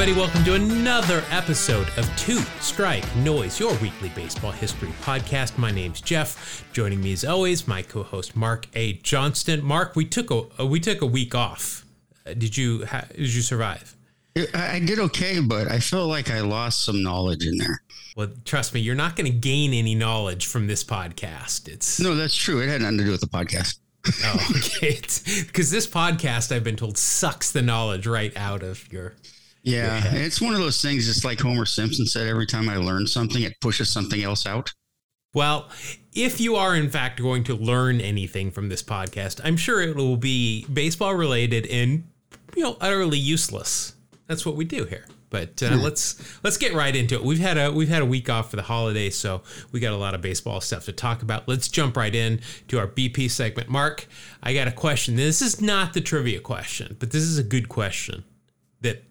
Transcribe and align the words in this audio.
everybody. 0.00 0.20
Welcome 0.20 0.44
to 0.44 0.54
another 0.54 1.24
episode 1.28 1.88
of 1.96 2.08
Two 2.16 2.38
Strike 2.60 3.04
Noise, 3.16 3.58
your 3.58 3.74
weekly 3.78 4.10
baseball 4.10 4.52
history 4.52 4.90
podcast. 5.02 5.58
My 5.58 5.72
name's 5.72 6.00
Jeff. 6.00 6.64
Joining 6.72 7.00
me 7.00 7.12
as 7.12 7.24
always, 7.24 7.66
my 7.66 7.82
co-host 7.82 8.36
Mark 8.36 8.68
A. 8.74 8.92
Johnston. 8.92 9.64
Mark, 9.64 9.96
we 9.96 10.04
took 10.04 10.30
a 10.30 10.64
we 10.64 10.78
took 10.78 11.02
a 11.02 11.06
week 11.06 11.34
off. 11.34 11.84
Uh, 12.24 12.34
did 12.34 12.56
you 12.56 12.86
did 13.16 13.34
you 13.34 13.42
survive? 13.42 13.96
I 14.36 14.76
I 14.76 14.78
did 14.78 15.00
okay, 15.00 15.40
but 15.40 15.68
I 15.68 15.80
feel 15.80 16.06
like 16.06 16.30
I 16.30 16.42
lost 16.42 16.84
some 16.84 17.02
knowledge 17.02 17.44
in 17.44 17.56
there. 17.56 17.82
Well, 18.14 18.28
trust 18.44 18.74
me, 18.74 18.80
you're 18.80 18.94
not 18.94 19.16
going 19.16 19.26
to 19.26 19.36
gain 19.36 19.74
any 19.74 19.96
knowledge 19.96 20.46
from 20.46 20.68
this 20.68 20.84
podcast. 20.84 21.66
It's 21.66 21.98
No, 21.98 22.14
that's 22.14 22.36
true. 22.36 22.60
It 22.60 22.68
had 22.68 22.82
nothing 22.82 22.98
to 22.98 23.04
do 23.04 23.10
with 23.10 23.20
the 23.20 23.26
podcast. 23.26 23.80
oh, 24.22 24.48
okay, 24.58 25.00
because 25.44 25.72
this 25.72 25.88
podcast 25.88 26.54
I've 26.54 26.62
been 26.62 26.76
told 26.76 26.96
sucks 26.96 27.50
the 27.50 27.62
knowledge 27.62 28.06
right 28.06 28.36
out 28.36 28.62
of 28.62 28.92
your. 28.92 29.14
Yeah, 29.62 30.02
Yeah. 30.04 30.20
it's 30.20 30.40
one 30.40 30.54
of 30.54 30.60
those 30.60 30.80
things. 30.80 31.08
It's 31.08 31.24
like 31.24 31.40
Homer 31.40 31.66
Simpson 31.66 32.06
said, 32.06 32.26
every 32.28 32.46
time 32.46 32.68
I 32.68 32.76
learn 32.76 33.06
something, 33.06 33.42
it 33.42 33.54
pushes 33.60 33.90
something 33.90 34.22
else 34.22 34.46
out. 34.46 34.72
Well, 35.34 35.68
if 36.14 36.40
you 36.40 36.56
are 36.56 36.74
in 36.74 36.88
fact 36.90 37.20
going 37.20 37.44
to 37.44 37.54
learn 37.54 38.00
anything 38.00 38.50
from 38.50 38.68
this 38.70 38.82
podcast, 38.82 39.40
I'm 39.44 39.56
sure 39.56 39.80
it 39.82 39.94
will 39.94 40.16
be 40.16 40.64
baseball 40.72 41.14
related 41.14 41.66
and 41.66 42.04
you 42.56 42.62
know 42.62 42.76
utterly 42.80 43.18
useless. 43.18 43.94
That's 44.26 44.46
what 44.46 44.56
we 44.56 44.64
do 44.64 44.84
here. 44.84 45.04
But 45.30 45.62
uh, 45.62 45.76
let's 45.76 46.16
let's 46.42 46.56
get 46.56 46.72
right 46.72 46.96
into 46.96 47.14
it. 47.14 47.22
We've 47.22 47.38
had 47.38 47.58
a 47.58 47.70
we've 47.70 47.90
had 47.90 48.00
a 48.00 48.06
week 48.06 48.30
off 48.30 48.48
for 48.48 48.56
the 48.56 48.62
holidays, 48.62 49.14
so 49.18 49.42
we 49.70 49.80
got 49.80 49.92
a 49.92 49.96
lot 49.98 50.14
of 50.14 50.22
baseball 50.22 50.62
stuff 50.62 50.86
to 50.86 50.92
talk 50.92 51.20
about. 51.20 51.46
Let's 51.46 51.68
jump 51.68 51.98
right 51.98 52.14
in 52.14 52.40
to 52.68 52.78
our 52.78 52.86
BP 52.88 53.30
segment. 53.30 53.68
Mark, 53.68 54.06
I 54.42 54.54
got 54.54 54.66
a 54.68 54.72
question. 54.72 55.16
This 55.16 55.42
is 55.42 55.60
not 55.60 55.92
the 55.92 56.00
trivia 56.00 56.40
question, 56.40 56.96
but 56.98 57.10
this 57.10 57.22
is 57.22 57.36
a 57.36 57.42
good 57.42 57.68
question 57.68 58.24
that 58.80 59.04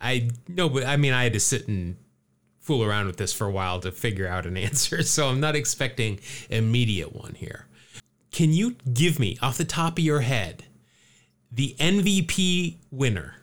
I 0.00 0.30
no, 0.48 0.68
but 0.68 0.84
I 0.84 0.96
mean 0.96 1.12
I 1.12 1.24
had 1.24 1.32
to 1.34 1.40
sit 1.40 1.68
and 1.68 1.96
fool 2.58 2.84
around 2.84 3.06
with 3.06 3.16
this 3.16 3.32
for 3.32 3.46
a 3.46 3.50
while 3.50 3.80
to 3.80 3.92
figure 3.92 4.26
out 4.26 4.46
an 4.46 4.56
answer, 4.68 5.02
so 5.02 5.28
I'm 5.28 5.40
not 5.40 5.56
expecting 5.56 6.20
an 6.50 6.58
immediate 6.58 7.14
one 7.14 7.34
here. 7.34 7.66
Can 8.30 8.52
you 8.52 8.76
give 8.92 9.18
me 9.18 9.36
off 9.42 9.58
the 9.58 9.64
top 9.64 9.98
of 9.98 10.04
your 10.04 10.20
head 10.20 10.64
the 11.52 11.74
MVP 11.80 12.76
winner 12.92 13.34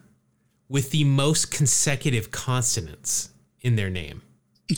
with 0.69 0.91
the 0.91 1.03
most 1.03 1.51
consecutive 1.51 2.31
consonants 2.31 3.31
in 3.61 3.75
their 3.75 3.89
name? 3.89 4.21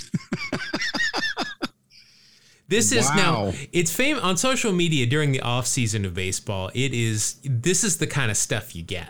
This 2.70 2.92
is 2.92 3.10
now 3.16 3.52
it's 3.74 3.92
famous 3.92 4.24
on 4.24 4.38
social 4.38 4.72
media 4.72 5.08
during 5.08 5.32
the 5.32 5.42
off 5.42 5.66
season 5.66 6.06
of 6.06 6.14
baseball. 6.14 6.70
It 6.76 6.94
is 6.94 7.40
this 7.44 7.84
is 7.84 7.98
the 7.98 8.06
kind 8.06 8.30
of 8.30 8.38
stuff 8.38 8.76
you 8.76 8.84
get. 8.84 9.10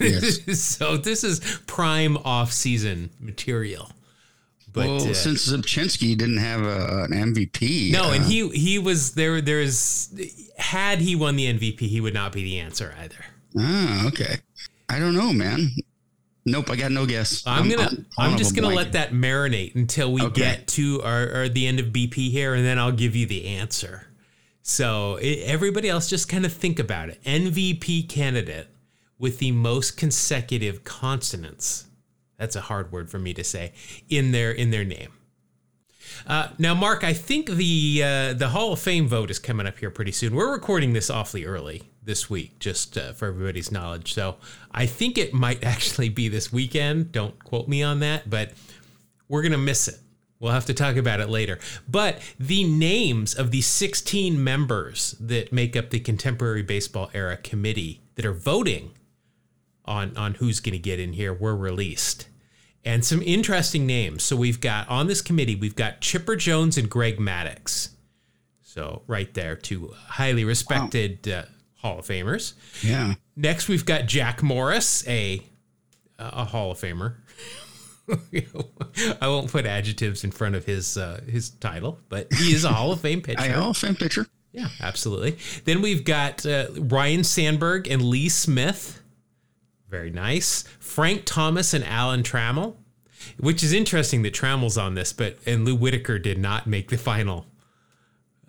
Yes. 0.00 0.60
so 0.60 0.96
this 0.96 1.24
is 1.24 1.40
prime 1.66 2.16
off 2.18 2.52
season 2.52 3.10
material. 3.20 3.90
But 4.72 4.86
well, 4.86 5.10
uh, 5.10 5.14
since 5.14 5.52
Zubchinsky 5.52 6.16
didn't 6.16 6.38
have 6.38 6.62
a, 6.62 7.04
an 7.04 7.10
MVP, 7.34 7.92
no, 7.92 8.10
and 8.12 8.24
uh, 8.24 8.26
he 8.26 8.48
he 8.48 8.78
was 8.78 9.12
there. 9.14 9.40
There's 9.42 10.12
had 10.56 11.00
he 11.00 11.14
won 11.14 11.36
the 11.36 11.52
MVP, 11.52 11.80
he 11.80 12.00
would 12.00 12.14
not 12.14 12.32
be 12.32 12.42
the 12.42 12.58
answer 12.58 12.94
either. 12.98 13.24
ah, 13.58 14.06
okay. 14.06 14.36
I 14.88 14.98
don't 14.98 15.14
know, 15.14 15.32
man. 15.32 15.70
Nope, 16.44 16.70
I 16.70 16.76
got 16.76 16.90
no 16.90 17.06
guess. 17.06 17.42
I'm 17.46 17.68
gonna. 17.68 17.90
I'm, 18.18 18.32
on 18.32 18.38
just 18.38 18.56
gonna 18.56 18.74
let 18.74 18.92
that 18.92 19.12
marinate 19.12 19.74
until 19.74 20.12
we 20.12 20.22
Okay. 20.22 20.40
get 20.40 20.66
to 20.68 21.02
our, 21.02 21.32
our 21.32 21.48
the 21.48 21.66
end 21.66 21.78
of 21.78 21.86
BP 21.86 22.30
here, 22.30 22.54
and 22.54 22.64
then 22.64 22.78
I'll 22.78 22.92
give 22.92 23.14
you 23.14 23.26
the 23.26 23.46
answer. 23.46 24.06
So 24.62 25.16
it, 25.16 25.40
everybody 25.44 25.88
else, 25.88 26.08
just 26.08 26.28
kind 26.28 26.46
of 26.46 26.52
think 26.52 26.78
about 26.78 27.10
it. 27.10 27.22
MVP 27.24 28.08
candidate 28.08 28.68
with 29.22 29.38
the 29.38 29.52
most 29.52 29.96
consecutive 29.96 30.82
consonants. 30.82 31.86
That's 32.38 32.56
a 32.56 32.62
hard 32.62 32.90
word 32.90 33.08
for 33.08 33.20
me 33.20 33.32
to 33.34 33.44
say 33.44 33.72
in 34.08 34.32
their 34.32 34.50
in 34.50 34.72
their 34.72 34.84
name. 34.84 35.12
Uh, 36.26 36.48
now, 36.58 36.74
Mark, 36.74 37.04
I 37.04 37.12
think 37.12 37.48
the 37.48 38.02
uh, 38.04 38.32
the 38.34 38.48
Hall 38.48 38.72
of 38.72 38.80
Fame 38.80 39.06
vote 39.06 39.30
is 39.30 39.38
coming 39.38 39.64
up 39.64 39.78
here 39.78 39.90
pretty 39.90 40.10
soon. 40.10 40.34
We're 40.34 40.50
recording 40.50 40.92
this 40.92 41.08
awfully 41.08 41.44
early 41.44 41.84
this 42.02 42.28
week, 42.28 42.58
just 42.58 42.98
uh, 42.98 43.12
for 43.12 43.28
everybody's 43.28 43.70
knowledge. 43.70 44.12
So 44.12 44.38
I 44.72 44.86
think 44.86 45.16
it 45.16 45.32
might 45.32 45.62
actually 45.64 46.08
be 46.08 46.28
this 46.28 46.52
weekend. 46.52 47.12
Don't 47.12 47.42
quote 47.44 47.68
me 47.68 47.80
on 47.80 48.00
that, 48.00 48.28
but 48.28 48.52
we're 49.28 49.42
gonna 49.42 49.56
miss 49.56 49.86
it. 49.86 50.00
We'll 50.40 50.50
have 50.50 50.66
to 50.66 50.74
talk 50.74 50.96
about 50.96 51.20
it 51.20 51.28
later. 51.28 51.60
But 51.88 52.20
the 52.40 52.64
names 52.64 53.34
of 53.34 53.52
the 53.52 53.60
16 53.60 54.42
members 54.42 55.14
that 55.20 55.52
make 55.52 55.76
up 55.76 55.90
the 55.90 56.00
Contemporary 56.00 56.62
Baseball 56.62 57.08
Era 57.14 57.36
Committee 57.36 58.00
that 58.16 58.26
are 58.26 58.32
voting 58.32 58.90
on 59.84 60.16
on 60.16 60.34
who's 60.34 60.60
going 60.60 60.72
to 60.72 60.78
get 60.78 60.98
in 61.00 61.14
here 61.14 61.32
were 61.32 61.56
released. 61.56 62.28
And 62.84 63.04
some 63.04 63.22
interesting 63.22 63.86
names. 63.86 64.24
So 64.24 64.34
we've 64.34 64.60
got 64.60 64.88
on 64.88 65.06
this 65.06 65.22
committee, 65.22 65.54
we've 65.54 65.76
got 65.76 66.00
Chipper 66.00 66.34
Jones 66.34 66.76
and 66.76 66.90
Greg 66.90 67.18
Maddux. 67.18 67.90
So 68.62 69.02
right 69.06 69.32
there, 69.34 69.54
two 69.54 69.94
highly 70.06 70.44
respected 70.44 71.28
uh, 71.28 71.44
Hall 71.76 71.98
of 71.98 72.06
Famers. 72.06 72.54
Yeah. 72.82 73.14
Next, 73.36 73.68
we've 73.68 73.84
got 73.84 74.06
Jack 74.06 74.42
Morris, 74.42 75.06
a 75.08 75.42
a 76.18 76.44
Hall 76.44 76.70
of 76.70 76.78
Famer. 76.78 77.16
I 79.20 79.28
won't 79.28 79.50
put 79.50 79.66
adjectives 79.66 80.24
in 80.24 80.30
front 80.30 80.54
of 80.54 80.64
his 80.64 80.96
uh, 80.96 81.20
his 81.28 81.50
title, 81.50 81.98
but 82.08 82.32
he 82.32 82.54
is 82.54 82.64
a 82.64 82.68
Hall 82.68 82.92
of 82.92 83.00
Fame 83.00 83.20
pitcher. 83.22 83.40
I 83.40 83.48
Hall 83.48 83.70
of 83.70 83.76
Fame 83.76 83.94
pitcher. 83.94 84.26
Yeah, 84.52 84.68
absolutely. 84.80 85.38
Then 85.64 85.82
we've 85.82 86.04
got 86.04 86.44
uh, 86.44 86.66
Ryne 86.76 87.24
Sandberg 87.24 87.88
and 87.88 88.02
Lee 88.02 88.28
Smith. 88.28 89.01
Very 89.92 90.10
nice. 90.10 90.64
Frank 90.80 91.22
Thomas 91.26 91.74
and 91.74 91.84
Alan 91.84 92.22
Trammell, 92.22 92.76
which 93.38 93.62
is 93.62 93.74
interesting 93.74 94.22
that 94.22 94.32
Trammell's 94.32 94.78
on 94.78 94.94
this, 94.94 95.12
but 95.12 95.36
and 95.46 95.66
Lou 95.66 95.74
Whitaker 95.76 96.18
did 96.18 96.38
not 96.38 96.66
make 96.66 96.88
the 96.88 96.96
final 96.96 97.44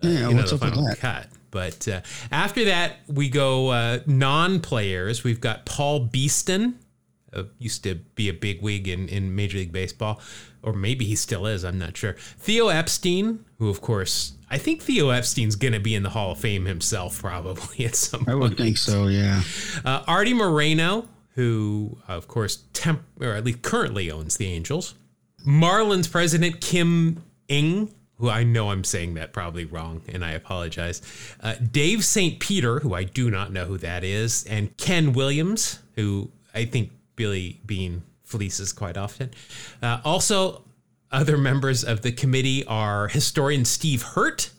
Yeah, 0.00 0.10
you 0.10 0.20
know, 0.30 0.36
what's 0.36 0.54
up 0.54 0.62
with 0.62 0.74
that? 0.74 0.98
cut. 0.98 1.26
But 1.50 1.86
uh, 1.86 2.00
after 2.32 2.64
that, 2.64 2.96
we 3.06 3.28
go 3.28 3.68
uh, 3.68 3.98
non-players. 4.06 5.22
We've 5.22 5.40
got 5.40 5.66
Paul 5.66 6.00
Beeston, 6.00 6.78
uh, 7.32 7.44
used 7.58 7.84
to 7.84 7.96
be 7.96 8.28
a 8.30 8.32
big 8.32 8.62
wig 8.62 8.88
in, 8.88 9.08
in 9.08 9.34
Major 9.36 9.58
League 9.58 9.70
Baseball, 9.70 10.20
or 10.62 10.72
maybe 10.72 11.04
he 11.04 11.14
still 11.14 11.46
is. 11.46 11.62
I'm 11.62 11.78
not 11.78 11.94
sure. 11.96 12.14
Theo 12.38 12.68
Epstein, 12.68 13.44
who 13.58 13.68
of 13.68 13.80
course 13.82 14.32
I 14.50 14.56
think 14.58 14.80
Theo 14.82 15.10
Epstein's 15.10 15.56
going 15.56 15.74
to 15.74 15.80
be 15.80 15.94
in 15.94 16.02
the 16.04 16.10
Hall 16.10 16.32
of 16.32 16.38
Fame 16.38 16.64
himself, 16.64 17.20
probably 17.20 17.84
at 17.84 17.94
some 17.94 18.24
point. 18.24 18.28
I 18.30 18.32
point. 18.32 18.42
would 18.42 18.56
think 18.56 18.78
so. 18.78 19.08
Yeah. 19.08 19.42
Uh, 19.84 20.02
Artie 20.08 20.34
Moreno, 20.34 21.06
who 21.34 21.98
of 22.08 22.28
course 22.28 22.64
temp 22.72 23.02
or 23.20 23.34
at 23.34 23.44
least 23.44 23.62
currently 23.62 24.10
owns 24.10 24.36
the 24.36 24.46
Angels. 24.46 24.94
Marlins 25.46 26.10
president 26.10 26.60
Kim 26.60 27.22
Ing, 27.48 27.94
who 28.18 28.30
I 28.30 28.44
know 28.44 28.70
I'm 28.70 28.84
saying 28.84 29.14
that 29.14 29.32
probably 29.32 29.64
wrong, 29.64 30.02
and 30.08 30.24
I 30.24 30.32
apologize. 30.32 31.02
Uh, 31.42 31.54
Dave 31.56 32.04
St. 32.04 32.40
Peter, 32.40 32.80
who 32.80 32.94
I 32.94 33.04
do 33.04 33.30
not 33.30 33.52
know 33.52 33.66
who 33.66 33.76
that 33.78 34.04
is, 34.04 34.44
and 34.44 34.74
Ken 34.76 35.12
Williams, 35.12 35.80
who 35.96 36.30
I 36.54 36.64
think 36.64 36.92
Billy 37.16 37.60
Beane 37.66 38.02
fleeces 38.22 38.72
quite 38.72 38.96
often. 38.96 39.30
Uh, 39.82 40.00
also, 40.04 40.64
other 41.10 41.36
members 41.36 41.84
of 41.84 42.02
the 42.02 42.12
committee 42.12 42.64
are 42.66 43.08
historian 43.08 43.64
Steve 43.64 44.02
Hirdt, 44.02 44.50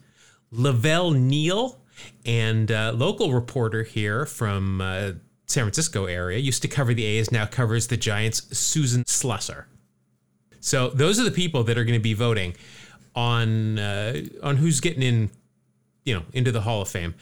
LaVelle 0.51 1.11
Neal, 1.11 1.79
and 2.25 2.71
uh, 2.71 2.93
local 2.95 3.33
reporter 3.33 3.83
here 3.83 4.25
from 4.25 4.81
uh, 4.81 5.11
San 5.47 5.63
Francisco 5.63 6.05
area 6.05 6.39
used 6.39 6.61
to 6.63 6.67
cover 6.67 6.93
the 6.93 7.05
A's, 7.05 7.31
now 7.31 7.45
covers 7.45 7.87
the 7.87 7.97
Giants, 7.97 8.57
Susan 8.57 9.03
Slusser. 9.03 9.65
So 10.59 10.89
those 10.89 11.19
are 11.19 11.23
the 11.23 11.31
people 11.31 11.63
that 11.65 11.77
are 11.77 11.83
going 11.83 11.99
to 11.99 12.03
be 12.03 12.13
voting 12.15 12.55
on 13.15 13.77
uh, 13.79 14.21
on 14.41 14.57
who's 14.57 14.79
getting 14.79 15.03
in, 15.03 15.29
you 16.03 16.15
know, 16.15 16.23
into 16.33 16.51
the 16.51 16.61
Hall 16.61 16.81
of 16.81 16.87
Fame. 16.89 17.13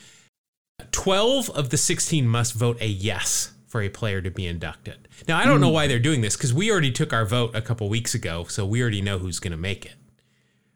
Twelve 0.92 1.50
of 1.52 1.70
the 1.70 1.78
sixteen 1.78 2.28
must 2.28 2.54
vote 2.54 2.78
a 2.82 2.88
yes 2.88 3.52
for 3.68 3.82
a 3.82 3.90
player 3.90 4.22
to 4.22 4.30
be 4.32 4.46
inducted. 4.48 5.08
Now 5.28 5.38
I 5.38 5.46
don't 5.46 5.60
know 5.62 5.70
why 5.70 5.88
they're 5.88 6.00
doing 6.00 6.22
this 6.22 6.36
because 6.38 6.54
we 6.54 6.72
already 6.72 6.92
took 6.92 7.12
our 7.12 7.26
vote 7.26 7.56
a 7.56 7.62
couple 7.62 7.90
weeks 7.90 8.14
ago, 8.14 8.46
so 8.46 8.66
we 8.66 8.82
already 8.82 9.02
know 9.02 9.18
who's 9.18 9.40
going 9.40 9.52
to 9.52 9.58
make 9.58 9.86
it. 9.86 9.96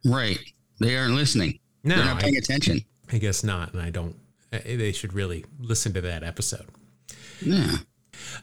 Right. 0.03 0.39
They 0.79 0.95
aren't 0.97 1.13
listening. 1.15 1.59
No, 1.83 1.95
They're 1.95 2.05
not 2.05 2.17
I- 2.17 2.21
paying 2.21 2.37
attention. 2.37 2.81
I 3.11 3.17
guess 3.19 3.43
not, 3.43 3.71
and 3.73 3.81
I 3.81 3.89
don't. 3.89 4.15
uh, 4.51 4.59
They 4.65 4.91
should 4.91 5.13
really 5.13 5.45
listen 5.59 5.93
to 5.93 6.01
that 6.01 6.23
episode. 6.23 6.65
Yeah. 7.41 7.77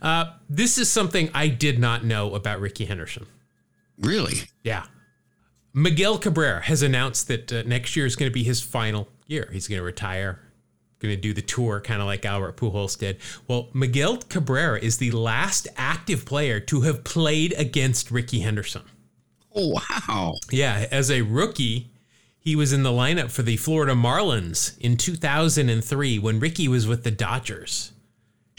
Uh, 0.01 0.33
this 0.49 0.79
is 0.79 0.91
something 0.91 1.31
I 1.35 1.49
did 1.49 1.79
not 1.79 2.05
know 2.05 2.35
about 2.35 2.61
Rickey 2.61 2.85
Henderson. 2.85 3.27
Really? 3.99 4.43
Yeah. 4.63 4.85
Miguel 5.73 6.19
Cabrera 6.19 6.63
has 6.63 6.83
announced 6.83 7.29
that 7.29 7.53
uh, 7.53 7.63
next 7.67 7.97
year 7.97 8.07
is 8.07 8.17
going 8.17 8.31
to 8.31 8.35
be 8.35 8.45
his 8.45 8.61
final 8.61 9.09
year. 9.27 9.49
He's 9.53 9.67
going 9.67 9.79
to 9.81 9.85
retire, 9.85 10.41
going 11.01 11.15
to 11.15 11.21
do 11.21 11.33
the 11.33 11.43
tour, 11.43 11.81
kind 11.81 12.01
of 12.01 12.07
like 12.07 12.25
Albert 12.25 12.57
Pujols 12.57 12.99
did. 12.99 13.19
Well, 13.49 13.69
Miguel 13.75 14.19
Cabrera 14.19 14.79
is 14.79 14.99
the 14.99 15.11
last 15.11 15.67
active 15.77 16.25
player 16.25 16.61
to 16.61 16.83
have 16.83 17.03
played 17.05 17.53
against 17.55 18.11
Rickey 18.11 18.41
Henderson. 18.41 18.83
Oh 19.55 19.69
wow. 19.91 20.35
Yeah, 20.51 20.87
as 20.91 21.11
a 21.11 21.23
rookie, 21.23 21.91
he 22.39 22.57
was 22.57 22.73
in 22.73 22.83
the 22.83 22.91
lineup 22.91 23.31
for 23.31 23.43
the 23.43 23.57
Florida 23.57 23.95
Marlins 23.95 24.79
in 24.79 24.97
2003 24.97 26.19
when 26.19 26.41
Rickey 26.41 26.69
was 26.69 26.87
with 26.87 27.05
the 27.05 27.11
Dodgers. 27.11 27.93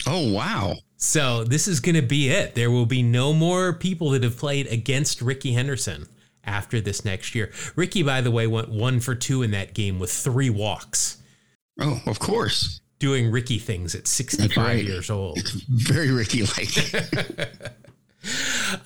Oh 0.06 0.32
wow. 0.32 0.74
So 0.96 1.44
this 1.44 1.68
is 1.68 1.80
going 1.80 1.94
to 1.94 2.02
be 2.02 2.28
it. 2.30 2.54
There 2.54 2.70
will 2.70 2.86
be 2.86 3.02
no 3.02 3.32
more 3.32 3.72
people 3.72 4.10
that 4.10 4.22
have 4.22 4.36
played 4.38 4.66
against 4.68 5.20
Rickey 5.22 5.52
Henderson 5.52 6.06
after 6.44 6.80
this 6.80 7.04
next 7.04 7.34
year. 7.34 7.52
Rickey, 7.76 8.02
by 8.02 8.20
the 8.22 8.30
way, 8.30 8.46
went 8.46 8.68
one 8.70 9.00
for 9.00 9.14
two 9.14 9.42
in 9.42 9.50
that 9.50 9.74
game 9.74 9.98
with 9.98 10.10
three 10.12 10.48
walks. 10.50 11.18
Oh, 11.80 12.00
of 12.06 12.18
course. 12.18 12.80
Doing 12.98 13.30
Rickey 13.30 13.58
things 13.58 13.94
at 13.94 14.06
65 14.06 14.56
right. 14.56 14.82
years 14.82 15.10
old. 15.10 15.38
Very 15.68 16.10
Rickey 16.10 16.42
like. 16.44 17.50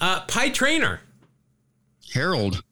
Uh, 0.00 0.20
Pie 0.26 0.50
Traynor. 0.50 1.00
Harold. 2.12 2.62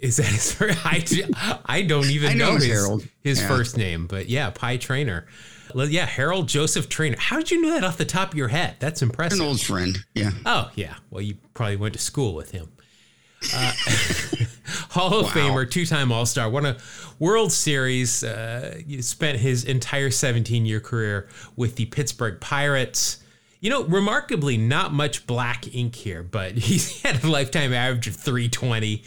Is 0.00 0.16
that 0.16 0.26
his 0.26 0.52
first? 0.52 0.78
I, 0.84 1.58
I 1.66 1.82
don't 1.82 2.06
even 2.06 2.30
I 2.32 2.34
know 2.34 2.52
know, 2.52 2.54
his, 2.56 2.66
Harold. 2.66 3.08
his 3.22 3.40
Yeah. 3.40 3.48
first 3.48 3.76
name, 3.76 4.06
but 4.06 4.28
yeah, 4.28 4.48
Pie 4.50 4.78
Traynor. 4.78 5.26
Well, 5.76 5.90
yeah, 5.90 6.06
Harold 6.06 6.48
Joseph 6.48 6.88
Traynor. 6.88 7.18
How 7.18 7.36
did 7.36 7.50
you 7.50 7.60
know 7.60 7.68
that 7.68 7.84
off 7.84 7.98
the 7.98 8.06
top 8.06 8.32
of 8.32 8.38
your 8.38 8.48
head? 8.48 8.76
That's 8.78 9.02
impressive. 9.02 9.40
An 9.40 9.46
old 9.46 9.60
friend. 9.60 9.98
Yeah. 10.14 10.30
Oh, 10.46 10.70
yeah. 10.74 10.94
Well, 11.10 11.20
you 11.20 11.36
probably 11.52 11.76
went 11.76 11.92
to 11.92 12.00
school 12.00 12.34
with 12.34 12.52
him. 12.52 12.72
Uh, 13.54 13.72
Hall 14.92 15.20
of 15.20 15.26
Wow. 15.26 15.32
Famer, 15.32 15.70
two 15.70 15.84
time 15.84 16.10
All 16.10 16.24
Star, 16.24 16.48
won 16.48 16.64
a 16.64 16.78
World 17.18 17.52
Series. 17.52 18.24
Uh, 18.24 18.80
spent 19.02 19.38
his 19.38 19.64
entire 19.64 20.10
17 20.10 20.64
year 20.64 20.80
career 20.80 21.28
with 21.56 21.76
the 21.76 21.84
Pittsburgh 21.84 22.40
Pirates. 22.40 23.22
You 23.60 23.68
know, 23.68 23.84
remarkably, 23.84 24.56
not 24.56 24.94
much 24.94 25.26
black 25.26 25.74
ink 25.74 25.94
here, 25.94 26.22
but 26.22 26.52
he 26.56 27.06
had 27.06 27.22
a 27.22 27.28
lifetime 27.30 27.74
average 27.74 28.06
of 28.06 28.16
320, 28.16 29.02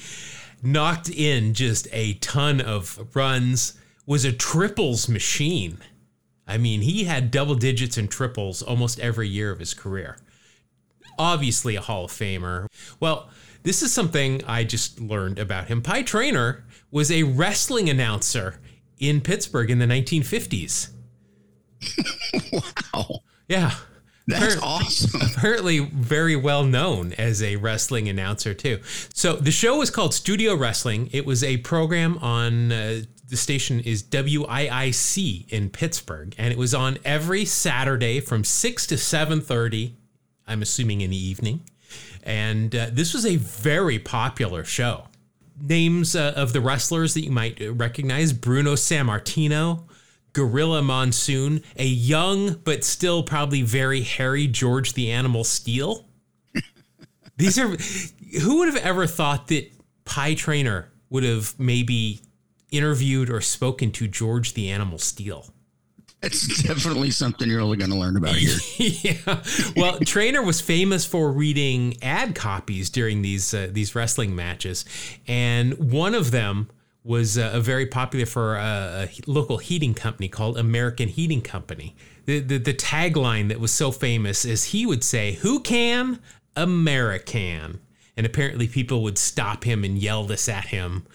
knocked 0.62 1.10
in 1.10 1.56
just 1.56 1.88
a 1.92 2.14
ton 2.14 2.62
of 2.62 3.16
runs, 3.16 3.74
was 4.06 4.24
a 4.24 4.32
triples 4.32 5.10
machine. 5.10 5.80
I 6.50 6.58
mean, 6.58 6.82
he 6.82 7.06
had 7.06 7.32
double 7.32 7.56
digits 7.56 7.98
and 7.98 8.10
triples 8.10 8.62
almost 8.62 9.00
every 9.00 9.28
year 9.28 9.52
of 9.52 9.60
his 9.60 9.74
career 9.74 10.18
obviously 11.20 11.76
a 11.76 11.82
Hall 11.82 12.06
of 12.06 12.12
Famer. 12.12 12.68
Well, 13.00 13.30
this 13.64 13.84
is 13.84 13.94
something 13.94 14.42
I 14.48 14.64
just 14.64 15.00
learned 15.00 15.38
about 15.38 15.68
him. 15.68 15.82
Pie 15.82 16.04
Traynor 16.04 16.64
was 16.90 17.12
a 17.12 17.24
wrestling 17.24 17.90
announcer 17.90 18.60
in 18.98 19.22
Pittsburgh 19.22 19.70
in 19.70 19.78
the 19.78 19.86
1950s. 19.86 20.90
Wow. 22.94 23.20
Yeah. 23.48 23.72
That's 24.28 24.56
Appar- 24.56 24.62
awesome. 24.62 25.22
Apparently, 25.22 25.80
very 25.80 26.36
well 26.36 26.64
known 26.64 27.14
as 27.14 27.42
a 27.42 27.56
wrestling 27.56 28.08
announcer, 28.08 28.54
too. 28.54 28.80
So, 29.14 29.36
the 29.36 29.52
show 29.52 29.78
was 29.78 29.90
called 29.90 30.14
Studio 30.14 30.56
Wrestling. 30.56 31.10
It 31.12 31.26
was 31.26 31.44
a 31.44 31.58
program 31.58 32.18
on 32.20 32.72
uh, 32.72 33.02
the 33.30 33.38
station 33.38 33.80
is 33.80 34.04
WIIC 34.04 35.50
in 35.50 35.70
Pittsburgh, 35.70 36.34
and 36.38 36.52
it 36.52 36.58
was 36.58 36.74
on 36.74 36.98
every 37.06 37.46
Saturday 37.46 38.20
from 38.20 38.44
6 38.44 38.88
to 38.88 38.96
7.30, 38.96 39.94
I'm 40.48 40.62
assuming 40.62 41.02
in 41.02 41.12
the 41.12 41.18
evening. 41.18 41.62
And 42.24 42.76
uh, 42.76 42.88
this 42.92 43.14
was 43.14 43.26
a 43.26 43.36
very 43.36 44.00
popular 44.00 44.64
show. 44.64 45.06
Names 45.62 46.16
uh, 46.16 46.34
of 46.36 46.54
the 46.54 46.62
wrestlers 46.62 47.14
that 47.14 47.22
you 47.22 47.32
might 47.32 47.60
recognize 47.60 48.34
Bruno 48.34 48.74
Sammartino, 48.74 49.84
Gorilla 50.34 50.82
Monsoon, 50.82 51.64
a 51.76 51.86
young 51.86 52.54
but 52.64 52.84
still 52.84 53.24
probably 53.24 53.62
very 53.62 54.02
hairy 54.02 54.48
George 54.48 54.94
the 54.94 55.12
Animal 55.12 55.44
Steele. 55.44 56.06
These 57.38 57.58
are 57.58 57.76
who 58.42 58.60
would 58.60 58.68
have 58.74 58.84
ever 58.84 59.08
thought 59.08 59.48
that 59.48 59.72
Pie 60.06 60.36
Traynor 60.36 60.92
would 61.10 61.24
have 61.24 61.58
maybe 61.60 62.22
interviewed 62.72 63.30
or 63.30 63.42
spoken 63.42 63.92
to 63.92 64.08
George 64.08 64.54
the 64.54 64.70
Animal 64.70 64.98
Steele. 64.98 65.54
That's 66.22 66.64
definitely 66.64 67.12
something 67.12 67.50
you're 67.50 67.62
only 67.62 67.78
going 67.78 67.92
to 67.92 67.98
learn 67.98 68.18
about 68.18 68.36
here. 68.36 68.58
yeah. 68.78 69.42
Well, 69.78 70.00
Traynor 70.00 70.44
was 70.44 70.60
famous 70.60 71.06
for 71.06 71.32
reading 71.32 71.98
ad 72.02 72.36
copies 72.36 72.90
during 72.90 73.22
these 73.22 73.54
uh, 73.54 73.70
these 73.72 73.96
wrestling 73.96 74.36
matches, 74.36 74.84
and 75.28 75.74
one 75.92 76.14
of 76.14 76.32
them 76.32 76.70
was 77.06 77.38
uh, 77.38 77.60
very 77.62 77.86
popular 77.86 78.26
for 78.26 78.58
a, 78.58 79.08
a 79.08 79.10
local 79.28 79.60
heating 79.60 79.94
company 79.94 80.28
called 80.28 80.58
American 80.58 81.08
Heating 81.08 81.42
Company. 81.42 81.96
The, 82.26 82.40
the 82.40 82.58
the 82.58 82.74
tagline 82.74 83.48
that 83.48 83.62
was 83.62 83.72
so 83.72 83.92
famous 83.92 84.44
is 84.44 84.66
he 84.66 84.86
would 84.86 85.06
say, 85.06 85.34
"Who 85.36 85.62
can 85.62 86.20
American?" 86.58 87.80
And 88.18 88.26
apparently, 88.26 88.68
people 88.68 89.04
would 89.04 89.18
stop 89.18 89.64
him 89.64 89.86
and 89.86 89.98
yell 89.98 90.26
this 90.26 90.50
at 90.50 90.66
him 90.66 91.06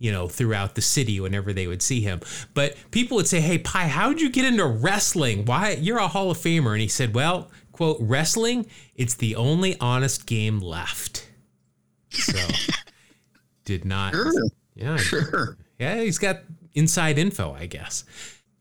you 0.00 0.10
know, 0.10 0.26
throughout 0.26 0.74
the 0.74 0.80
city 0.80 1.20
whenever 1.20 1.52
they 1.52 1.68
would 1.68 1.82
see 1.82 2.00
him. 2.00 2.20
But 2.54 2.74
people 2.90 3.16
would 3.18 3.28
say, 3.28 3.40
Hey, 3.40 3.58
Pie, 3.58 3.86
how'd 3.86 4.20
you 4.20 4.30
get 4.30 4.46
into 4.46 4.66
wrestling? 4.66 5.44
Why? 5.44 5.72
You're 5.72 5.98
a 5.98 6.08
Hall 6.08 6.30
of 6.30 6.38
Famer. 6.38 6.72
And 6.72 6.80
he 6.80 6.88
said, 6.88 7.14
Well, 7.14 7.50
quote, 7.70 7.98
wrestling, 8.00 8.66
it's 8.96 9.14
the 9.14 9.36
only 9.36 9.78
honest 9.78 10.26
game 10.26 10.58
left. 10.58 11.28
So, 12.10 12.38
did 13.64 13.84
not. 13.84 14.14
Sure. 14.14 14.32
Yeah. 14.74 14.96
Sure. 14.96 15.56
Yeah, 15.78 16.00
he's 16.00 16.18
got 16.18 16.40
inside 16.74 17.18
info, 17.18 17.52
I 17.52 17.66
guess. 17.66 18.04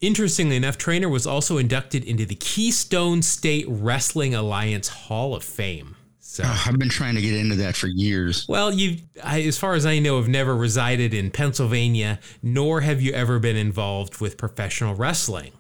Interestingly 0.02 0.56
enough, 0.56 0.78
Traynor 0.78 1.10
was 1.10 1.26
also 1.28 1.58
inducted 1.58 2.04
into 2.06 2.26
the 2.26 2.36
Keystone 2.36 3.22
State 3.22 3.66
Wrestling 3.68 4.34
Alliance 4.36 4.88
Hall 4.88 5.36
of 5.36 5.44
Fame. 5.44 5.96
So, 6.32 6.44
Oh, 6.46 6.64
I've 6.68 6.78
been 6.78 6.90
trying 6.90 7.16
to 7.16 7.22
get 7.22 7.34
into 7.34 7.56
that 7.56 7.76
for 7.76 7.88
years. 7.88 8.46
well, 8.48 8.72
you, 8.72 8.98
as 9.24 9.58
far 9.58 9.74
as 9.74 9.84
I 9.88 9.98
know, 9.98 10.18
have 10.18 10.28
never 10.30 10.56
resided 10.56 11.12
in 11.12 11.32
Pennsylvania, 11.32 12.20
nor 12.44 12.82
have 12.82 13.02
you 13.02 13.14
ever 13.14 13.40
been 13.40 13.56
involved 13.56 14.22
with 14.22 14.38
professional 14.38 14.94
wrestling. 14.94 15.54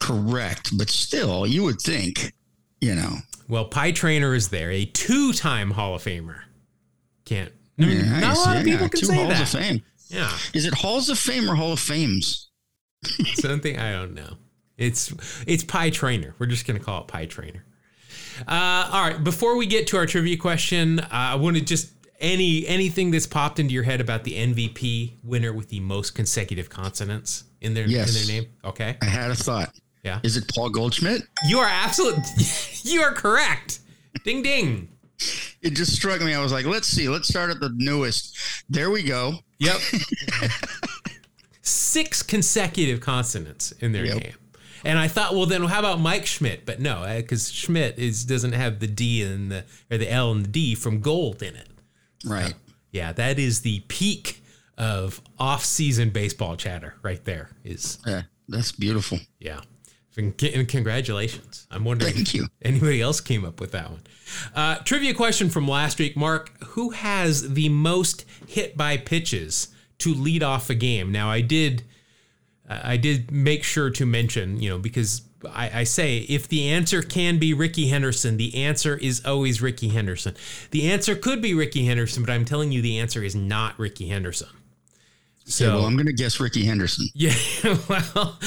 Correct. 0.00 0.76
But 0.76 0.90
still, 0.90 1.46
you 1.46 1.62
would 1.62 1.80
think, 1.80 2.32
you 2.80 2.96
know. 2.96 3.18
Well, 3.48 3.66
Pie 3.66 3.92
Traynor 3.92 4.34
is 4.34 4.48
there, 4.48 4.70
a 4.72 4.84
two-time 4.84 5.70
Hall 5.70 5.94
of 5.94 6.02
Famer. 6.02 6.40
Can't. 7.24 7.52
I 7.78 7.82
mean, 7.86 7.98
Yeah, 8.04 8.18
not 8.20 8.36
a 8.36 8.40
lot 8.40 8.56
of 8.56 8.66
yeah, 8.66 8.72
people 8.74 8.88
can 8.88 9.00
two 9.00 9.06
say 9.06 9.14
Halls 9.14 9.28
that. 9.28 9.42
of 9.42 9.48
Fame. 9.60 9.82
Yeah, 10.08 10.36
Is 10.54 10.66
it 10.66 10.74
Halls 10.74 11.08
of 11.08 11.18
Fame 11.20 11.48
or 11.48 11.54
Hall 11.54 11.72
of 11.72 11.78
Fames? 11.80 12.50
something 13.34 13.78
I 13.78 13.92
don't 13.92 14.14
know. 14.14 14.38
It's 14.76 15.14
it's 15.46 15.62
Pie 15.62 15.90
Traynor. 15.90 16.34
We're 16.40 16.46
just 16.46 16.66
gonna 16.66 16.80
call 16.80 17.02
it 17.02 17.06
Pie 17.08 17.26
Traynor. 17.26 17.64
Uh, 18.46 18.88
all 18.92 19.08
right. 19.08 19.22
Before 19.22 19.56
we 19.56 19.66
get 19.66 19.86
to 19.88 19.96
our 19.96 20.06
trivia 20.06 20.36
question, 20.36 21.00
uh, 21.00 21.08
I 21.10 21.34
want 21.36 21.56
to 21.56 21.62
just 21.62 21.90
any 22.20 22.66
anything 22.66 23.10
that's 23.10 23.26
popped 23.26 23.58
into 23.58 23.74
your 23.74 23.82
head 23.82 24.00
about 24.00 24.24
the 24.24 24.32
MVP 24.34 25.14
winner 25.22 25.52
with 25.52 25.68
the 25.68 25.80
most 25.80 26.14
consecutive 26.14 26.70
consonants 26.70 27.44
in 27.60 27.74
their 27.74 27.86
Yes. 27.86 28.08
in 28.08 28.14
their 28.26 28.40
name. 28.42 28.50
Okay. 28.64 28.96
I 29.02 29.04
had 29.06 29.30
a 29.30 29.34
thought. 29.34 29.74
Yeah. 30.04 30.20
Is 30.22 30.36
it 30.36 30.44
Paul 30.54 30.70
Goldschmidt? 30.70 31.22
You 31.48 31.58
are 31.60 31.68
absolute. 31.68 32.18
you 32.84 33.00
are 33.02 33.12
correct. 33.12 33.80
Ding 34.24 34.42
ding. 34.42 34.88
It 35.62 35.70
just 35.74 35.94
struck 35.94 36.20
me. 36.20 36.34
I 36.34 36.42
was 36.42 36.52
like, 36.52 36.66
let's 36.66 36.86
see. 36.88 37.08
Let's 37.08 37.28
start 37.28 37.50
at 37.50 37.60
the 37.60 37.70
newest. 37.74 38.36
There 38.68 38.90
we 38.90 39.02
go. 39.02 39.34
Yep. 39.58 39.76
Six 41.62 42.22
consecutive 42.22 43.00
consonants 43.00 43.72
in 43.72 43.92
their 43.92 44.04
Yep. 44.04 44.16
name. 44.22 44.32
And 44.84 44.98
I 44.98 45.08
thought, 45.08 45.34
well, 45.34 45.46
then 45.46 45.62
how 45.64 45.78
about 45.80 46.00
Mike 46.00 46.26
Schmidt? 46.26 46.66
But 46.66 46.80
no, 46.80 47.04
because 47.16 47.50
Schmidt 47.50 47.98
is 47.98 48.24
doesn't 48.24 48.52
have 48.52 48.80
the 48.80 48.86
D 48.86 49.22
and 49.22 49.50
the 49.50 49.64
or 49.90 49.98
the 49.98 50.10
L 50.10 50.30
and 50.32 50.44
the 50.44 50.48
D 50.48 50.74
from 50.74 51.00
gold 51.00 51.42
in 51.42 51.56
it. 51.56 51.68
Right. 52.24 52.54
Yeah, 52.92 53.12
that 53.12 53.38
is 53.38 53.60
the 53.62 53.80
peak 53.88 54.42
of 54.76 55.20
off-season 55.38 56.10
baseball 56.10 56.56
chatter 56.56 56.94
right 57.02 57.24
there. 57.24 57.50
Is 57.64 57.98
Yeah, 58.06 58.22
that's 58.48 58.72
beautiful. 58.72 59.18
yeah. 59.38 59.60
And 60.16 60.40
and 60.44 60.68
congratulations. 60.68 61.66
I'm 61.72 61.84
wondering 61.84 62.14
Thank 62.14 62.34
you. 62.34 62.46
anybody 62.62 63.00
else 63.00 63.20
came 63.20 63.44
up 63.44 63.60
with 63.60 63.72
that 63.72 63.90
one. 63.90 64.02
Uh, 64.54 64.76
trivia 64.76 65.12
question 65.12 65.50
from 65.50 65.66
last 65.66 65.98
week, 65.98 66.16
Mark. 66.16 66.52
Who 66.68 66.90
has 66.90 67.54
the 67.54 67.68
most 67.68 68.24
hit 68.46 68.76
by 68.76 68.96
pitches 68.96 69.68
to 69.98 70.14
lead 70.14 70.42
off 70.44 70.70
a 70.70 70.74
game? 70.76 71.10
Now, 71.10 71.30
I 71.30 71.40
did, 71.40 71.82
I 72.68 72.96
did 72.96 73.30
make 73.30 73.62
sure 73.62 73.90
to 73.90 74.06
mention, 74.06 74.60
you 74.60 74.70
know, 74.70 74.78
because 74.78 75.22
I, 75.48 75.80
I 75.80 75.84
say 75.84 76.18
if 76.18 76.48
the 76.48 76.68
answer 76.70 77.02
can 77.02 77.38
be 77.38 77.52
Rickey 77.52 77.88
Henderson, 77.88 78.36
the 78.36 78.64
answer 78.64 78.96
is 78.96 79.24
always 79.24 79.60
Rickey 79.60 79.88
Henderson. 79.88 80.34
The 80.70 80.90
answer 80.90 81.14
could 81.14 81.42
be 81.42 81.52
Rickey 81.54 81.84
Henderson, 81.84 82.22
but 82.22 82.32
I'm 82.32 82.44
telling 82.44 82.72
you, 82.72 82.80
the 82.80 82.98
answer 82.98 83.22
is 83.22 83.34
not 83.34 83.78
Rickey 83.78 84.08
Henderson. 84.08 84.48
So, 85.46 85.66
Okay, 85.66 85.74
well, 85.74 85.84
I'm 85.84 85.94
going 85.94 86.06
to 86.06 86.14
guess 86.14 86.40
Ricky 86.40 86.64
Henderson. 86.64 87.06
yeah, 87.14 87.34
well, 87.86 88.38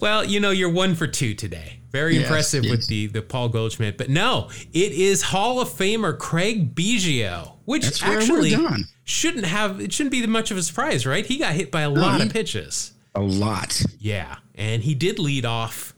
well, 0.00 0.24
you 0.24 0.40
know, 0.40 0.50
you're 0.50 0.70
one 0.70 0.94
for 0.94 1.06
two 1.06 1.34
today. 1.34 1.80
Very 1.90 2.16
Yes, 2.16 2.26
impressive 2.26 2.64
with 2.68 2.86
the 2.88 3.06
the 3.06 3.22
Paul 3.22 3.48
Goldschmidt, 3.48 3.96
but 3.96 4.10
no, 4.10 4.50
it 4.72 4.92
is 4.92 5.22
Hall 5.22 5.60
of 5.60 5.68
Famer 5.68 6.18
Craig 6.18 6.74
Biggio, 6.74 7.52
which 7.66 7.84
That's 7.84 8.02
actually 8.02 8.56
shouldn't 9.04 9.44
have. 9.44 9.80
It 9.80 9.92
shouldn't 9.92 10.10
be 10.10 10.26
much 10.26 10.50
of 10.50 10.56
a 10.56 10.62
surprise, 10.62 11.06
right? 11.06 11.24
He 11.24 11.38
got 11.38 11.52
hit 11.52 11.70
by 11.70 11.82
a 11.82 11.88
lot 11.88 12.20
he- 12.20 12.26
of 12.26 12.32
pitches. 12.32 12.93
A 13.14 13.20
lot. 13.20 13.82
Yeah, 13.98 14.36
and 14.54 14.82
he 14.82 14.94
did 14.94 15.18
lead 15.18 15.44
off 15.44 15.94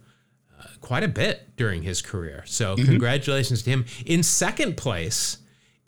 uh, 0.59 0.65
quite 0.81 1.03
a 1.03 1.09
bit 1.09 1.57
during 1.57 1.83
his 1.83 2.03
career. 2.03 2.43
So 2.47 2.77
Mm-hmm. 2.77 2.85
congratulations 2.87 3.63
to 3.63 3.71
him. 3.71 3.85
In 4.05 4.23
second 4.23 4.77
place 4.77 5.39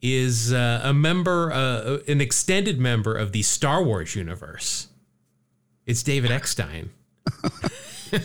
is 0.00 0.52
uh, 0.52 0.80
a 0.84 0.92
member, 0.94 1.52
uh, 1.52 1.98
an 2.08 2.20
extended 2.20 2.78
member 2.78 3.14
of 3.14 3.32
the 3.32 3.42
Star 3.42 3.82
Wars 3.82 4.14
universe. 4.14 4.88
It's 5.86 6.02
David 6.02 6.30
Eckstein. 6.30 6.90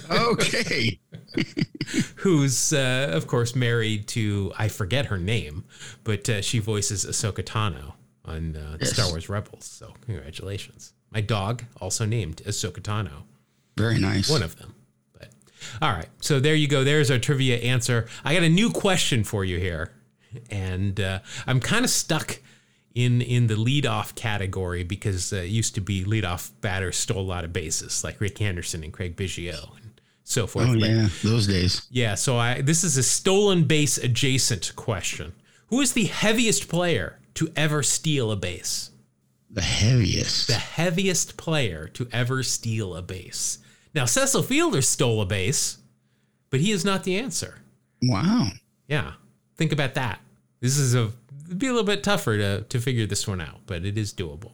Okay. 0.10 0.98
who's 2.18 2.72
uh, 2.72 3.10
of 3.12 3.28
course 3.28 3.54
married 3.54 4.08
to 4.08 4.54
I 4.58 4.70
forget 4.70 5.08
her 5.08 5.18
name, 5.18 5.66
but 6.06 6.30
uh, 6.30 6.42
she 6.42 6.60
voices 6.60 7.06
Ahsoka 7.06 7.44
Tano 7.44 7.94
on 8.24 8.56
uh, 8.56 8.78
Yes. 8.80 8.94
Star 8.94 9.10
Wars 9.10 9.28
Rebels. 9.28 9.66
So 9.66 9.94
congratulations. 10.06 10.94
My 11.14 11.22
dog 11.22 11.64
also 11.80 12.06
named 12.06 12.38
Ahsoka 12.46 12.80
Tano, 12.82 13.24
Very 13.78 14.00
nice. 14.00 14.30
one 14.30 14.42
of 14.44 14.56
them. 14.58 14.74
But 15.18 15.30
all 15.82 15.92
right, 15.92 16.10
so 16.22 16.40
there 16.40 16.56
you 16.56 16.68
go. 16.68 16.84
There's 16.84 17.12
our 17.12 17.20
trivia 17.20 17.58
answer. 17.58 18.08
I 18.24 18.34
got 18.34 18.44
a 18.44 18.50
new 18.50 18.72
question 18.72 19.24
for 19.24 19.46
you 19.46 19.60
here, 19.60 19.92
and 20.50 21.00
uh, 21.00 21.20
I'm 21.48 21.60
kind 21.60 21.86
of 21.86 21.92
stuck. 21.92 22.40
In, 22.96 23.24
in 23.24 23.48
the 23.48 23.56
leadoff 23.56 24.14
category 24.14 24.84
because 24.84 25.34
uh, 25.34 25.38
it 25.38 25.50
used 25.50 25.74
to 25.74 25.82
be 25.82 26.06
leadoff 26.06 26.52
batters 26.62 26.96
stole 26.96 27.22
a 27.22 27.26
lot 27.26 27.44
of 27.44 27.52
bases 27.52 28.04
like 28.04 28.22
Rickey 28.22 28.44
Henderson 28.44 28.84
and 28.84 28.94
Craig 28.94 29.16
Biggio 29.16 29.76
and 29.82 30.00
so 30.24 30.46
forth. 30.46 30.68
Oh 30.70 30.80
But- 30.80 30.90
yeah, 30.92 31.08
those 31.24 31.48
days. 31.48 31.88
yeah, 31.90 32.14
so 32.14 32.38
I 32.38 32.62
this 32.62 32.84
is 32.84 32.96
a 32.96 33.02
stolen 33.02 33.64
base 33.64 33.98
adjacent 33.98 34.76
question. 34.76 35.34
Who 35.70 35.82
is 35.82 35.94
the 35.94 36.04
heaviest 36.06 36.70
player 36.70 37.18
to 37.34 37.52
ever 37.56 37.82
steal 37.82 38.30
a 38.32 38.36
base? 38.36 38.92
The 39.54 39.62
heaviest. 39.62 40.48
The 40.48 40.54
heaviest 40.54 41.38
player 41.38 41.88
to 41.90 42.08
ever 42.12 42.42
steal 42.42 42.96
a 42.96 43.04
base. 43.04 43.60
Now 43.94 44.06
Cecil 44.06 44.42
Fielder 44.42 44.82
stole 44.82 45.22
a 45.22 45.26
base, 45.26 45.78
but 46.50 46.60
he 46.60 46.72
is 46.72 46.84
not 46.84 47.04
the 47.04 47.18
answer. 47.18 47.60
Wow. 48.02 48.48
Yeah. 48.88 49.14
Think 49.56 49.72
about 49.72 49.94
that. 49.94 50.20
This 50.60 50.78
is 50.78 50.96
a 50.96 51.12
be 51.56 51.68
a 51.68 51.70
little 51.70 51.86
bit 51.86 52.04
tougher 52.04 52.36
to 52.38 52.62
to 52.62 52.80
figure 52.80 53.06
this 53.06 53.28
one 53.28 53.42
out, 53.42 53.60
but 53.68 53.86
it 53.86 53.96
is 53.96 54.12
doable. 54.12 54.54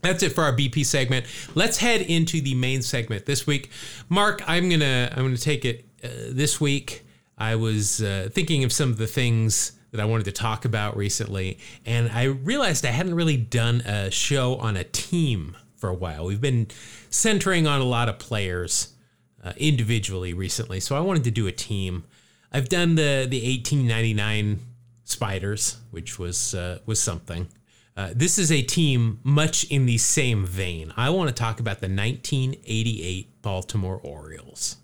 That's 0.00 0.22
it 0.22 0.32
for 0.32 0.42
our 0.42 0.56
BP 0.56 0.84
segment. 0.86 1.26
Let's 1.54 1.76
head 1.76 2.00
into 2.00 2.40
the 2.40 2.54
main 2.54 2.82
segment 2.82 3.26
this 3.26 3.46
week. 3.46 3.70
Mark, 4.08 4.42
I'm 4.48 4.70
gonna 4.70 5.10
I'm 5.12 5.24
gonna 5.24 5.36
take 5.36 5.66
it 5.66 5.84
uh, 6.02 6.08
this 6.30 6.60
week. 6.60 7.04
I 7.36 7.56
was 7.56 8.02
uh, 8.02 8.28
thinking 8.32 8.64
of 8.64 8.72
some 8.72 8.90
of 8.90 8.96
the 8.96 9.06
things 9.06 9.72
that 9.92 10.00
I 10.00 10.04
wanted 10.04 10.24
to 10.24 10.32
talk 10.32 10.64
about 10.64 10.96
recently, 10.96 11.58
and 11.86 12.10
I 12.10 12.24
realized 12.24 12.84
I 12.84 12.90
hadn't 12.90 13.14
really 13.14 13.36
done 13.36 13.82
a 13.82 14.10
show 14.10 14.56
on 14.56 14.76
a 14.76 14.84
team 14.84 15.56
for 15.76 15.88
a 15.88 15.94
while. 15.94 16.24
We've 16.24 16.40
been 16.40 16.66
centering 17.10 17.66
on 17.66 17.80
a 17.80 17.84
lot 17.84 18.08
of 18.08 18.18
players 18.18 18.94
uh, 19.44 19.52
individually 19.56 20.34
recently, 20.34 20.80
so 20.80 20.96
I 20.96 21.00
wanted 21.00 21.24
to 21.24 21.30
do 21.30 21.46
a 21.46 21.52
team. 21.52 22.04
I've 22.50 22.68
done 22.68 22.96
the 22.96 23.26
the 23.28 23.40
1899 23.40 24.60
Spiders, 25.04 25.76
which 25.90 26.18
was 26.18 26.54
uh, 26.54 26.78
was 26.86 27.00
something. 27.00 27.48
Uh, 27.94 28.10
this 28.14 28.38
is 28.38 28.50
a 28.50 28.62
team 28.62 29.20
much 29.22 29.64
in 29.64 29.84
the 29.84 29.98
same 29.98 30.46
vein. 30.46 30.94
I 30.96 31.10
want 31.10 31.28
to 31.28 31.34
talk 31.34 31.60
about 31.60 31.80
the 31.80 31.88
1988 31.88 33.42
Baltimore 33.42 34.00
Orioles. 34.02 34.76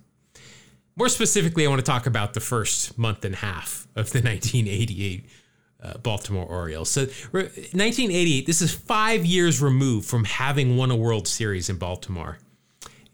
More 0.98 1.08
specifically, 1.08 1.64
I 1.64 1.68
want 1.68 1.78
to 1.78 1.88
talk 1.88 2.06
about 2.06 2.34
the 2.34 2.40
first 2.40 2.98
month 2.98 3.24
and 3.24 3.36
half 3.36 3.86
of 3.94 4.10
the 4.10 4.18
1988 4.20 5.26
uh, 5.80 5.98
Baltimore 5.98 6.44
Orioles. 6.44 6.90
So, 6.90 7.02
re- 7.30 7.44
1988, 7.44 8.46
this 8.46 8.60
is 8.60 8.74
five 8.74 9.24
years 9.24 9.62
removed 9.62 10.08
from 10.08 10.24
having 10.24 10.76
won 10.76 10.90
a 10.90 10.96
World 10.96 11.28
Series 11.28 11.70
in 11.70 11.76
Baltimore. 11.76 12.38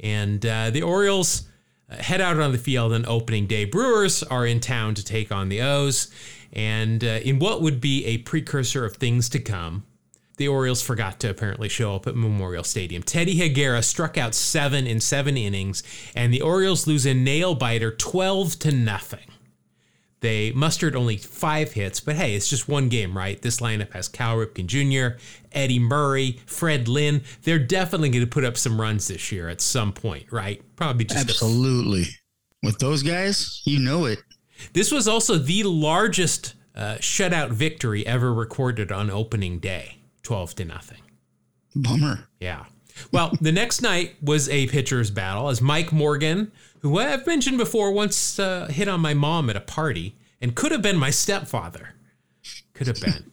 And 0.00 0.44
uh, 0.46 0.70
the 0.70 0.80
Orioles 0.80 1.46
uh, 1.90 1.96
head 1.96 2.22
out 2.22 2.40
on 2.40 2.52
the 2.52 2.58
field 2.58 2.94
on 2.94 3.04
opening 3.04 3.46
day. 3.46 3.66
Brewers 3.66 4.22
are 4.22 4.46
in 4.46 4.60
town 4.60 4.94
to 4.94 5.04
take 5.04 5.30
on 5.30 5.50
the 5.50 5.60
O's. 5.60 6.10
And 6.54 7.04
uh, 7.04 7.20
in 7.22 7.38
what 7.38 7.60
would 7.60 7.82
be 7.82 8.06
a 8.06 8.18
precursor 8.18 8.86
of 8.86 8.96
things 8.96 9.28
to 9.28 9.38
come, 9.38 9.84
the 10.36 10.48
Orioles 10.48 10.82
forgot 10.82 11.20
to 11.20 11.30
apparently 11.30 11.68
show 11.68 11.94
up 11.94 12.06
at 12.06 12.16
Memorial 12.16 12.64
Stadium. 12.64 13.02
Teddy 13.02 13.36
Higuera 13.36 13.84
struck 13.84 14.18
out 14.18 14.34
seven 14.34 14.86
in 14.86 15.00
seven 15.00 15.36
innings, 15.36 15.82
and 16.14 16.32
the 16.32 16.40
Orioles 16.40 16.86
lose 16.86 17.06
a 17.06 17.14
nail 17.14 17.54
biter 17.54 17.90
12 17.90 18.58
to 18.60 18.72
nothing. 18.72 19.30
They 20.24 20.52
mustered 20.52 20.96
only 20.96 21.18
five 21.18 21.72
hits, 21.72 22.00
but 22.00 22.16
hey, 22.16 22.34
it's 22.34 22.48
just 22.48 22.66
one 22.66 22.88
game, 22.88 23.14
right? 23.14 23.40
This 23.42 23.60
lineup 23.60 23.92
has 23.92 24.08
Cal 24.08 24.38
Ripken 24.38 24.64
Jr., 24.64 25.18
Eddie 25.52 25.78
Murray, 25.78 26.40
Fred 26.46 26.88
Lynn. 26.88 27.22
They're 27.42 27.58
definitely 27.58 28.08
going 28.08 28.24
to 28.24 28.30
put 28.30 28.42
up 28.42 28.56
some 28.56 28.80
runs 28.80 29.08
this 29.08 29.30
year 29.30 29.50
at 29.50 29.60
some 29.60 29.92
point, 29.92 30.32
right? 30.32 30.62
Probably 30.76 31.04
just 31.04 31.28
a 31.28 31.30
Absolutely. 31.30 32.06
With 32.62 32.78
those 32.78 33.02
guys, 33.02 33.60
you 33.66 33.78
know 33.78 34.06
it. 34.06 34.18
This 34.72 34.90
was 34.90 35.06
also 35.06 35.36
the 35.36 35.64
largest 35.64 36.54
uh, 36.74 36.94
shutout 37.00 37.50
victory 37.50 38.06
ever 38.06 38.32
recorded 38.32 38.90
on 38.90 39.10
opening 39.10 39.58
day, 39.58 39.98
12 40.24 40.56
to 40.56 40.64
nothing. 40.64 41.00
Bummer. 41.76 42.26
Yeah. 42.40 42.64
Well, 43.12 43.32
the 43.40 43.52
next 43.52 43.82
night 43.82 44.16
was 44.22 44.48
a 44.48 44.66
pitcher's 44.68 45.10
battle 45.10 45.48
as 45.48 45.60
Mike 45.60 45.92
Morgan, 45.92 46.52
who 46.80 46.98
I've 46.98 47.26
mentioned 47.26 47.58
before, 47.58 47.92
once 47.92 48.38
uh, 48.38 48.66
hit 48.66 48.88
on 48.88 49.00
my 49.00 49.14
mom 49.14 49.50
at 49.50 49.56
a 49.56 49.60
party 49.60 50.16
and 50.40 50.54
could 50.54 50.72
have 50.72 50.82
been 50.82 50.96
my 50.96 51.10
stepfather. 51.10 51.94
Could 52.72 52.86
have 52.86 53.00
been. 53.00 53.30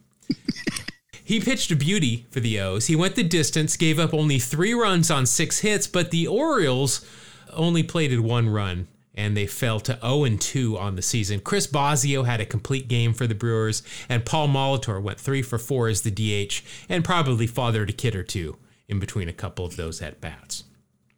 he 1.24 1.40
pitched 1.40 1.72
a 1.72 1.76
beauty 1.76 2.26
for 2.32 2.40
the 2.40 2.60
O's. 2.60 2.88
He 2.88 2.96
went 2.96 3.16
the 3.16 3.24
distance, 3.24 3.78
gave 3.78 4.00
up 4.00 4.14
only 4.14 4.40
three 4.40 4.74
runs 4.74 5.12
on 5.12 5.26
six 5.26 5.60
hits, 5.60 5.88
but 5.88 6.12
the 6.12 6.28
Orioles 6.28 7.06
only 7.52 7.84
plated 7.84 8.22
one 8.22 8.50
run 8.50 8.88
and 9.16 9.36
they 9.36 9.48
fell 9.48 9.80
to 9.82 9.98
0 10.02 10.38
2 10.38 10.78
on 10.78 10.96
the 10.96 11.02
season. 11.02 11.40
Chris 11.40 11.68
Bosio 11.68 12.26
had 12.26 12.40
a 12.42 12.46
complete 12.46 12.88
game 12.88 13.14
for 13.14 13.28
the 13.28 13.36
Brewers, 13.36 13.84
and 14.10 14.26
Paul 14.26 14.48
Molitor 14.48 15.02
went 15.02 15.20
3 15.20 15.42
for 15.42 15.58
4 15.58 15.88
as 15.90 16.02
the 16.02 16.12
DH 16.12 16.62
and 16.90 17.04
probably 17.04 17.48
fathered 17.48 17.90
a 17.90 17.94
kid 17.94 18.16
or 18.16 18.24
two 18.24 18.58
in 18.88 19.00
between 19.00 19.28
a 19.28 19.34
couple 19.34 19.66
of 19.66 19.76
those 19.76 20.02
at 20.02 20.22
bats. 20.22 20.66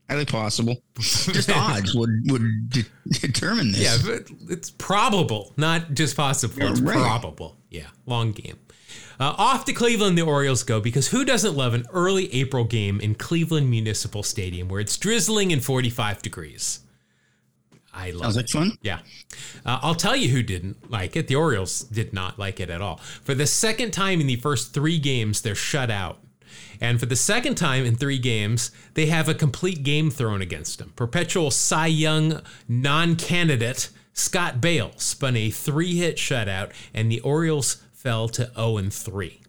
Highly 0.09 0.25
possible. 0.25 0.75
Just 0.99 1.49
odds 1.49 1.95
would 1.95 2.09
would 2.25 2.69
de- 2.69 2.83
determine 3.19 3.71
this. 3.71 3.81
Yeah, 3.81 3.97
but 4.05 4.29
it's 4.51 4.69
probable, 4.69 5.53
not 5.55 5.93
just 5.93 6.17
possible. 6.17 6.61
It's 6.61 6.81
right. 6.81 6.95
probable. 6.95 7.57
Yeah, 7.69 7.87
long 8.05 8.33
game. 8.33 8.59
Uh, 9.19 9.33
off 9.37 9.65
to 9.65 9.73
Cleveland, 9.73 10.17
the 10.17 10.23
Orioles 10.23 10.63
go 10.63 10.81
because 10.81 11.07
who 11.07 11.23
doesn't 11.23 11.55
love 11.55 11.73
an 11.73 11.85
early 11.93 12.31
April 12.33 12.63
game 12.65 12.99
in 12.99 13.15
Cleveland 13.15 13.69
Municipal 13.69 14.23
Stadium 14.23 14.67
where 14.67 14.81
it's 14.81 14.97
drizzling 14.97 15.53
and 15.53 15.63
45 15.63 16.21
degrees? 16.21 16.81
I 17.93 18.11
love 18.11 18.33
Sounds 18.33 18.37
it. 18.37 18.39
like 18.39 18.49
fun. 18.49 18.77
Yeah. 18.81 18.99
Uh, 19.65 19.79
I'll 19.81 19.95
tell 19.95 20.15
you 20.15 20.29
who 20.29 20.43
didn't 20.43 20.89
like 20.89 21.15
it. 21.15 21.27
The 21.27 21.35
Orioles 21.35 21.81
did 21.81 22.13
not 22.13 22.39
like 22.39 22.59
it 22.59 22.69
at 22.69 22.81
all. 22.81 22.97
For 23.23 23.33
the 23.35 23.47
second 23.47 23.91
time 23.91 24.19
in 24.19 24.27
the 24.27 24.35
first 24.37 24.73
three 24.73 24.99
games, 24.99 25.41
they're 25.41 25.55
shut 25.55 25.91
out. 25.91 26.19
And 26.81 26.99
for 26.99 27.05
the 27.05 27.15
second 27.15 27.55
time 27.55 27.85
in 27.85 27.95
three 27.95 28.17
games, 28.17 28.71
they 28.95 29.05
have 29.07 29.29
a 29.29 29.33
complete 29.33 29.83
game 29.83 30.09
thrown 30.09 30.41
against 30.41 30.79
them. 30.79 30.91
Perpetual 30.95 31.51
Cy 31.51 31.87
Young 31.87 32.41
non 32.67 33.15
candidate 33.15 33.89
Scott 34.13 34.61
Bailes 34.61 35.01
spun 35.01 35.35
a 35.35 35.49
three 35.49 35.95
hit 35.97 36.17
shutout, 36.17 36.71
and 36.93 37.11
the 37.11 37.19
Orioles 37.21 37.81
fell 37.93 38.27
to 38.29 38.51
0 38.55 38.89
3. 38.89 39.41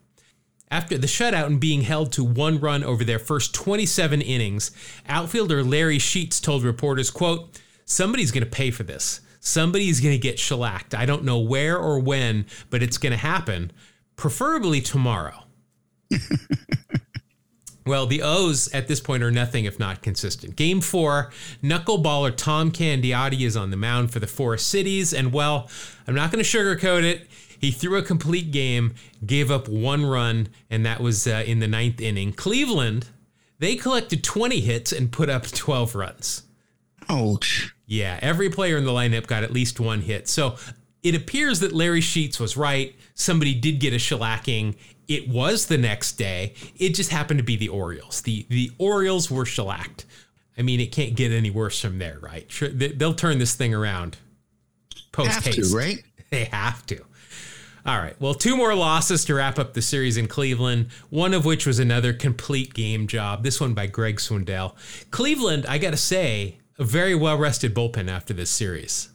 After 0.71 0.97
the 0.99 1.07
shutout 1.07 1.47
and 1.47 1.61
being 1.61 1.83
held 1.83 2.13
to 2.13 2.25
one 2.25 2.59
run 2.59 2.83
over 2.83 3.05
their 3.05 3.19
first 3.19 3.55
27 3.55 4.21
innings, 4.23 4.71
outfielder 5.07 5.63
Larry 5.63 5.99
Sheets 5.99 6.41
told 6.41 6.65
reporters, 6.65 7.11
quote, 7.11 7.61
somebody's 7.85 8.31
going 8.31 8.45
to 8.45 8.51
pay 8.51 8.71
for 8.71 8.83
this. 8.83 9.21
Somebody's 9.41 10.01
going 10.01 10.15
to 10.15 10.19
get 10.19 10.39
shellacked. 10.39 10.95
I 10.95 11.05
don't 11.05 11.25
know 11.25 11.39
where 11.39 11.77
or 11.77 11.99
when, 12.01 12.47
but 12.71 12.83
it's 12.83 12.99
going 12.99 13.13
to 13.13 13.19
happen, 13.19 13.73
preferably 14.17 14.81
tomorrow. 14.81 15.45
Well, 17.87 18.07
the 18.07 18.23
O's 18.23 18.73
at 18.73 18.89
this 18.89 19.01
point 19.01 19.23
are 19.23 19.31
nothing 19.31 19.67
if 19.67 19.79
not 19.79 20.01
consistent. 20.01 20.57
Game 20.57 20.81
four, 20.81 21.31
knuckleballer 21.63 22.35
Tom 22.35 22.73
Candiotti 22.73 23.43
is 23.43 23.57
on 23.57 23.71
the 23.71 23.77
mound 23.77 24.11
for 24.11 24.21
the 24.21 24.27
Forest 24.27 24.69
Cities, 24.69 25.13
and 25.13 25.33
well, 25.33 25.69
I'm 26.07 26.15
not 26.15 26.33
going 26.33 26.43
to 26.43 26.49
sugarcoat 26.49 27.03
it. 27.03 27.29
He 27.59 27.71
threw 27.71 27.99
a 27.99 28.03
complete 28.03 28.51
game, 28.51 28.95
gave 29.25 29.51
up 29.51 29.69
one 29.69 30.07
run, 30.07 30.49
and 30.71 30.85
that 30.87 31.01
was 31.01 31.27
uh, 31.27 31.45
in 31.47 31.61
the 31.61 31.69
ninth 31.69 32.01
inning. 32.01 32.33
Cleveland, 32.33 33.09
they 33.59 33.77
collected 33.77 34.25
20 34.25 34.61
hits 34.61 34.91
and 34.91 35.13
put 35.13 35.29
up 35.29 35.47
12 35.47 35.95
runs. 35.95 36.43
Ouch. 37.11 37.74
Yeah, 37.87 38.19
every 38.23 38.49
player 38.51 38.77
in 38.77 38.85
the 38.85 38.91
lineup 38.93 39.27
got 39.27 39.43
at 39.45 39.53
least 39.53 39.79
one 39.81 40.01
hit. 40.01 40.29
So 40.29 40.57
it 41.03 41.15
appears 41.15 41.61
that 41.61 41.73
Larry 41.73 42.01
Sheets 42.01 42.41
was 42.41 42.57
right. 42.57 42.95
Somebody 43.15 43.55
did 43.55 43.79
get 43.81 43.93
a 43.93 43.97
shellacking. 43.97 44.77
It 45.07 45.29
was 45.29 45.67
the 45.67 45.77
next 45.77 46.13
day. 46.13 46.55
It 46.77 46.95
just 46.95 47.11
happened 47.11 47.39
to 47.39 47.45
be 47.45 47.57
the 47.57 47.69
Orioles. 47.69 48.23
The 48.23 48.47
the 48.49 48.71
Orioles 48.79 49.31
were 49.31 49.45
shellacked. 49.45 50.07
I 50.57 50.63
mean, 50.63 50.81
it 50.81 50.93
can't 50.93 51.15
get 51.15 51.31
any 51.33 51.51
worse 51.51 51.81
from 51.81 51.99
there, 51.99 52.19
right? 52.23 52.49
They- 52.61 52.89
They'll 52.93 53.13
turn 53.15 53.39
this 53.39 53.55
thing 53.55 53.75
around 53.75 54.17
post 55.13 55.45
haste. 55.47 55.75
right? 55.75 56.03
They 56.31 56.47
have 56.47 56.85
to. 56.87 56.99
All 57.87 57.99
right. 57.99 58.19
Well, 58.19 58.35
two 58.35 58.57
more 58.57 58.75
losses 58.75 59.25
to 59.27 59.35
wrap 59.35 59.59
up 59.59 59.75
the 59.75 59.83
series 59.83 60.17
in 60.17 60.27
Cleveland, 60.27 60.89
one 61.11 61.35
of 61.35 61.45
which 61.45 61.67
was 61.67 61.79
another 61.79 62.13
complete 62.15 62.73
game 62.75 63.07
job. 63.07 63.45
This 63.45 63.61
one 63.61 63.75
by 63.75 63.87
Greg 63.87 64.17
Swindell. 64.17 64.75
Cleveland, 65.11 65.67
I 65.69 65.77
got 65.79 65.91
to 65.91 65.97
say, 65.99 66.57
a 66.79 66.85
very 66.85 67.15
well 67.15 67.39
rested 67.39 67.75
bullpen 67.75 68.11
after 68.11 68.35
this 68.35 68.51
series. 68.51 69.09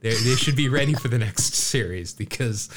They 0.00 0.10
they 0.10 0.36
should 0.36 0.56
be 0.56 0.68
ready 0.68 0.94
for 0.94 1.08
the 1.08 1.18
next 1.18 1.54
series 1.72 2.12
because 2.12 2.68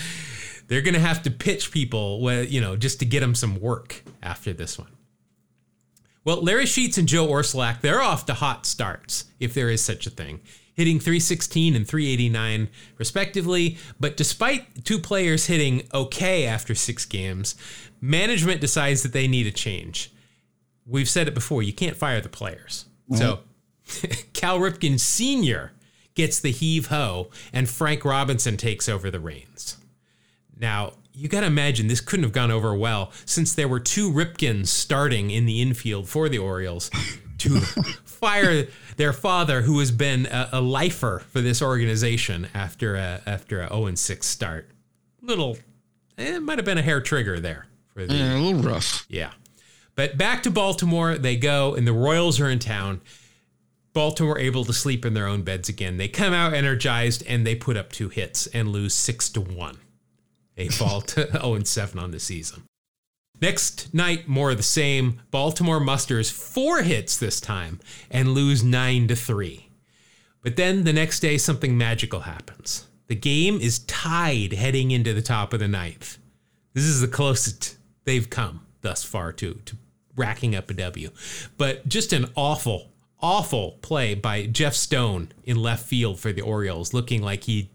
they're 0.67 0.81
going 0.81 0.93
to 0.93 0.99
have 0.99 1.23
to 1.23 1.31
pitch 1.31 1.71
people, 1.71 2.31
you 2.43 2.61
know, 2.61 2.75
just 2.75 2.99
to 2.99 3.05
get 3.05 3.21
them 3.21 3.35
some 3.35 3.59
work 3.59 4.03
after 4.21 4.53
this 4.53 4.77
one. 4.77 4.91
Well, 6.23 6.43
Larry 6.43 6.67
Sheets 6.67 6.97
and 6.97 7.07
Joe 7.07 7.27
Orsulak, 7.27 7.81
they're 7.81 8.01
off 8.01 8.25
to 8.27 8.35
hot 8.35 8.65
starts, 8.67 9.25
if 9.39 9.53
there 9.53 9.69
is 9.69 9.83
such 9.83 10.05
a 10.05 10.11
thing, 10.11 10.41
hitting 10.75 10.99
316 10.99 11.75
and 11.75 11.87
389 11.87 12.69
respectively. 12.99 13.77
But 13.99 14.15
despite 14.15 14.85
two 14.85 14.99
players 14.99 15.47
hitting 15.47 15.87
okay 15.91 16.45
after 16.45 16.75
six 16.75 17.03
games, 17.05 17.55
management 17.99 18.61
decides 18.61 19.01
that 19.01 19.11
they 19.13 19.27
need 19.27 19.47
a 19.47 19.51
change. 19.51 20.11
We've 20.85 21.09
said 21.09 21.27
it 21.27 21.33
before, 21.33 21.63
you 21.63 21.73
can't 21.73 21.95
fire 21.95 22.21
the 22.21 22.29
players. 22.29 22.85
So 23.15 23.39
Cal 24.33 24.59
Ripken 24.59 24.99
Sr. 24.99 25.71
gets 26.15 26.39
the 26.39 26.51
heave 26.51 26.87
ho, 26.87 27.29
and 27.53 27.69
Frank 27.69 28.03
Robinson 28.05 28.57
takes 28.57 28.87
over 28.89 29.09
the 29.11 29.19
reins. 29.19 29.77
Now, 30.57 30.93
you 31.13 31.27
got 31.27 31.41
to 31.41 31.47
imagine 31.47 31.87
this 31.87 32.01
couldn't 32.01 32.23
have 32.23 32.31
gone 32.33 32.51
over 32.51 32.73
well 32.73 33.11
since 33.25 33.53
there 33.53 33.67
were 33.67 33.79
two 33.79 34.11
Ripkens 34.11 34.67
starting 34.67 35.31
in 35.31 35.45
the 35.45 35.61
infield 35.61 36.07
for 36.07 36.29
the 36.29 36.37
Orioles 36.37 36.89
to 37.39 37.59
fire 38.05 38.67
their 38.97 39.13
father, 39.13 39.61
who 39.61 39.79
has 39.79 39.91
been 39.91 40.25
a, 40.27 40.49
a 40.53 40.61
lifer 40.61 41.19
for 41.31 41.41
this 41.41 41.61
organization 41.61 42.47
after 42.53 42.95
a 42.95 43.21
after 43.25 43.61
a 43.61 43.69
0 43.69 43.95
6 43.95 44.25
start. 44.27 44.69
Little, 45.21 45.57
eh, 46.17 46.35
it 46.35 46.41
might 46.43 46.57
have 46.57 46.65
been 46.65 46.77
a 46.77 46.81
hair 46.81 47.01
trigger 47.01 47.39
there 47.39 47.65
for 47.93 48.05
the 48.05 48.13
Yeah, 48.13 48.37
a 48.37 48.39
little 48.39 48.61
rough. 48.61 49.05
yeah. 49.09 49.31
But 49.95 50.17
back 50.17 50.43
to 50.43 50.51
Baltimore 50.51 51.17
they 51.17 51.35
go, 51.35 51.75
and 51.75 51.85
the 51.87 51.93
Royals 51.93 52.39
are 52.39 52.49
in 52.49 52.59
town. 52.59 53.01
Baltimore 53.99 54.39
able 54.39 54.63
to 54.63 54.71
sleep 54.71 55.05
in 55.05 55.13
their 55.13 55.27
own 55.27 55.41
beds 55.41 55.67
again. 55.67 55.97
They 55.97 56.07
come 56.07 56.31
out 56.31 56.53
energized 56.53 57.21
and 57.27 57.45
they 57.45 57.53
put 57.53 57.75
up 57.75 57.91
two 57.91 58.07
hits 58.07 58.47
and 58.47 58.69
lose 58.69 58.93
six 58.93 59.27
to 59.31 59.41
one. 59.41 59.77
They 60.55 60.69
fall 60.69 61.01
to 61.01 61.29
0 61.29 61.53
and 61.55 61.67
7 61.67 61.99
on 61.99 62.11
the 62.11 62.19
season. 62.21 62.63
Next 63.41 63.93
night, 63.93 64.25
more 64.25 64.51
of 64.51 64.57
the 64.57 64.63
same. 64.63 65.19
Baltimore 65.31 65.81
musters 65.81 66.31
four 66.31 66.81
hits 66.81 67.17
this 67.17 67.41
time 67.41 67.81
and 68.09 68.33
lose 68.33 68.63
nine 68.63 69.09
to 69.09 69.17
three. 69.17 69.67
But 70.43 70.55
then 70.55 70.85
the 70.85 70.93
next 70.93 71.19
day, 71.19 71.37
something 71.37 71.77
magical 71.77 72.21
happens. 72.21 72.87
The 73.07 73.15
game 73.15 73.59
is 73.59 73.79
tied 73.79 74.53
heading 74.53 74.91
into 74.91 75.13
the 75.13 75.21
top 75.21 75.51
of 75.51 75.59
the 75.59 75.67
ninth. 75.67 76.19
This 76.73 76.85
is 76.85 77.01
the 77.01 77.09
closest 77.09 77.75
they've 78.05 78.29
come 78.29 78.65
thus 78.79 79.03
far 79.03 79.33
to, 79.33 79.55
to 79.65 79.75
racking 80.15 80.55
up 80.55 80.69
a 80.69 80.73
W. 80.73 81.09
But 81.57 81.89
just 81.89 82.13
an 82.13 82.27
awful, 82.35 82.88
awful 83.21 83.77
play 83.81 84.15
by 84.15 84.45
Jeff 84.45 84.73
Stone 84.73 85.31
in 85.43 85.57
left 85.57 85.85
field 85.85 86.19
for 86.19 86.31
the 86.31 86.41
Orioles, 86.41 86.93
looking 86.93 87.21
like 87.21 87.43
he 87.43 87.69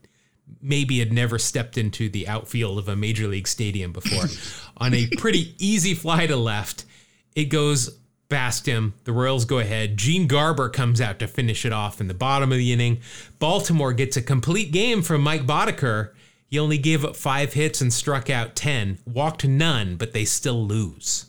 maybe 0.61 0.99
had 0.99 1.13
never 1.13 1.39
stepped 1.39 1.77
into 1.77 2.09
the 2.09 2.27
outfield 2.27 2.79
of 2.79 2.89
a 2.89 2.97
major 2.97 3.29
league 3.29 3.49
stadium 3.49 3.93
before. 3.93 4.25
On 4.79 4.95
a 4.95 5.09
pretty 5.19 5.55
easy 5.59 5.95
fly 5.95 6.27
to 6.27 6.37
left, 6.37 6.85
it 7.35 7.47
goes 7.47 7.99
past 8.29 8.67
him. 8.67 8.95
The 9.05 9.13
Royals 9.13 9.45
go 9.45 9.59
ahead. 9.59 9.97
Gene 9.97 10.27
Garber 10.27 10.69
comes 10.69 11.01
out 11.01 11.19
to 11.19 11.29
finish 11.29 11.65
it 11.65 11.73
off 11.73 12.01
in 12.01 12.09
the 12.09 12.15
bottom 12.15 12.51
of 12.51 12.59
the 12.59 12.73
inning. 12.73 13.01
Baltimore 13.39 13.93
gets 13.93 14.17
a 14.17 14.23
complete 14.23 14.73
game 14.73 15.03
from 15.03 15.23
Mike 15.23 15.47
Boddicker. 15.47 16.11
He 16.47 16.59
only 16.59 16.79
gave 16.79 17.05
up 17.05 17.17
five 17.17 17.53
hits 17.53 17.81
and 17.81 17.93
struck 17.93 18.31
out 18.31 18.55
10, 18.55 18.99
walked 19.07 19.47
none, 19.47 19.97
but 19.97 20.13
they 20.13 20.25
still 20.25 20.65
lose. 20.65 21.27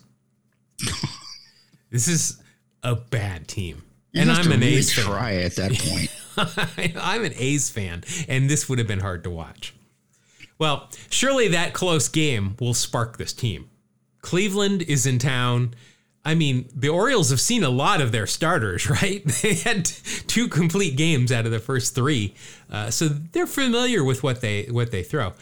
this 1.90 2.08
is 2.08 2.42
a 2.84 2.96
bad 2.96 3.48
team. 3.48 3.82
You 4.16 4.22
and 4.22 4.32
I'm 4.32 4.50
an 4.50 4.62
really 4.62 4.76
A's 4.76 4.94
fan. 4.94 5.04
try 5.04 5.36
at 5.36 5.56
that 5.58 5.78
point. 5.78 6.10
I'm 6.98 7.26
an 7.26 7.34
A's 7.36 7.70
fan, 7.70 8.06
and 8.30 8.50
this 8.50 8.70
would 8.70 8.80
have 8.80 8.88
been 8.88 9.02
hard 9.02 9.26
to 9.26 9.30
watch. 9.30 9.74
Well, 10.58 10.90
surely 11.10 11.50
that 11.50 11.74
close 11.74 12.08
game 12.08 12.56
will 12.62 12.74
spark 12.74 13.18
this 13.18 13.34
team. 13.34 13.70
Cleveland 14.22 14.84
is 14.84 15.06
in 15.06 15.20
town. 15.20 15.76
I 16.24 16.34
mean, 16.34 16.70
the 16.74 16.88
Orioles 16.88 17.30
have 17.30 17.42
seen 17.42 17.62
a 17.66 17.70
lot 17.70 18.00
of 18.00 18.14
their 18.14 18.26
starters, 18.26 18.90
right? 18.90 19.22
They 19.42 19.56
had 19.56 19.84
two 19.84 20.48
complete 20.48 20.96
games 20.96 21.30
out 21.30 21.46
of 21.46 21.52
the 21.52 21.60
first 21.60 21.94
three, 21.94 22.36
uh, 22.72 22.92
so 22.92 23.10
they're 23.10 23.46
familiar 23.46 24.02
with 24.02 24.24
what 24.24 24.40
they 24.40 24.68
what 24.68 24.92
they 24.92 25.04
throw. 25.04 25.34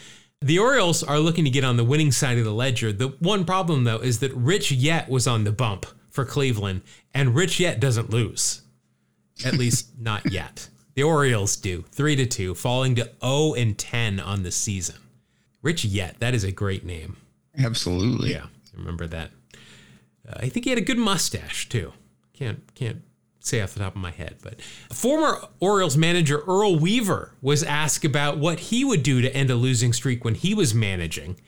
The 0.41 0.57
Orioles 0.57 1.03
are 1.03 1.19
looking 1.19 1.45
to 1.45 1.51
get 1.51 1.63
on 1.63 1.77
the 1.77 1.83
winning 1.83 2.11
side 2.11 2.39
of 2.39 2.43
the 2.43 2.51
ledger. 2.51 2.91
The 2.91 3.09
one 3.19 3.45
problem, 3.45 3.83
though, 3.83 3.99
is 3.99 4.17
that 4.19 4.33
Rich 4.33 4.71
Yett 4.71 5.09
was 5.09 5.27
on 5.27 5.43
the 5.43 5.51
bump 5.51 5.85
for 6.09 6.25
Cleveland, 6.25 6.81
and 7.13 7.35
Rich 7.35 7.59
Yett 7.59 7.79
doesn't 7.79 8.09
lose. 8.09 8.62
At 9.45 9.53
least 9.53 9.89
not 9.99 10.31
yet. 10.31 10.69
The 10.95 11.03
Orioles 11.03 11.55
do. 11.55 11.83
3 11.91 12.15
to 12.17 12.25
2, 12.25 12.55
falling 12.55 12.95
to 12.95 13.09
0 13.23 13.53
and 13.55 13.77
10 13.77 14.19
on 14.19 14.43
the 14.43 14.51
season. 14.51 14.95
Rich 15.61 15.85
Yett, 15.85 16.19
that 16.19 16.35
is 16.35 16.43
a 16.43 16.51
great 16.51 16.85
name. 16.85 17.17
Absolutely. 17.57 18.31
Yeah, 18.31 18.45
I 18.45 18.77
remember 18.77 19.07
that. 19.07 19.31
Uh, 20.27 20.33
I 20.37 20.49
think 20.49 20.65
he 20.65 20.69
had 20.69 20.79
a 20.79 20.83
good 20.83 20.97
mustache 20.97 21.69
too. 21.69 21.93
Can't 22.33 22.61
can't 22.75 23.01
say 23.39 23.61
off 23.61 23.73
the 23.73 23.79
top 23.79 23.95
of 23.95 24.01
my 24.01 24.11
head, 24.11 24.37
but 24.41 24.61
former 24.61 25.39
Orioles 25.59 25.97
manager 25.97 26.39
Earl 26.47 26.77
Weaver 26.79 27.33
was 27.41 27.63
asked 27.63 28.05
about 28.05 28.37
what 28.37 28.59
he 28.59 28.83
would 28.85 29.03
do 29.03 29.21
to 29.21 29.33
end 29.35 29.49
a 29.49 29.55
losing 29.55 29.93
streak 29.93 30.23
when 30.23 30.35
he 30.35 30.53
was 30.53 30.73
managing, 30.73 31.39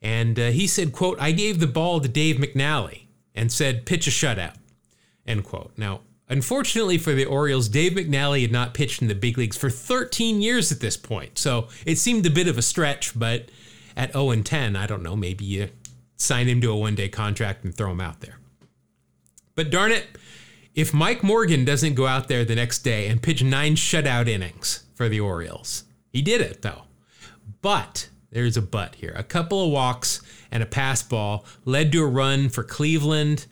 and 0.00 0.38
uh, 0.38 0.48
he 0.48 0.66
said, 0.66 0.92
"quote 0.92 1.20
I 1.20 1.32
gave 1.32 1.60
the 1.60 1.66
ball 1.66 2.00
to 2.00 2.08
Dave 2.08 2.36
McNally 2.36 3.02
and 3.34 3.52
said 3.52 3.86
pitch 3.86 4.06
a 4.06 4.10
shutout." 4.10 4.54
End 5.26 5.44
quote. 5.44 5.72
Now, 5.76 6.00
unfortunately 6.28 6.98
for 6.98 7.12
the 7.12 7.24
Orioles, 7.24 7.68
Dave 7.68 7.92
McNally 7.92 8.42
had 8.42 8.52
not 8.52 8.74
pitched 8.74 9.02
in 9.02 9.08
the 9.08 9.14
big 9.14 9.38
leagues 9.38 9.56
for 9.56 9.70
13 9.70 10.40
years 10.40 10.72
at 10.72 10.80
this 10.80 10.96
point, 10.96 11.38
so 11.38 11.68
it 11.86 11.96
seemed 11.96 12.26
a 12.26 12.30
bit 12.30 12.48
of 12.48 12.58
a 12.58 12.62
stretch. 12.62 13.18
But 13.18 13.50
at 13.96 14.12
0 14.12 14.30
and 14.30 14.46
10, 14.46 14.76
I 14.76 14.86
don't 14.86 15.02
know, 15.02 15.16
maybe 15.16 15.44
you 15.44 15.68
sign 16.16 16.48
him 16.48 16.60
to 16.60 16.70
a 16.70 16.76
one 16.76 16.94
day 16.94 17.08
contract 17.08 17.64
and 17.64 17.74
throw 17.74 17.90
him 17.90 18.00
out 18.00 18.20
there. 18.20 18.38
But 19.54 19.70
darn 19.70 19.92
it, 19.92 20.06
if 20.74 20.94
Mike 20.94 21.22
Morgan 21.22 21.64
doesn't 21.64 21.94
go 21.94 22.06
out 22.06 22.28
there 22.28 22.44
the 22.44 22.54
next 22.54 22.78
day 22.78 23.08
and 23.08 23.22
pitch 23.22 23.42
nine 23.42 23.74
shutout 23.74 24.28
innings 24.28 24.84
for 24.94 25.08
the 25.08 25.20
Orioles, 25.20 25.84
he 26.10 26.22
did 26.22 26.40
it 26.40 26.62
though. 26.62 26.82
But 27.60 28.08
there's 28.30 28.56
a 28.56 28.62
but 28.62 28.94
here. 28.94 29.12
A 29.14 29.22
couple 29.22 29.64
of 29.64 29.70
walks 29.70 30.22
and 30.50 30.62
a 30.62 30.66
pass 30.66 31.02
ball 31.02 31.44
led 31.64 31.92
to 31.92 32.02
a 32.02 32.06
run 32.06 32.48
for 32.48 32.62
Cleveland. 32.62 33.46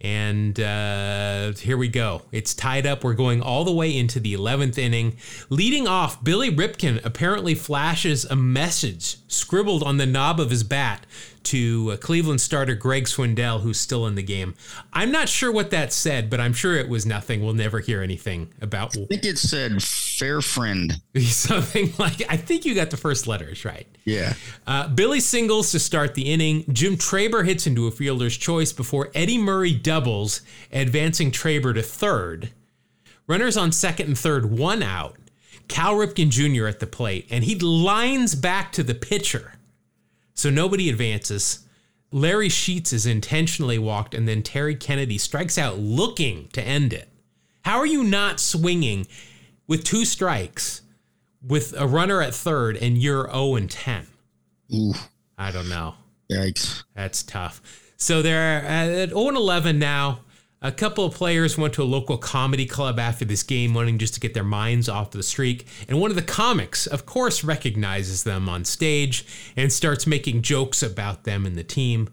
And 0.00 0.58
uh, 0.58 1.52
here 1.52 1.76
we 1.76 1.88
go. 1.88 2.22
It's 2.32 2.54
tied 2.54 2.86
up. 2.86 3.04
We're 3.04 3.14
going 3.14 3.42
all 3.42 3.64
the 3.64 3.72
way 3.72 3.94
into 3.94 4.18
the 4.18 4.34
11th 4.34 4.78
inning. 4.78 5.16
Leading 5.50 5.86
off, 5.86 6.24
Billy 6.24 6.50
Ripken 6.50 7.04
apparently 7.04 7.54
flashes 7.54 8.24
a 8.24 8.36
message 8.36 9.16
scribbled 9.28 9.82
on 9.82 9.98
the 9.98 10.06
knob 10.06 10.40
of 10.40 10.50
his 10.50 10.64
bat 10.64 11.04
to 11.44 11.92
uh, 11.92 11.96
Cleveland 11.96 12.40
starter 12.40 12.74
Greg 12.74 13.04
Swindell, 13.04 13.60
who's 13.60 13.80
still 13.80 14.06
in 14.06 14.14
the 14.14 14.22
game. 14.22 14.54
I'm 14.92 15.10
not 15.10 15.28
sure 15.28 15.50
what 15.50 15.70
that 15.70 15.92
said, 15.92 16.30
but 16.30 16.40
I'm 16.40 16.52
sure 16.52 16.76
it 16.76 16.88
was 16.88 17.06
nothing. 17.06 17.42
We'll 17.42 17.54
never 17.54 17.80
hear 17.80 18.02
anything 18.02 18.52
about 18.60 18.96
I 18.96 19.04
think 19.06 19.24
it 19.24 19.38
said 19.38 19.82
fair 19.82 20.40
friend. 20.40 21.00
something 21.20 21.92
like. 21.98 22.22
I 22.28 22.36
think 22.36 22.64
you 22.64 22.74
got 22.74 22.90
the 22.90 22.96
first 22.96 23.26
letters 23.26 23.64
right. 23.64 23.86
Yeah. 24.04 24.34
Uh, 24.66 24.88
Billy 24.88 25.20
singles 25.20 25.72
to 25.72 25.78
start 25.78 26.14
the 26.14 26.30
inning. 26.32 26.64
Jim 26.72 26.96
Traber 26.96 27.44
hits 27.44 27.66
into 27.66 27.86
a 27.86 27.90
fielder's 27.90 28.36
choice 28.36 28.72
before 28.72 29.10
Eddie 29.14 29.38
Murray 29.38 29.74
doubles, 29.74 30.42
advancing 30.72 31.30
Traber 31.30 31.74
to 31.74 31.82
third. 31.82 32.50
Runners 33.26 33.56
on 33.56 33.72
second 33.72 34.08
and 34.08 34.18
third, 34.18 34.50
one 34.50 34.82
out. 34.82 35.16
Cal 35.68 35.94
Ripken 35.94 36.30
Jr. 36.30 36.66
at 36.66 36.80
the 36.80 36.86
plate, 36.86 37.28
and 37.30 37.44
he 37.44 37.54
lines 37.54 38.34
back 38.34 38.72
to 38.72 38.82
the 38.82 38.94
pitcher. 38.94 39.52
So 40.34 40.50
nobody 40.50 40.88
advances. 40.88 41.66
Larry 42.12 42.48
Sheets 42.48 42.92
is 42.92 43.06
intentionally 43.06 43.78
walked, 43.78 44.14
and 44.14 44.26
then 44.26 44.42
Terry 44.42 44.74
Kennedy 44.74 45.18
strikes 45.18 45.56
out 45.58 45.78
looking 45.78 46.48
to 46.48 46.62
end 46.62 46.92
it. 46.92 47.08
How 47.64 47.78
are 47.78 47.86
you 47.86 48.02
not 48.02 48.40
swinging 48.40 49.06
with 49.66 49.84
two 49.84 50.04
strikes 50.04 50.82
with 51.46 51.74
a 51.78 51.86
runner 51.86 52.20
at 52.20 52.34
third 52.34 52.76
and 52.76 52.98
you're 52.98 53.30
0 53.30 53.56
and 53.56 53.70
10? 53.70 54.06
Ooh. 54.74 54.94
I 55.38 55.50
don't 55.50 55.68
know. 55.68 55.94
Yikes. 56.30 56.84
That's 56.94 57.22
tough. 57.22 57.62
So 57.96 58.22
they're 58.22 58.62
at 58.62 59.10
0 59.10 59.28
and 59.28 59.36
11 59.36 59.78
now. 59.78 60.20
A 60.62 60.70
couple 60.70 61.06
of 61.06 61.14
players 61.14 61.56
went 61.56 61.72
to 61.74 61.82
a 61.82 61.84
local 61.84 62.18
comedy 62.18 62.66
club 62.66 62.98
after 62.98 63.24
this 63.24 63.42
game, 63.42 63.72
wanting 63.72 63.96
just 63.96 64.12
to 64.14 64.20
get 64.20 64.34
their 64.34 64.44
minds 64.44 64.90
off 64.90 65.10
the 65.10 65.22
streak. 65.22 65.66
And 65.88 65.98
one 65.98 66.10
of 66.10 66.16
the 66.16 66.22
comics, 66.22 66.86
of 66.86 67.06
course, 67.06 67.42
recognizes 67.42 68.24
them 68.24 68.46
on 68.46 68.66
stage 68.66 69.24
and 69.56 69.72
starts 69.72 70.06
making 70.06 70.42
jokes 70.42 70.82
about 70.82 71.24
them 71.24 71.46
and 71.46 71.56
the 71.56 71.64
team. 71.64 72.10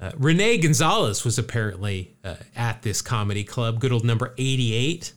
Uh, 0.00 0.12
Rene 0.16 0.56
Gonzales 0.56 1.22
was 1.22 1.38
apparently 1.38 2.16
uh, 2.24 2.36
at 2.56 2.80
this 2.80 3.02
comedy 3.02 3.44
club, 3.44 3.78
good 3.78 3.92
old 3.92 4.06
number 4.06 4.32
88. 4.38 5.12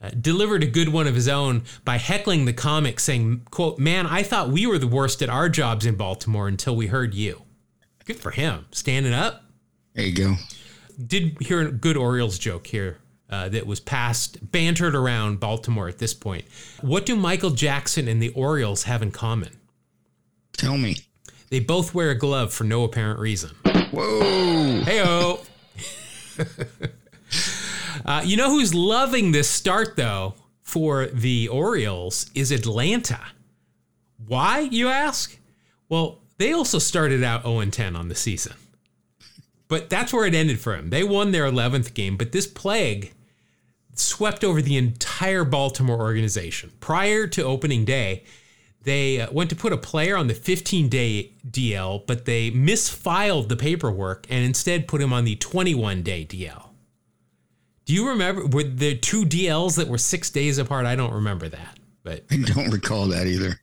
Uh, 0.00 0.10
delivered 0.20 0.64
a 0.64 0.66
good 0.66 0.88
one 0.88 1.06
of 1.06 1.14
his 1.14 1.28
own 1.28 1.62
by 1.84 1.98
heckling 1.98 2.46
the 2.46 2.52
comic, 2.52 2.98
saying, 2.98 3.42
quote, 3.50 3.78
Man, 3.78 4.06
I 4.06 4.24
thought 4.24 4.50
we 4.50 4.66
were 4.66 4.78
the 4.78 4.88
worst 4.88 5.22
at 5.22 5.28
our 5.28 5.48
jobs 5.48 5.86
in 5.86 5.94
Baltimore 5.94 6.48
until 6.48 6.74
we 6.74 6.88
heard 6.88 7.14
you. 7.14 7.42
Good 8.04 8.18
for 8.18 8.32
him. 8.32 8.66
Standing 8.72 9.12
up. 9.12 9.44
There 9.94 10.04
you 10.04 10.14
go. 10.14 10.34
Did 11.04 11.36
hear 11.40 11.60
a 11.60 11.70
good 11.70 11.96
Orioles 11.96 12.38
joke 12.38 12.66
here 12.66 12.98
uh, 13.30 13.48
that 13.50 13.66
was 13.66 13.80
passed, 13.80 14.50
bantered 14.50 14.94
around 14.94 15.38
Baltimore 15.38 15.88
at 15.88 15.98
this 15.98 16.14
point. 16.14 16.44
What 16.80 17.06
do 17.06 17.14
Michael 17.14 17.50
Jackson 17.50 18.08
and 18.08 18.22
the 18.22 18.30
Orioles 18.30 18.84
have 18.84 19.02
in 19.02 19.10
common? 19.10 19.50
Tell 20.56 20.76
me. 20.76 20.96
They 21.50 21.60
both 21.60 21.94
wear 21.94 22.10
a 22.10 22.14
glove 22.14 22.52
for 22.52 22.64
no 22.64 22.84
apparent 22.84 23.20
reason. 23.20 23.50
Whoa. 23.64 24.82
Heyo. 24.82 25.46
Uh, 28.04 28.22
you 28.24 28.36
know 28.36 28.48
who's 28.48 28.74
loving 28.74 29.32
this 29.32 29.48
start, 29.50 29.96
though, 29.96 30.34
for 30.62 31.06
the 31.06 31.48
Orioles 31.48 32.30
is 32.34 32.50
Atlanta. 32.50 33.20
Why, 34.26 34.60
you 34.60 34.88
ask? 34.88 35.36
Well, 35.88 36.20
they 36.38 36.52
also 36.52 36.78
started 36.78 37.22
out 37.24 37.42
0 37.42 37.64
10 37.66 37.96
on 37.96 38.08
the 38.08 38.14
season. 38.14 38.54
But 39.68 39.90
that's 39.90 40.12
where 40.12 40.26
it 40.26 40.34
ended 40.34 40.60
for 40.60 40.74
them. 40.74 40.90
They 40.90 41.04
won 41.04 41.30
their 41.30 41.44
11th 41.44 41.94
game, 41.94 42.16
but 42.16 42.32
this 42.32 42.46
plague 42.46 43.12
swept 43.94 44.44
over 44.44 44.62
the 44.62 44.76
entire 44.76 45.44
Baltimore 45.44 46.00
organization. 46.00 46.72
Prior 46.80 47.26
to 47.26 47.42
opening 47.42 47.84
day, 47.84 48.24
they 48.82 49.20
uh, 49.20 49.30
went 49.30 49.50
to 49.50 49.56
put 49.56 49.72
a 49.72 49.76
player 49.76 50.16
on 50.16 50.28
the 50.28 50.34
15 50.34 50.88
day 50.88 51.32
DL, 51.46 52.06
but 52.06 52.24
they 52.24 52.50
misfiled 52.50 53.48
the 53.48 53.56
paperwork 53.56 54.26
and 54.30 54.44
instead 54.44 54.88
put 54.88 55.00
him 55.00 55.12
on 55.12 55.24
the 55.24 55.36
21 55.36 56.02
day 56.02 56.24
DL. 56.24 56.68
Do 57.84 57.94
you 57.94 58.08
remember 58.08 58.46
were 58.46 58.62
the 58.62 58.96
two 58.96 59.24
DLs 59.24 59.76
that 59.76 59.88
were 59.88 59.98
six 59.98 60.30
days 60.30 60.58
apart? 60.58 60.86
I 60.86 60.94
don't 60.94 61.12
remember 61.12 61.48
that, 61.48 61.78
but 62.02 62.24
I 62.30 62.36
don't 62.36 62.70
recall 62.70 63.06
that 63.08 63.26
either. 63.26 63.60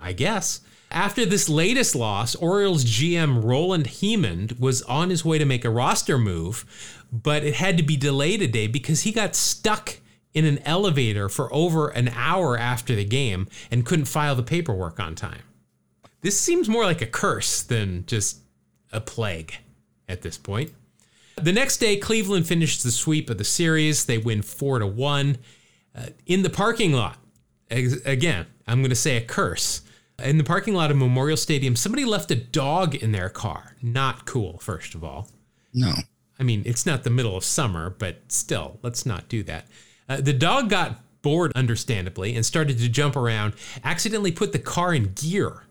I 0.00 0.12
guess. 0.12 0.60
After 0.90 1.26
this 1.26 1.48
latest 1.48 1.94
loss, 1.94 2.34
Orioles 2.36 2.84
GM 2.84 3.42
Roland 3.42 3.86
Hemond 3.86 4.58
was 4.58 4.82
on 4.82 5.10
his 5.10 5.24
way 5.24 5.38
to 5.38 5.44
make 5.44 5.64
a 5.64 5.70
roster 5.70 6.16
move, 6.16 7.04
but 7.12 7.42
it 7.44 7.54
had 7.54 7.76
to 7.76 7.82
be 7.82 7.96
delayed 7.96 8.40
a 8.42 8.46
day 8.46 8.66
because 8.66 9.02
he 9.02 9.12
got 9.12 9.34
stuck 9.34 9.98
in 10.32 10.44
an 10.44 10.58
elevator 10.60 11.28
for 11.28 11.52
over 11.52 11.88
an 11.88 12.08
hour 12.14 12.56
after 12.58 12.94
the 12.94 13.04
game 13.04 13.48
and 13.70 13.86
couldn't 13.86 14.04
file 14.04 14.34
the 14.34 14.42
paperwork 14.42 15.00
on 15.00 15.14
time. 15.14 15.42
This 16.20 16.38
seems 16.38 16.68
more 16.68 16.84
like 16.84 17.02
a 17.02 17.06
curse 17.06 17.62
than 17.62 18.04
just 18.06 18.40
a 18.92 19.00
plague 19.00 19.54
at 20.08 20.22
this 20.22 20.38
point. 20.38 20.72
The 21.36 21.52
next 21.52 21.78
day, 21.78 21.96
Cleveland 21.96 22.46
finished 22.46 22.82
the 22.82 22.90
sweep 22.90 23.28
of 23.28 23.38
the 23.38 23.44
series. 23.44 24.06
They 24.06 24.18
win 24.18 24.42
4 24.42 24.78
to 24.80 24.86
1 24.86 25.38
uh, 25.94 26.06
in 26.26 26.42
the 26.42 26.50
parking 26.50 26.92
lot. 26.92 27.18
Again, 27.70 28.46
I'm 28.66 28.80
going 28.80 28.90
to 28.90 28.96
say 28.96 29.16
a 29.16 29.20
curse 29.20 29.82
in 30.22 30.38
the 30.38 30.44
parking 30.44 30.74
lot 30.74 30.90
of 30.90 30.96
Memorial 30.96 31.36
Stadium, 31.36 31.76
somebody 31.76 32.04
left 32.04 32.30
a 32.30 32.36
dog 32.36 32.94
in 32.94 33.12
their 33.12 33.28
car. 33.28 33.76
Not 33.82 34.26
cool, 34.26 34.58
first 34.58 34.94
of 34.94 35.04
all. 35.04 35.28
No. 35.74 35.92
I 36.38 36.42
mean, 36.42 36.62
it's 36.66 36.86
not 36.86 37.04
the 37.04 37.10
middle 37.10 37.36
of 37.36 37.44
summer, 37.44 37.90
but 37.90 38.20
still, 38.28 38.78
let's 38.82 39.06
not 39.06 39.28
do 39.28 39.42
that. 39.44 39.66
Uh, 40.08 40.20
the 40.20 40.32
dog 40.32 40.70
got 40.70 41.00
bored, 41.22 41.52
understandably, 41.54 42.34
and 42.34 42.44
started 42.46 42.78
to 42.78 42.88
jump 42.88 43.16
around, 43.16 43.54
accidentally 43.82 44.32
put 44.32 44.52
the 44.52 44.58
car 44.58 44.94
in 44.94 45.12
gear, 45.14 45.64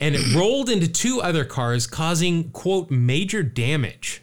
and 0.00 0.14
it 0.14 0.34
rolled 0.34 0.68
into 0.68 0.88
two 0.88 1.20
other 1.20 1.44
cars, 1.44 1.86
causing, 1.86 2.50
quote, 2.50 2.90
major 2.90 3.42
damage. 3.42 4.22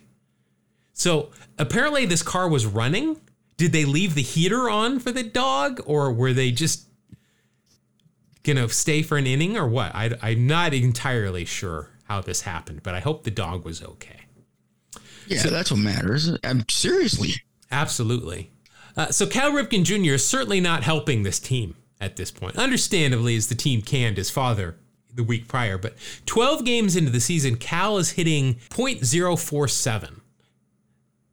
So 0.94 1.30
apparently, 1.58 2.06
this 2.06 2.24
car 2.24 2.50
was 2.50 2.66
running. 2.66 3.22
Did 3.56 3.72
they 3.72 3.86
leave 3.86 4.14
the 4.14 4.22
heater 4.22 4.70
on 4.70 5.00
for 5.00 5.12
the 5.12 5.24
dog, 5.24 5.80
or 5.86 6.12
were 6.12 6.34
they 6.34 6.52
just 6.52 6.87
gonna 8.48 8.70
stay 8.70 9.04
for 9.04 9.18
an 9.18 9.28
inning 9.28 9.58
or 9.58 9.68
what? 9.68 9.94
I, 9.94 10.12
I'm 10.22 10.48
not 10.48 10.74
entirely 10.74 11.46
sure 11.46 11.90
how 12.06 12.22
this 12.22 12.42
happened, 12.42 12.82
but 12.84 12.96
I 12.96 13.00
hope 13.00 13.24
the 13.24 13.32
dog 13.32 13.66
was 13.66 13.84
okay. 13.84 14.22
Yeah, 15.28 15.40
so, 15.40 15.50
that's 15.50 15.72
what 15.72 15.82
matters. 15.82 16.36
I'm 16.44 16.64
seriously. 16.70 17.34
Absolutely. 17.70 18.50
Uh, 18.96 19.08
so 19.12 19.28
Cal 19.28 19.52
Ripken 19.52 19.84
Jr. 19.84 20.14
is 20.14 20.26
certainly 20.26 20.62
not 20.62 20.84
helping 20.84 21.24
this 21.24 21.40
team 21.40 21.76
at 22.00 22.16
this 22.16 22.32
point. 22.32 22.58
Understandably, 22.58 23.36
as 23.36 23.48
the 23.48 23.56
team 23.56 23.82
canned 23.82 24.18
his 24.18 24.30
father 24.30 24.78
the 25.14 25.24
week 25.24 25.48
prior, 25.48 25.78
but 25.78 25.96
12 26.26 26.64
games 26.64 26.96
into 26.96 27.12
the 27.12 27.20
season, 27.20 27.58
Cal 27.58 27.98
is 27.98 28.12
hitting 28.12 28.56
.047. 28.70 30.22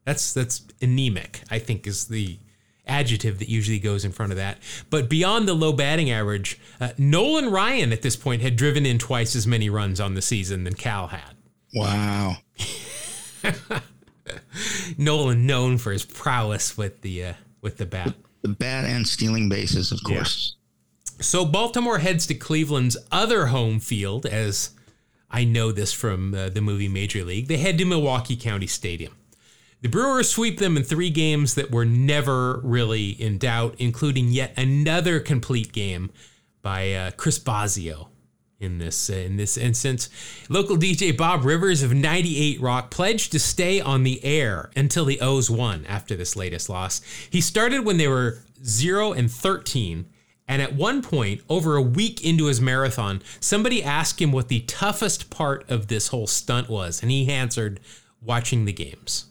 That's 0.04 0.34
that's 0.34 0.66
anemic. 0.82 1.42
I 1.50 1.58
think 1.58 1.86
is 1.86 2.08
the 2.08 2.38
adjective 2.86 3.38
that 3.38 3.48
usually 3.48 3.78
goes 3.78 4.04
in 4.04 4.12
front 4.12 4.32
of 4.32 4.38
that. 4.38 4.58
But 4.90 5.08
beyond 5.08 5.48
the 5.48 5.54
low 5.54 5.72
batting 5.72 6.10
average, 6.10 6.58
uh, 6.80 6.90
Nolan 6.98 7.50
Ryan 7.50 7.92
at 7.92 8.02
this 8.02 8.16
point 8.16 8.42
had 8.42 8.56
driven 8.56 8.84
in 8.86 8.98
twice 8.98 9.34
as 9.34 9.46
many 9.46 9.70
runs 9.70 10.00
on 10.00 10.14
the 10.14 10.22
season 10.22 10.64
than 10.64 10.74
Cal 10.74 11.08
had. 11.08 11.34
Wow. 11.74 12.36
Nolan 14.98 15.46
known 15.46 15.78
for 15.78 15.92
his 15.92 16.04
prowess 16.04 16.76
with 16.76 17.00
the 17.02 17.24
uh, 17.24 17.32
with 17.60 17.78
the 17.78 17.86
bat. 17.86 18.14
The 18.42 18.48
bat 18.48 18.84
and 18.84 19.06
stealing 19.06 19.48
bases, 19.48 19.90
of 19.90 20.02
course. 20.04 20.56
Yeah. 20.56 21.22
So 21.22 21.44
Baltimore 21.44 21.98
heads 21.98 22.26
to 22.26 22.34
Cleveland's 22.34 22.96
other 23.10 23.46
home 23.46 23.80
field 23.80 24.26
as 24.26 24.70
I 25.30 25.44
know 25.44 25.72
this 25.72 25.92
from 25.92 26.34
uh, 26.34 26.48
the 26.50 26.60
movie 26.60 26.88
Major 26.88 27.24
League. 27.24 27.48
They 27.48 27.56
head 27.56 27.78
to 27.78 27.84
Milwaukee 27.84 28.36
County 28.36 28.66
Stadium. 28.66 29.14
The 29.84 29.90
Brewers 29.90 30.30
sweep 30.30 30.60
them 30.60 30.78
in 30.78 30.82
three 30.82 31.10
games 31.10 31.56
that 31.56 31.70
were 31.70 31.84
never 31.84 32.58
really 32.60 33.10
in 33.10 33.36
doubt, 33.36 33.74
including 33.76 34.30
yet 34.30 34.54
another 34.56 35.20
complete 35.20 35.74
game 35.74 36.10
by 36.62 36.94
uh, 36.94 37.10
Chris 37.18 37.38
Bosio 37.38 38.08
in 38.58 38.78
this 38.78 39.10
uh, 39.10 39.16
in 39.16 39.36
this 39.36 39.58
instance. 39.58 40.08
Local 40.48 40.78
DJ 40.78 41.14
Bob 41.14 41.44
Rivers 41.44 41.82
of 41.82 41.92
98 41.92 42.62
Rock 42.62 42.90
pledged 42.90 43.30
to 43.32 43.38
stay 43.38 43.78
on 43.78 44.04
the 44.04 44.24
air 44.24 44.70
until 44.74 45.04
the 45.04 45.20
O's 45.20 45.50
won 45.50 45.84
after 45.84 46.16
this 46.16 46.34
latest 46.34 46.70
loss. 46.70 47.02
He 47.28 47.42
started 47.42 47.84
when 47.84 47.98
they 47.98 48.08
were 48.08 48.38
0 48.64 49.12
and 49.12 49.30
13 49.30 50.06
and 50.48 50.62
at 50.62 50.74
one 50.74 51.02
point, 51.02 51.42
over 51.50 51.76
a 51.76 51.82
week 51.82 52.24
into 52.24 52.46
his 52.46 52.58
marathon, 52.58 53.20
somebody 53.38 53.84
asked 53.84 54.18
him 54.18 54.32
what 54.32 54.48
the 54.48 54.60
toughest 54.60 55.28
part 55.28 55.68
of 55.70 55.88
this 55.88 56.08
whole 56.08 56.26
stunt 56.26 56.70
was, 56.70 57.02
and 57.02 57.10
he 57.10 57.30
answered, 57.30 57.80
watching 58.22 58.64
the 58.64 58.72
games. 58.72 59.26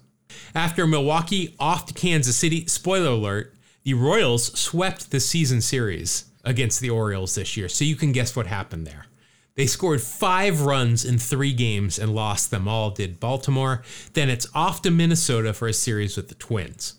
After 0.55 0.85
Milwaukee 0.87 1.55
off 1.59 1.85
to 1.87 1.93
Kansas 1.93 2.35
City, 2.35 2.65
spoiler 2.67 3.11
alert, 3.11 3.53
the 3.83 3.93
Royals 3.93 4.57
swept 4.57 5.11
the 5.11 5.19
season 5.19 5.61
series 5.61 6.25
against 6.43 6.79
the 6.79 6.89
Orioles 6.89 7.35
this 7.35 7.57
year. 7.57 7.69
So 7.69 7.85
you 7.85 7.95
can 7.95 8.11
guess 8.11 8.35
what 8.35 8.47
happened 8.47 8.87
there. 8.87 9.07
They 9.55 9.67
scored 9.67 10.01
five 10.01 10.61
runs 10.61 11.05
in 11.05 11.19
three 11.19 11.53
games 11.53 11.99
and 11.99 12.15
lost 12.15 12.49
them 12.49 12.67
all, 12.67 12.89
did 12.89 13.19
Baltimore. 13.19 13.83
Then 14.13 14.29
it's 14.29 14.47
off 14.55 14.81
to 14.81 14.91
Minnesota 14.91 15.53
for 15.53 15.67
a 15.67 15.73
series 15.73 16.17
with 16.17 16.29
the 16.29 16.35
Twins. 16.35 16.95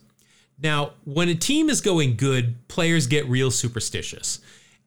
Now, 0.62 0.92
when 1.04 1.28
a 1.28 1.34
team 1.34 1.68
is 1.68 1.80
going 1.80 2.16
good, 2.16 2.68
players 2.68 3.08
get 3.08 3.28
real 3.28 3.50
superstitious. 3.50 4.38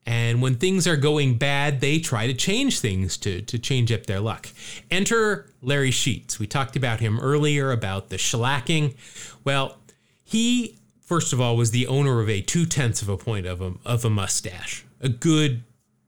And 0.07 0.41
when 0.41 0.55
things 0.55 0.87
are 0.87 0.95
going 0.95 1.37
bad, 1.37 1.81
they 1.81 1.99
try 1.99 2.27
to 2.27 2.33
change 2.33 2.79
things 2.79 3.17
to, 3.17 3.41
to 3.41 3.59
change 3.59 3.91
up 3.91 4.05
their 4.05 4.21
luck. 4.21 4.47
Enter 4.89 5.51
Larry 5.61 5.91
Sheets. 5.91 6.39
We 6.39 6.47
talked 6.47 6.77
about 6.77 7.01
him 7.01 7.19
earlier 7.19 7.73
about 7.73 8.07
the 8.07 8.15
shellacking. 8.15 8.95
Well, 9.43 9.77
he, 10.23 10.77
first 11.01 11.33
of 11.33 11.41
all, 11.41 11.57
was 11.57 11.71
the 11.71 11.87
owner 11.87 12.21
of 12.21 12.29
a 12.29 12.39
two 12.39 12.65
tenths 12.65 13.01
of 13.01 13.09
a 13.09 13.17
point 13.17 13.45
of 13.45 13.61
a, 13.61 13.73
of 13.85 14.05
a 14.05 14.09
mustache, 14.09 14.85
a 15.01 15.09
good 15.09 15.63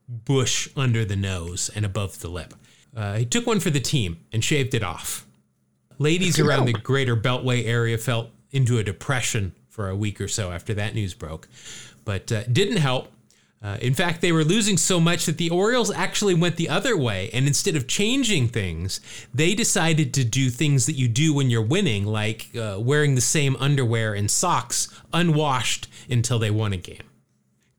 bush 0.08 0.70
under 0.78 1.04
the 1.04 1.18
nose 1.18 1.70
and 1.76 1.86
above 1.86 2.22
the 2.22 2.30
lip. 2.30 2.54
Uh, 2.96 3.18
he 3.18 3.26
took 3.26 3.46
one 3.46 3.60
for 3.60 3.70
the 3.70 3.82
team 3.82 4.18
and 4.32 4.46
shaved 4.46 4.74
it 4.74 4.82
off. 4.82 5.26
Ladies 5.98 6.40
around 6.40 6.66
the 6.66 6.74
greater 6.74 7.18
Beltway 7.18 7.66
area 7.66 7.98
fell 7.98 8.30
into 8.52 8.78
a 8.78 8.84
depression 8.84 9.54
for 9.68 9.90
a 9.90 9.96
week 9.96 10.22
or 10.22 10.30
so 10.30 10.54
after 10.54 10.74
that 10.74 10.96
news 10.96 11.14
broke, 11.14 11.50
but 12.06 12.32
uh, 12.32 12.44
didn't 12.44 12.78
help 12.78 13.12
uh, 13.62 13.78
in 13.82 13.94
fact, 13.94 14.22
they 14.22 14.32
were 14.32 14.46
losing 14.46 14.78
so 14.78 15.02
much 15.02 15.26
that 15.26 15.38
the 15.38 15.50
Orioles 15.50 15.92
actually 15.92 16.34
went 16.34 16.56
the 16.56 16.70
other 16.70 16.96
way. 16.96 17.30
And 17.34 17.46
instead 17.46 17.76
of 17.76 17.88
changing 17.88 18.48
things, 18.48 19.02
they 19.34 19.54
decided 19.54 20.14
to 20.14 20.24
do 20.24 20.50
things 20.50 20.86
that 20.86 20.94
you 20.94 21.10
do 21.10 21.34
when 21.34 21.50
you're 21.50 21.62
winning, 21.62 22.06
like 22.06 22.56
uh, 22.56 22.78
wearing 22.80 23.16
the 23.16 23.22
same 23.22 23.58
underwear 23.58 24.14
and 24.14 24.32
socks 24.32 24.88
unwashed 25.12 25.90
until 26.10 26.40
they 26.40 26.52
won 26.52 26.72
a 26.72 26.78
game. 26.78 27.04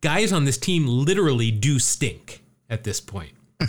Guys 0.03 0.33
on 0.33 0.45
this 0.45 0.59
team 0.59 0.87
literally 0.87 1.51
do 1.51 1.79
stink 1.79 2.45
at 2.69 2.85
this 2.85 3.01
point. 3.01 3.33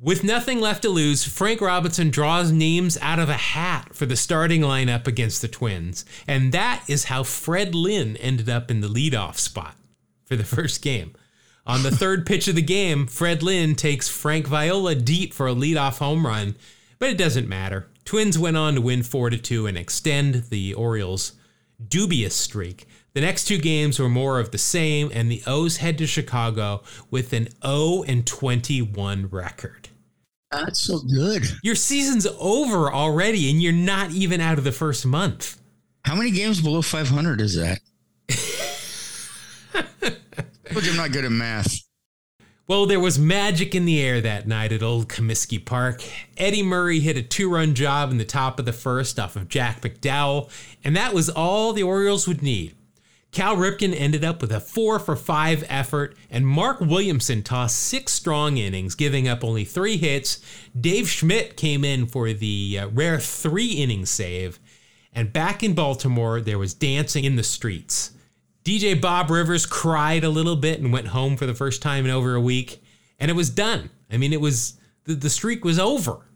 With 0.00 0.22
nothing 0.22 0.60
left 0.60 0.82
to 0.82 0.90
lose, 0.90 1.24
Frank 1.24 1.62
Robinson 1.62 2.10
draws 2.10 2.52
names 2.52 2.98
out 3.00 3.18
of 3.18 3.30
a 3.30 3.34
hat 3.34 3.94
for 3.94 4.04
the 4.04 4.16
starting 4.16 4.60
lineup 4.60 5.06
against 5.06 5.40
the 5.40 5.48
Twins. 5.48 6.04
And 6.28 6.52
that 6.52 6.84
is 6.86 7.04
how 7.04 7.22
Fred 7.22 7.74
Lynn 7.74 8.18
ended 8.18 8.50
up 8.50 8.70
in 8.70 8.82
the 8.82 8.88
leadoff 8.88 9.36
spot 9.36 9.75
for 10.26 10.36
the 10.36 10.44
first 10.56 10.82
game. 10.82 11.14
On 11.66 11.82
the 11.82 11.90
third 11.90 12.26
pitch 12.26 12.46
of 12.46 12.54
the 12.54 12.62
game, 12.62 13.06
Fred 13.06 13.42
Lynn 13.42 13.74
takes 13.74 14.08
Frank 14.08 14.46
Viola 14.46 14.94
deep 14.94 15.34
for 15.34 15.48
a 15.48 15.54
leadoff 15.54 15.98
home 15.98 16.24
run, 16.24 16.54
but 17.00 17.08
it 17.08 17.18
doesn't 17.18 17.48
matter. 17.48 17.88
Twins 18.04 18.38
went 18.38 18.56
on 18.56 18.76
to 18.76 18.80
win 18.80 19.02
4 19.02 19.30
to 19.30 19.38
2 19.38 19.66
and 19.66 19.76
extend 19.76 20.44
the 20.50 20.74
Orioles' 20.74 21.32
dubious 21.88 22.36
streak. 22.36 22.86
The 23.14 23.20
next 23.20 23.46
two 23.46 23.58
games 23.58 23.98
were 23.98 24.08
more 24.08 24.38
of 24.38 24.52
the 24.52 24.58
same, 24.58 25.10
and 25.12 25.28
the 25.28 25.42
O's 25.46 25.78
head 25.78 25.98
to 25.98 26.06
Chicago 26.06 26.82
with 27.10 27.32
an 27.32 27.48
0 27.64 28.04
and 28.06 28.24
21 28.24 29.26
record. 29.28 29.88
That's 30.52 30.80
so 30.80 31.00
good. 31.00 31.42
Your 31.62 31.74
season's 31.74 32.26
over 32.38 32.92
already, 32.92 33.50
and 33.50 33.60
you're 33.60 33.72
not 33.72 34.12
even 34.12 34.40
out 34.40 34.58
of 34.58 34.64
the 34.64 34.70
first 34.70 35.04
month. 35.04 35.60
How 36.04 36.14
many 36.14 36.30
games 36.30 36.60
below 36.60 36.82
500 36.82 37.40
is 37.40 37.56
that? 37.56 37.80
I'm 39.76 40.96
not 40.96 41.12
good 41.12 41.24
at 41.24 41.32
math. 41.32 41.86
Well, 42.68 42.86
there 42.86 42.98
was 42.98 43.16
magic 43.16 43.76
in 43.76 43.84
the 43.84 44.02
air 44.02 44.20
that 44.20 44.48
night 44.48 44.72
at 44.72 44.82
Old 44.82 45.08
Comiskey 45.08 45.64
Park. 45.64 46.02
Eddie 46.36 46.64
Murray 46.64 46.98
hit 46.98 47.16
a 47.16 47.22
two 47.22 47.48
run 47.48 47.74
job 47.74 48.10
in 48.10 48.18
the 48.18 48.24
top 48.24 48.58
of 48.58 48.64
the 48.64 48.72
first 48.72 49.20
off 49.20 49.36
of 49.36 49.48
Jack 49.48 49.82
McDowell, 49.82 50.50
and 50.82 50.96
that 50.96 51.14
was 51.14 51.30
all 51.30 51.72
the 51.72 51.84
Orioles 51.84 52.26
would 52.26 52.42
need. 52.42 52.74
Cal 53.30 53.56
Ripken 53.56 53.94
ended 53.96 54.24
up 54.24 54.40
with 54.40 54.50
a 54.50 54.58
four 54.58 54.98
for 54.98 55.14
five 55.14 55.62
effort, 55.68 56.16
and 56.28 56.46
Mark 56.46 56.80
Williamson 56.80 57.42
tossed 57.42 57.78
six 57.78 58.12
strong 58.12 58.56
innings, 58.56 58.96
giving 58.96 59.28
up 59.28 59.44
only 59.44 59.64
three 59.64 59.96
hits. 59.96 60.40
Dave 60.78 61.08
Schmidt 61.08 61.56
came 61.56 61.84
in 61.84 62.06
for 62.06 62.32
the 62.32 62.78
uh, 62.80 62.88
rare 62.88 63.20
three 63.20 63.72
inning 63.72 64.06
save, 64.06 64.58
and 65.12 65.32
back 65.32 65.62
in 65.62 65.74
Baltimore, 65.74 66.40
there 66.40 66.58
was 66.58 66.74
dancing 66.74 67.24
in 67.24 67.36
the 67.36 67.44
streets. 67.44 68.10
DJ 68.66 69.00
Bob 69.00 69.30
Rivers 69.30 69.64
cried 69.64 70.24
a 70.24 70.28
little 70.28 70.56
bit 70.56 70.80
and 70.80 70.92
went 70.92 71.06
home 71.06 71.36
for 71.36 71.46
the 71.46 71.54
first 71.54 71.82
time 71.82 72.04
in 72.04 72.10
over 72.10 72.34
a 72.34 72.40
week, 72.40 72.82
and 73.20 73.30
it 73.30 73.34
was 73.34 73.48
done. 73.48 73.90
I 74.10 74.16
mean, 74.16 74.32
it 74.32 74.40
was 74.40 74.76
the, 75.04 75.14
the 75.14 75.30
streak 75.30 75.64
was 75.64 75.78
over 75.78 76.26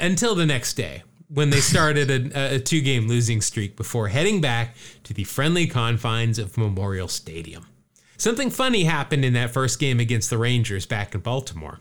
until 0.00 0.34
the 0.34 0.44
next 0.44 0.74
day 0.74 1.04
when 1.28 1.50
they 1.50 1.60
started 1.60 2.10
a, 2.10 2.56
a 2.56 2.58
two 2.58 2.80
game 2.80 3.06
losing 3.06 3.40
streak 3.40 3.76
before 3.76 4.08
heading 4.08 4.40
back 4.40 4.74
to 5.04 5.14
the 5.14 5.22
friendly 5.22 5.68
confines 5.68 6.40
of 6.40 6.58
Memorial 6.58 7.06
Stadium. 7.06 7.68
Something 8.16 8.50
funny 8.50 8.82
happened 8.82 9.24
in 9.24 9.34
that 9.34 9.52
first 9.52 9.78
game 9.78 10.00
against 10.00 10.30
the 10.30 10.38
Rangers 10.38 10.86
back 10.86 11.14
in 11.14 11.20
Baltimore. 11.20 11.78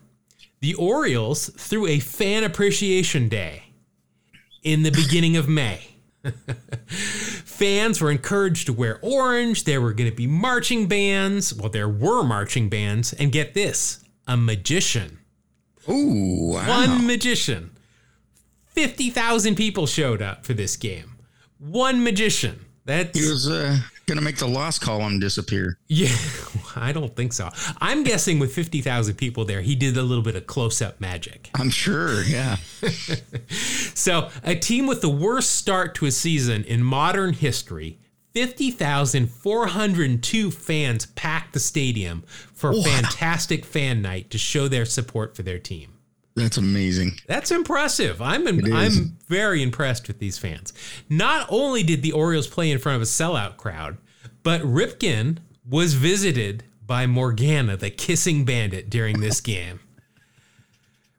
The 0.60 0.76
Orioles 0.76 1.50
threw 1.58 1.88
a 1.88 1.98
fan 1.98 2.44
appreciation 2.44 3.28
day 3.28 3.64
in 4.62 4.84
the 4.84 4.92
beginning 4.92 5.36
of 5.36 5.50
May. 5.50 5.97
Fans 6.88 8.02
were 8.02 8.12
encouraged 8.12 8.68
to 8.68 8.74
wear 8.74 9.00
orange. 9.02 9.64
There 9.64 9.82
were 9.82 9.94
going 9.94 10.10
to 10.10 10.16
be 10.16 10.28
marching 10.28 10.88
bands. 10.88 11.54
Well, 11.54 11.70
there 11.70 11.90
were 11.90 12.24
marching 12.24 12.70
bands. 12.70 13.14
And 13.14 13.32
get 13.32 13.54
this 13.54 14.04
a 14.28 14.38
magician. 14.38 15.20
Ooh, 15.90 16.54
wow. 16.54 16.68
One 16.68 17.08
magician 17.08 17.72
50,000 18.68 19.56
people 19.56 19.88
showed 19.88 20.22
up 20.22 20.46
for 20.46 20.54
this 20.54 20.76
game. 20.76 21.16
One 21.58 22.04
magician. 22.04 22.67
He 23.14 23.28
was 23.30 23.48
uh, 23.50 23.78
going 24.06 24.18
to 24.18 24.24
make 24.24 24.38
the 24.38 24.48
lost 24.48 24.82
column 24.82 25.20
disappear. 25.20 25.78
yeah, 25.88 26.16
I 26.76 26.92
don't 26.94 27.16
think 27.16 27.34
so. 27.34 27.50
I'm 27.80 28.04
guessing 28.04 28.40
with 28.40 28.54
50,000 28.54 29.16
people 29.16 29.46
there, 29.46 29.62
he 29.62 29.76
did 29.76 29.98
a 29.98 30.04
little 30.04 30.24
bit 30.24 30.36
of 30.36 30.48
close-up 30.48 31.00
magic. 31.02 31.50
I'm 31.56 31.70
sure, 31.70 32.24
yeah. 32.24 32.58
So, 33.94 34.30
a 34.44 34.56
team 34.56 34.88
with 34.88 35.02
the 35.02 35.10
worst 35.10 35.52
start 35.52 35.94
to 35.96 36.06
a 36.06 36.12
season 36.12 36.64
in 36.64 36.82
modern 36.84 37.34
history, 37.34 38.00
50,402 38.34 40.52
fans 40.52 41.06
packed 41.08 41.54
the 41.54 41.60
stadium 41.60 42.24
for 42.54 42.72
a 42.72 42.76
Wow. 42.78 42.84
fantastic 42.84 43.66
fan 43.66 44.02
night 44.02 44.30
to 44.30 44.38
show 44.38 44.68
their 44.68 44.86
support 44.86 45.36
for 45.36 45.44
their 45.44 45.60
team. 45.60 45.94
That's 46.38 46.58
amazing. 46.58 47.14
That's 47.28 47.50
impressive. 47.52 48.22
I'm 48.22 48.48
is. 48.48 48.72
I'm 48.72 49.18
very 49.28 49.64
impressed 49.64 50.08
with 50.08 50.20
these 50.20 50.38
fans. 50.38 50.72
Not 51.10 51.48
only 51.50 51.82
did 51.84 52.04
the 52.04 52.12
Orioles 52.12 52.48
play 52.48 52.70
in 52.72 52.78
front 52.78 52.96
of 52.98 53.02
a 53.02 53.06
sellout 53.06 53.58
crowd, 53.58 53.98
but 54.44 54.62
Ripken 54.62 55.40
was 55.68 55.96
visited 55.96 56.64
by 56.86 57.08
Morgana, 57.08 57.76
the 57.76 57.90
kissing 57.90 58.46
bandit, 58.46 58.90
during 58.90 59.20
this 59.20 59.42
game. 59.42 59.80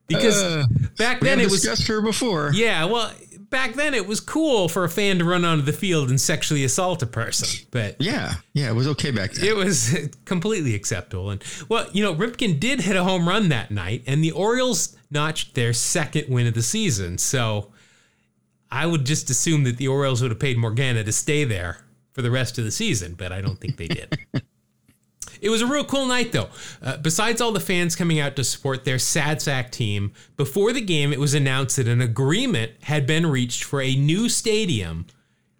Because 0.06 0.42
Uh, 0.42 0.64
back 0.96 1.20
then 1.20 1.40
it 1.40 1.50
was 1.50 1.60
discussed 1.62 1.86
her 1.88 2.00
before. 2.00 2.50
yeah, 2.54 2.84
well, 2.86 3.12
back 3.50 3.74
then 3.74 3.94
it 3.94 4.06
was 4.06 4.20
cool 4.20 4.68
for 4.68 4.84
a 4.84 4.88
fan 4.88 5.18
to 5.18 5.24
run 5.24 5.44
onto 5.44 5.62
the 5.64 5.72
field 5.72 6.10
and 6.10 6.20
sexually 6.20 6.64
assault 6.64 7.02
a 7.02 7.06
person, 7.06 7.66
but 7.70 7.96
Yeah, 8.00 8.34
yeah, 8.52 8.68
it 8.68 8.74
was 8.74 8.86
okay 8.88 9.10
back 9.10 9.32
then. 9.32 9.44
it 9.44 9.56
was 9.56 10.08
completely 10.24 10.74
acceptable. 10.74 11.30
And 11.30 11.42
well, 11.68 11.86
you 11.92 12.02
know, 12.02 12.14
Ripken 12.14 12.60
did 12.60 12.80
hit 12.80 12.96
a 12.96 13.04
home 13.04 13.28
run 13.28 13.48
that 13.50 13.70
night, 13.70 14.02
and 14.06 14.22
the 14.22 14.30
Orioles 14.32 14.96
notched 15.10 15.54
their 15.54 15.72
second 15.72 16.28
win 16.28 16.46
of 16.46 16.54
the 16.54 16.62
season. 16.62 17.18
So 17.18 17.72
I 18.70 18.86
would 18.86 19.06
just 19.06 19.30
assume 19.30 19.64
that 19.64 19.78
the 19.78 19.88
Orioles 19.88 20.20
would 20.22 20.30
have 20.30 20.40
paid 20.40 20.58
Morgana 20.58 21.02
to 21.04 21.12
stay 21.12 21.44
there 21.44 21.78
for 22.12 22.22
the 22.22 22.30
rest 22.30 22.58
of 22.58 22.64
the 22.64 22.70
season, 22.70 23.14
but 23.14 23.32
I 23.32 23.40
don't 23.40 23.58
think 23.60 23.76
they 23.76 23.88
did. 23.88 24.18
It 25.40 25.50
was 25.50 25.62
a 25.62 25.66
real 25.66 25.84
cool 25.84 26.06
night, 26.06 26.32
though. 26.32 26.48
Uh, 26.82 26.96
besides 26.96 27.40
all 27.40 27.52
the 27.52 27.60
fans 27.60 27.96
coming 27.96 28.20
out 28.20 28.36
to 28.36 28.44
support 28.44 28.84
their 28.84 28.98
sad 28.98 29.40
sack 29.42 29.70
team, 29.70 30.12
before 30.36 30.72
the 30.72 30.80
game, 30.80 31.12
it 31.12 31.20
was 31.20 31.34
announced 31.34 31.76
that 31.76 31.88
an 31.88 32.00
agreement 32.00 32.72
had 32.82 33.06
been 33.06 33.26
reached 33.26 33.64
for 33.64 33.80
a 33.80 33.94
new 33.94 34.28
stadium 34.28 35.06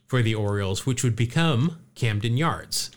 for 0.07 0.23
the 0.23 0.35
Orioles, 0.35 0.87
which 0.87 1.05
would 1.05 1.17
become 1.17 1.79
Camden 1.95 2.37
Yards. 2.37 2.91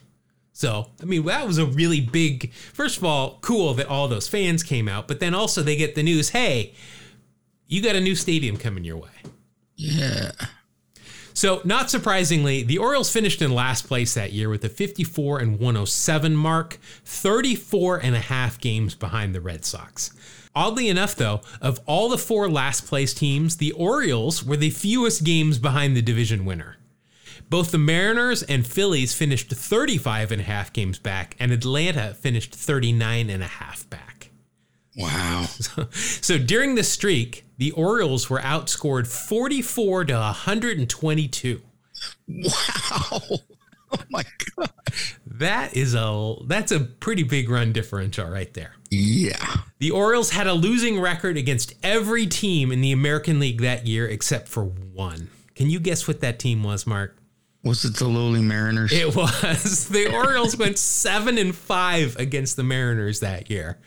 So, 0.53 0.91
I 1.01 1.05
mean, 1.05 1.25
that 1.25 1.47
was 1.47 1.57
a 1.57 1.65
really 1.65 2.01
big, 2.01 2.53
first 2.53 2.97
of 2.97 3.03
all, 3.03 3.39
cool 3.41 3.73
that 3.73 3.87
all 3.87 4.07
those 4.07 4.27
fans 4.27 4.61
came 4.63 4.87
out, 4.87 5.07
but 5.07 5.19
then 5.19 5.33
also 5.33 5.63
they 5.63 5.75
get 5.75 5.95
the 5.95 6.03
news 6.03 6.29
hey, 6.29 6.73
you 7.67 7.81
got 7.81 7.95
a 7.95 8.01
new 8.01 8.15
stadium 8.15 8.57
coming 8.57 8.83
your 8.83 8.97
way. 8.97 9.09
Yeah. 9.75 10.31
So, 11.41 11.59
not 11.63 11.89
surprisingly, 11.89 12.61
the 12.61 12.77
Orioles 12.77 13.11
finished 13.11 13.41
in 13.41 13.51
last 13.51 13.87
place 13.87 14.13
that 14.13 14.31
year 14.31 14.47
with 14.47 14.63
a 14.63 14.69
54 14.69 15.39
and 15.39 15.59
107 15.59 16.35
mark, 16.35 16.77
34 17.03 17.97
and 17.97 18.15
a 18.15 18.19
half 18.19 18.59
games 18.59 18.93
behind 18.93 19.33
the 19.33 19.41
Red 19.41 19.65
Sox. 19.65 20.11
Oddly 20.53 20.87
enough, 20.87 21.15
though, 21.15 21.41
of 21.59 21.79
all 21.87 22.09
the 22.09 22.17
four 22.19 22.47
last 22.47 22.85
place 22.85 23.11
teams, 23.15 23.57
the 23.57 23.71
Orioles 23.71 24.43
were 24.43 24.55
the 24.55 24.69
fewest 24.69 25.23
games 25.23 25.57
behind 25.57 25.97
the 25.97 26.03
division 26.03 26.45
winner. 26.45 26.77
Both 27.49 27.71
the 27.71 27.79
Mariners 27.79 28.43
and 28.43 28.63
Phillies 28.63 29.15
finished 29.15 29.49
35 29.49 30.31
and 30.31 30.41
a 30.41 30.45
half 30.45 30.71
games 30.71 30.99
back, 30.99 31.35
and 31.39 31.51
Atlanta 31.51 32.13
finished 32.13 32.53
39 32.53 33.31
and 33.31 33.41
a 33.41 33.47
half 33.47 33.89
back. 33.89 34.10
Wow. 34.95 35.47
So 35.91 36.37
during 36.37 36.75
the 36.75 36.83
streak, 36.83 37.45
the 37.57 37.71
Orioles 37.71 38.29
were 38.29 38.39
outscored 38.39 39.07
44 39.07 40.05
to 40.05 40.13
122. 40.13 41.61
Wow. 42.27 43.21
Oh 43.93 43.99
my 44.09 44.23
god. 44.55 44.69
That 45.25 45.75
is 45.75 45.95
a 45.95 46.35
that's 46.45 46.71
a 46.71 46.79
pretty 46.79 47.23
big 47.23 47.49
run 47.49 47.73
differential 47.73 48.25
right 48.29 48.53
there. 48.53 48.73
Yeah. 48.89 49.57
The 49.79 49.91
Orioles 49.91 50.31
had 50.31 50.47
a 50.47 50.53
losing 50.53 50.97
record 51.01 51.35
against 51.35 51.73
every 51.83 52.25
team 52.25 52.71
in 52.71 52.79
the 52.79 52.93
American 52.93 53.39
League 53.39 53.59
that 53.59 53.85
year 53.87 54.07
except 54.07 54.47
for 54.47 54.63
one. 54.63 55.29
Can 55.55 55.69
you 55.69 55.81
guess 55.81 56.07
what 56.07 56.21
that 56.21 56.39
team 56.39 56.63
was, 56.63 56.87
Mark? 56.87 57.17
Was 57.63 57.83
it 57.83 57.95
the 57.97 58.07
lowly 58.07 58.41
Mariners? 58.41 58.93
It 58.93 59.13
was 59.15 59.89
the 59.89 60.13
Orioles 60.13 60.55
went 60.55 60.77
seven 60.77 61.37
and 61.37 61.53
five 61.53 62.15
against 62.15 62.55
the 62.55 62.63
Mariners 62.63 63.19
that 63.19 63.49
year. 63.49 63.77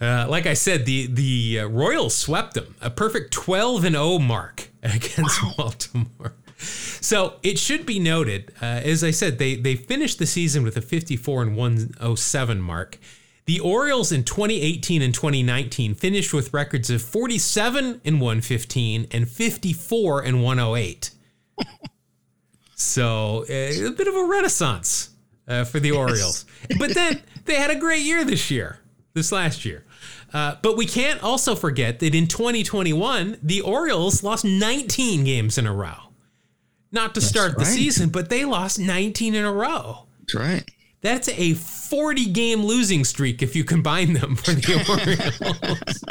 Uh, 0.00 0.26
like 0.28 0.46
I 0.46 0.54
said, 0.54 0.84
the 0.86 1.06
the 1.06 1.60
uh, 1.60 1.66
Royals 1.66 2.14
swept 2.16 2.54
them, 2.54 2.74
a 2.80 2.90
perfect 2.90 3.32
twelve 3.32 3.84
and 3.84 3.94
zero 3.94 4.18
mark 4.18 4.68
against 4.82 5.40
Baltimore. 5.56 6.34
So 6.58 7.34
it 7.42 7.58
should 7.58 7.86
be 7.86 7.98
noted, 7.98 8.52
uh, 8.60 8.64
as 8.64 9.02
I 9.02 9.10
said, 9.10 9.38
they 9.38 9.56
they 9.56 9.74
finished 9.74 10.18
the 10.18 10.26
season 10.26 10.62
with 10.62 10.76
a 10.76 10.82
fifty 10.82 11.16
four 11.16 11.42
and 11.42 11.56
one 11.56 11.94
oh 12.00 12.14
seven 12.14 12.60
mark. 12.60 12.98
The 13.46 13.60
Orioles 13.60 14.10
in 14.10 14.24
2018 14.24 15.02
and 15.02 15.14
2019 15.14 15.94
finished 15.94 16.34
with 16.34 16.52
records 16.52 16.90
of 16.90 17.00
47 17.00 18.00
and 18.04 18.20
115 18.20 19.06
and 19.12 19.28
54 19.28 20.20
and 20.22 20.42
108. 20.42 21.10
So 22.78 23.46
uh, 23.48 23.52
a 23.86 23.90
bit 23.90 24.06
of 24.06 24.14
a 24.14 24.24
renaissance 24.24 25.08
uh, 25.48 25.64
for 25.64 25.80
the 25.80 25.92
Orioles. 25.92 26.44
But 26.78 26.94
then 26.94 27.22
they 27.46 27.54
had 27.54 27.70
a 27.70 27.76
great 27.76 28.02
year 28.02 28.22
this 28.22 28.50
year, 28.50 28.80
this 29.16 29.32
last 29.32 29.64
year. 29.64 29.84
Uh, 30.32 30.54
but 30.62 30.76
we 30.76 30.86
can't 30.86 31.20
also 31.24 31.56
forget 31.56 31.98
that 31.98 32.14
in 32.14 32.28
2021, 32.28 33.38
the 33.42 33.62
Orioles 33.62 34.22
lost 34.22 34.44
19 34.44 35.24
games 35.24 35.58
in 35.58 35.66
a 35.66 35.74
row. 35.74 35.94
Not 36.92 37.14
to 37.16 37.20
start 37.20 37.58
the 37.58 37.64
season, 37.64 38.10
but 38.10 38.30
they 38.30 38.44
lost 38.44 38.78
19 38.78 39.34
in 39.34 39.44
a 39.44 39.52
row. 39.52 40.06
That's 40.20 40.34
right. 40.34 40.70
That's 41.00 41.28
a 41.28 41.54
40 41.54 42.26
game 42.26 42.64
losing 42.64 43.04
streak 43.04 43.42
if 43.42 43.56
you 43.56 43.64
combine 43.64 44.12
them 44.12 44.36
for 44.36 44.52
the 44.52 45.64
Orioles. 45.64 46.04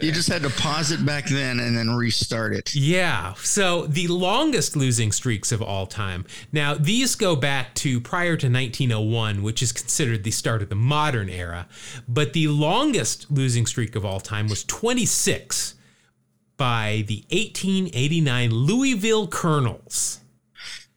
You 0.00 0.10
just 0.10 0.28
had 0.28 0.42
to 0.42 0.50
pause 0.50 0.90
it 0.90 1.04
back 1.06 1.26
then 1.26 1.60
and 1.60 1.76
then 1.76 1.94
restart 1.94 2.52
it. 2.52 2.74
Yeah. 2.74 3.34
So 3.34 3.86
the 3.86 4.08
longest 4.08 4.74
losing 4.76 5.12
streaks 5.12 5.52
of 5.52 5.62
all 5.62 5.86
time. 5.86 6.24
Now, 6.50 6.74
these 6.74 7.14
go 7.14 7.36
back 7.36 7.74
to 7.76 8.00
prior 8.00 8.36
to 8.36 8.46
1901, 8.48 9.42
which 9.42 9.62
is 9.62 9.70
considered 9.70 10.24
the 10.24 10.32
start 10.32 10.62
of 10.62 10.68
the 10.68 10.74
modern 10.74 11.28
era. 11.28 11.68
But 12.08 12.32
the 12.32 12.48
longest 12.48 13.30
losing 13.30 13.66
streak 13.66 13.94
of 13.94 14.04
all 14.04 14.20
time 14.20 14.48
was 14.48 14.64
26 14.64 15.74
by 16.56 17.04
the 17.06 17.24
1889 17.30 18.50
Louisville 18.50 19.28
Colonels. 19.28 20.20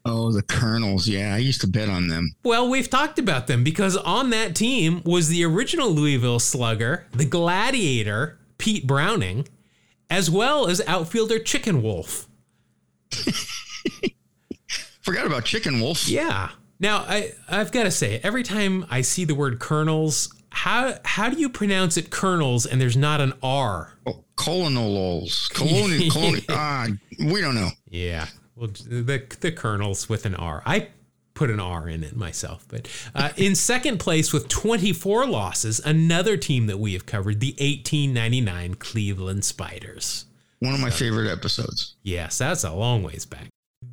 Oh, 0.08 0.32
the 0.32 0.44
Colonels. 0.44 1.08
Yeah, 1.08 1.34
I 1.34 1.38
used 1.38 1.62
to 1.62 1.68
bet 1.68 1.90
on 1.90 2.08
them. 2.08 2.36
Well, 2.44 2.70
we've 2.70 2.90
talked 2.90 3.18
about 3.18 3.48
them 3.48 3.64
because 3.64 3.98
on 3.98 4.30
that 4.30 4.56
team 4.56 5.02
was 5.04 5.30
the 5.30 5.44
original 5.44 5.90
Louisville 5.90 6.40
slugger, 6.40 7.08
the 7.12 7.26
gladiator, 7.26 8.38
Pete 8.58 8.88
Browning, 8.88 9.48
as 10.10 10.30
well 10.30 10.68
as 10.68 10.82
outfielder 10.88 11.40
Chicken 11.40 11.82
Wolf. 11.82 12.28
Forgot 15.02 15.28
about 15.28 15.46
Chicken 15.46 15.80
Wolf. 15.80 16.08
Yeah. 16.08 16.50
Now, 16.80 17.00
I, 17.08 17.32
I've 17.48 17.72
got 17.72 17.84
to 17.84 17.92
say, 17.92 18.20
every 18.24 18.44
time 18.44 18.86
I 18.90 19.02
see 19.02 19.24
the 19.24 19.36
word 19.36 19.60
kernels, 19.60 20.34
how 20.50 20.96
how 21.04 21.30
do 21.30 21.38
you 21.40 21.50
pronounce 21.50 21.98
it 21.98 22.10
kernels 22.10 22.66
and 22.66 22.80
there's 22.80 22.98
not 22.98 23.22
an 23.22 23.34
R? 23.44 23.94
Oh, 24.06 24.24
colonels. 24.36 25.50
Colonial. 25.54 26.12
colonial. 26.12 26.44
Ah, 26.50 26.88
we 27.20 27.42
don't 27.42 27.56
know. 27.56 27.70
Yeah. 27.90 28.28
Well, 28.56 28.70
the 28.70 29.22
the 29.42 29.52
kernels 29.52 30.08
with 30.08 30.26
an 30.26 30.34
R. 30.36 30.64
I 30.66 30.88
put 31.36 31.52
an 31.52 31.60
R 31.60 31.88
in 31.88 32.04
it 32.04 32.16
myself. 32.16 32.66
But 32.68 32.90
uh, 33.14 33.30
in 33.38 33.54
second 33.54 34.00
place 34.00 34.34
with 34.34 34.48
24 34.48 35.28
losses, 35.28 35.80
another 35.86 36.38
team 36.38 36.66
that 36.66 36.80
we 36.80 36.94
have 36.94 37.06
covered, 37.06 37.40
the 37.40 37.52
1899 37.60 38.76
Cleveland 38.76 39.46
Spiders. 39.46 40.26
One 40.60 40.74
of 40.74 40.80
my 40.80 40.90
favorite 40.90 41.32
episodes. 41.32 41.96
Yes, 42.02 42.40
that's 42.40 42.64
a 42.64 42.74
long 42.74 43.04
ways 43.04 43.26
back. 43.26 43.50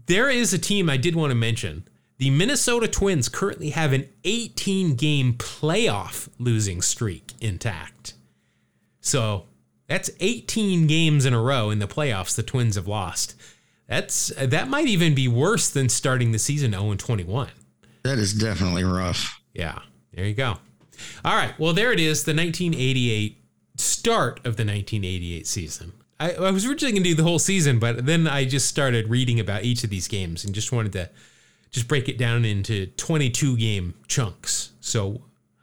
There 0.07 0.31
is 0.31 0.55
a 0.55 0.59
team 0.59 0.89
I 0.89 0.97
did 0.97 1.15
want 1.15 1.31
to 1.31 1.35
mention. 1.35 1.87
The 2.19 2.31
Minnesota 2.31 2.87
Twins 2.87 3.29
currently 3.29 3.71
have 3.71 3.93
an 3.93 4.09
18 4.25 4.95
game 4.95 5.35
playoff 5.35 6.29
losing 6.39 6.81
streak 6.81 7.33
intact. 7.41 8.15
So 9.01 9.47
that's 9.89 10.11
18 10.21 10.87
games 10.87 11.27
in 11.27 11.35
a 11.35 11.43
row 11.43 11.71
in 11.71 11.81
the 11.81 11.89
playoffs 11.89 12.37
the 12.37 12.45
Twins 12.45 12.77
have 12.77 12.87
lost. 12.87 13.35
That's 13.87 14.33
that 14.37 14.69
might 14.69 14.87
even 14.87 15.15
be 15.15 15.29
worse 15.29 15.69
than 15.69 15.89
starting 15.89 16.33
the 16.33 16.39
season 16.39 16.73
0 16.73 16.95
21. 16.95 17.49
That 18.03 18.19
is 18.19 18.33
definitely 18.33 18.85
rough. 18.85 19.41
Yeah, 19.53 19.79
there 20.13 20.25
you 20.25 20.35
go. 20.35 20.59
All 21.25 21.37
right, 21.37 21.59
well 21.59 21.73
there 21.73 21.93
it 21.93 22.01
is, 22.01 22.25
the 22.25 22.35
1988 22.35 23.39
start 23.77 24.39
of 24.39 24.57
the 24.57 24.65
1988 24.65 25.47
season. 25.47 25.93
I, 26.21 26.33
I 26.35 26.51
was 26.53 26.65
originally 26.65 26.93
going 26.93 27.03
to 27.03 27.11
do 27.11 27.15
the 27.17 27.25
whole 27.25 27.41
season, 27.41 27.81
but 27.81 28.07
then 28.07 28.29
I 28.29 28.45
just 28.45 28.69
started 28.69 29.09
reading 29.09 29.41
about 29.41 29.65
each 29.65 29.83
of 29.83 29.91
these 29.91 30.07
games 30.07 30.45
and 30.45 30.55
just 30.55 30.71
wanted 30.71 30.93
to 30.93 31.11
just 31.73 31.89
break 31.89 32.09
it 32.09 32.17
down 32.17 32.45
into 32.45 32.87
22 32.87 33.57
game 33.57 33.95
chunks. 34.07 34.71
So 34.81 35.23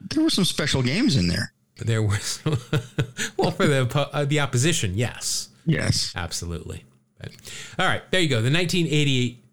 there 0.10 0.24
were 0.24 0.30
some 0.30 0.44
special 0.44 0.82
games 0.82 1.16
in 1.16 1.28
there. 1.28 1.54
There 1.78 2.04
was, 2.04 2.42
well, 3.38 3.52
for 3.52 3.66
the 3.66 4.10
uh, 4.12 4.26
the 4.26 4.42
opposition, 4.42 4.96
yes, 4.98 5.48
yes, 5.66 6.12
absolutely. 6.14 6.84
But, 7.20 7.32
all 7.78 7.86
right, 7.86 8.02
there 8.12 8.22
you 8.22 8.30
go. 8.30 8.42
The 8.42 8.52
1988 8.52 9.46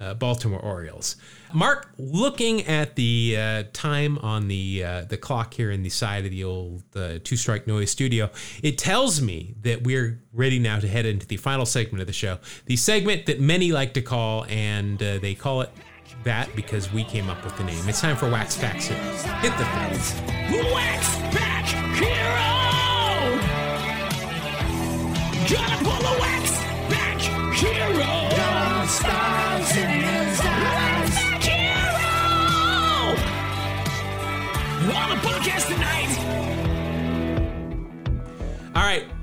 uh, 0.00 0.14
Baltimore 0.14 0.60
Orioles. 0.60 1.16
Mark, 1.52 1.92
looking 1.98 2.66
at 2.66 2.96
the 2.96 3.36
uh, 3.36 3.62
time 3.72 4.18
on 4.18 4.48
the 4.48 4.84
uh, 4.84 5.00
the 5.02 5.16
clock 5.16 5.52
here 5.54 5.70
in 5.70 5.82
the 5.82 5.90
side 5.90 6.24
of 6.24 6.30
the 6.30 6.44
old 6.44 6.82
uh, 6.96 7.18
two 7.22 7.36
strike 7.36 7.66
noise 7.66 7.90
studio, 7.90 8.30
it 8.62 8.78
tells 8.78 9.20
me 9.20 9.54
that 9.62 9.82
we're 9.82 10.22
ready 10.32 10.58
now 10.58 10.78
to 10.78 10.88
head 10.88 11.06
into 11.06 11.26
the 11.26 11.36
final 11.36 11.66
segment 11.66 12.00
of 12.00 12.06
the 12.06 12.12
show. 12.12 12.38
The 12.66 12.76
segment 12.76 13.26
that 13.26 13.40
many 13.40 13.72
like 13.72 13.94
to 13.94 14.02
call, 14.02 14.46
and 14.46 15.02
uh, 15.02 15.18
they 15.18 15.34
call 15.34 15.60
it 15.62 15.70
that 16.24 16.54
because 16.54 16.92
we 16.92 17.04
came 17.04 17.28
up 17.28 17.44
with 17.44 17.56
the 17.56 17.64
name. 17.64 17.88
It's 17.88 18.00
time 18.00 18.16
for 18.16 18.30
Wax 18.30 18.56
Facts. 18.56 18.86
Hit 18.86 19.52
the 19.58 19.64
facts. 19.64 20.20
Wax 20.72 21.16
Fact 21.34 21.68
Hero! 21.98 22.60
Gotta 25.48 25.84
pull 25.84 26.06
a 26.06 26.19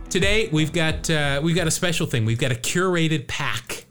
today 0.10 0.50
we've 0.52 0.74
got 0.74 1.10
uh, 1.10 1.42
we've 1.44 1.56
got 1.56 1.68
a 1.68 1.72
special 1.72 2.08
thing. 2.08 2.26
We've 2.26 2.40
got 2.40 2.52
a 2.52 2.56
curated 2.56 3.28
pack 3.28 3.86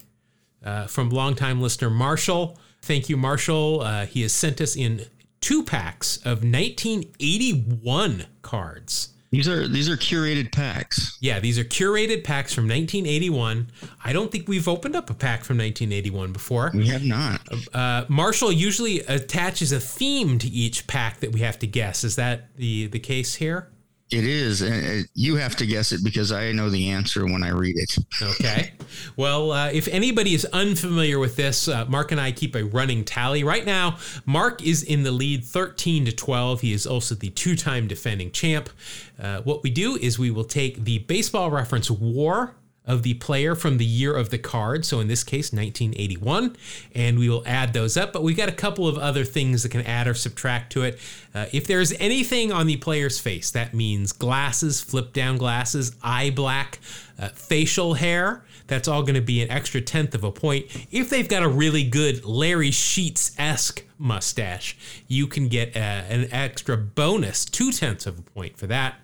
uh, 0.64 0.86
from 0.86 1.10
longtime 1.10 1.60
listener 1.60 1.90
Marshall. 1.90 2.58
Thank 2.82 3.08
you, 3.08 3.16
Marshall. 3.16 3.82
Uh, 3.82 4.06
he 4.06 4.22
has 4.22 4.32
sent 4.32 4.60
us 4.60 4.76
in 4.76 5.06
two 5.40 5.64
packs 5.64 6.18
of 6.18 6.42
1981 6.44 8.26
cards. 8.42 9.12
These 9.32 9.48
are 9.48 9.66
these 9.66 9.88
are 9.88 9.96
curated 9.96 10.52
packs. 10.52 11.18
Yeah, 11.20 11.40
these 11.40 11.58
are 11.58 11.64
curated 11.64 12.22
packs 12.24 12.54
from 12.54 12.64
1981. 12.64 13.70
I 14.04 14.12
don't 14.12 14.30
think 14.30 14.48
we've 14.48 14.68
opened 14.68 14.94
up 14.94 15.10
a 15.10 15.14
pack 15.14 15.44
from 15.44 15.58
1981 15.58 16.32
before. 16.32 16.70
We 16.72 16.88
have 16.88 17.04
not. 17.04 17.40
Uh, 17.74 18.04
Marshall 18.08 18.52
usually 18.52 19.00
attaches 19.00 19.72
a 19.72 19.80
theme 19.80 20.38
to 20.38 20.48
each 20.48 20.86
pack 20.86 21.20
that 21.20 21.32
we 21.32 21.40
have 21.40 21.58
to 21.58 21.66
guess. 21.66 22.04
Is 22.04 22.16
that 22.16 22.56
the 22.56 22.86
the 22.86 23.00
case 23.00 23.34
here? 23.34 23.68
It 24.10 24.24
is. 24.24 24.62
And 24.62 25.06
you 25.14 25.34
have 25.36 25.56
to 25.56 25.66
guess 25.66 25.90
it 25.90 26.04
because 26.04 26.30
I 26.30 26.52
know 26.52 26.70
the 26.70 26.90
answer 26.90 27.24
when 27.24 27.42
I 27.42 27.50
read 27.50 27.76
it. 27.76 27.96
Okay. 28.22 28.72
Well, 29.16 29.52
uh, 29.52 29.70
if 29.70 29.88
anybody 29.88 30.34
is 30.34 30.44
unfamiliar 30.46 31.18
with 31.18 31.36
this, 31.36 31.68
uh, 31.68 31.84
Mark 31.86 32.12
and 32.12 32.20
I 32.20 32.32
keep 32.32 32.54
a 32.54 32.64
running 32.64 33.04
tally. 33.04 33.44
Right 33.44 33.64
now, 33.64 33.98
Mark 34.24 34.62
is 34.64 34.82
in 34.82 35.02
the 35.02 35.10
lead 35.10 35.44
13 35.44 36.06
to 36.06 36.12
12. 36.12 36.60
He 36.60 36.72
is 36.72 36.86
also 36.86 37.14
the 37.14 37.30
two 37.30 37.56
time 37.56 37.86
defending 37.88 38.30
champ. 38.30 38.70
Uh, 39.18 39.42
what 39.42 39.62
we 39.62 39.70
do 39.70 39.96
is 39.96 40.18
we 40.18 40.30
will 40.30 40.44
take 40.44 40.84
the 40.84 40.98
baseball 41.00 41.50
reference 41.50 41.90
war 41.90 42.54
of 42.86 43.02
the 43.02 43.14
player 43.14 43.54
from 43.54 43.78
the 43.78 43.84
year 43.84 44.14
of 44.14 44.30
the 44.30 44.38
card. 44.38 44.84
So 44.84 45.00
in 45.00 45.08
this 45.08 45.24
case, 45.24 45.52
1981. 45.52 46.56
And 46.94 47.18
we 47.18 47.28
will 47.28 47.42
add 47.46 47.72
those 47.72 47.96
up. 47.96 48.12
But 48.12 48.22
we've 48.22 48.36
got 48.36 48.48
a 48.48 48.52
couple 48.52 48.86
of 48.86 48.96
other 48.96 49.24
things 49.24 49.62
that 49.62 49.70
can 49.70 49.82
add 49.82 50.06
or 50.06 50.14
subtract 50.14 50.72
to 50.72 50.82
it. 50.82 50.98
Uh, 51.34 51.46
if 51.52 51.66
there's 51.66 51.92
anything 51.94 52.52
on 52.52 52.66
the 52.66 52.76
player's 52.76 53.18
face, 53.18 53.50
that 53.50 53.74
means 53.74 54.12
glasses, 54.12 54.80
flip 54.80 55.12
down 55.12 55.36
glasses, 55.36 55.96
eye 56.02 56.30
black, 56.30 56.78
uh, 57.18 57.28
facial 57.28 57.94
hair. 57.94 58.44
That's 58.68 58.88
all 58.88 59.02
going 59.02 59.14
to 59.14 59.20
be 59.20 59.42
an 59.42 59.50
extra 59.50 59.80
tenth 59.80 60.14
of 60.14 60.24
a 60.24 60.32
point. 60.32 60.66
If 60.90 61.08
they've 61.10 61.28
got 61.28 61.42
a 61.42 61.48
really 61.48 61.84
good 61.84 62.24
Larry 62.24 62.70
Sheets 62.70 63.32
esque 63.38 63.84
mustache, 63.98 64.76
you 65.06 65.26
can 65.26 65.48
get 65.48 65.76
uh, 65.76 65.78
an 65.78 66.28
extra 66.32 66.76
bonus, 66.76 67.44
two 67.44 67.70
tenths 67.72 68.06
of 68.06 68.18
a 68.18 68.22
point 68.22 68.56
for 68.56 68.66
that. 68.66 68.96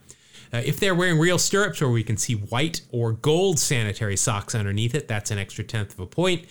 Uh, 0.52 0.60
if 0.64 0.78
they're 0.78 0.94
wearing 0.94 1.18
real 1.18 1.38
stirrups 1.38 1.80
or 1.80 1.90
we 1.90 2.02
can 2.02 2.16
see 2.16 2.34
white 2.34 2.82
or 2.90 3.12
gold 3.12 3.58
sanitary 3.58 4.16
socks 4.16 4.54
underneath 4.54 4.94
it, 4.94 5.08
that's 5.08 5.30
an 5.30 5.38
extra 5.38 5.64
tenth 5.64 5.94
of 5.94 6.00
a 6.00 6.06
point. 6.06 6.44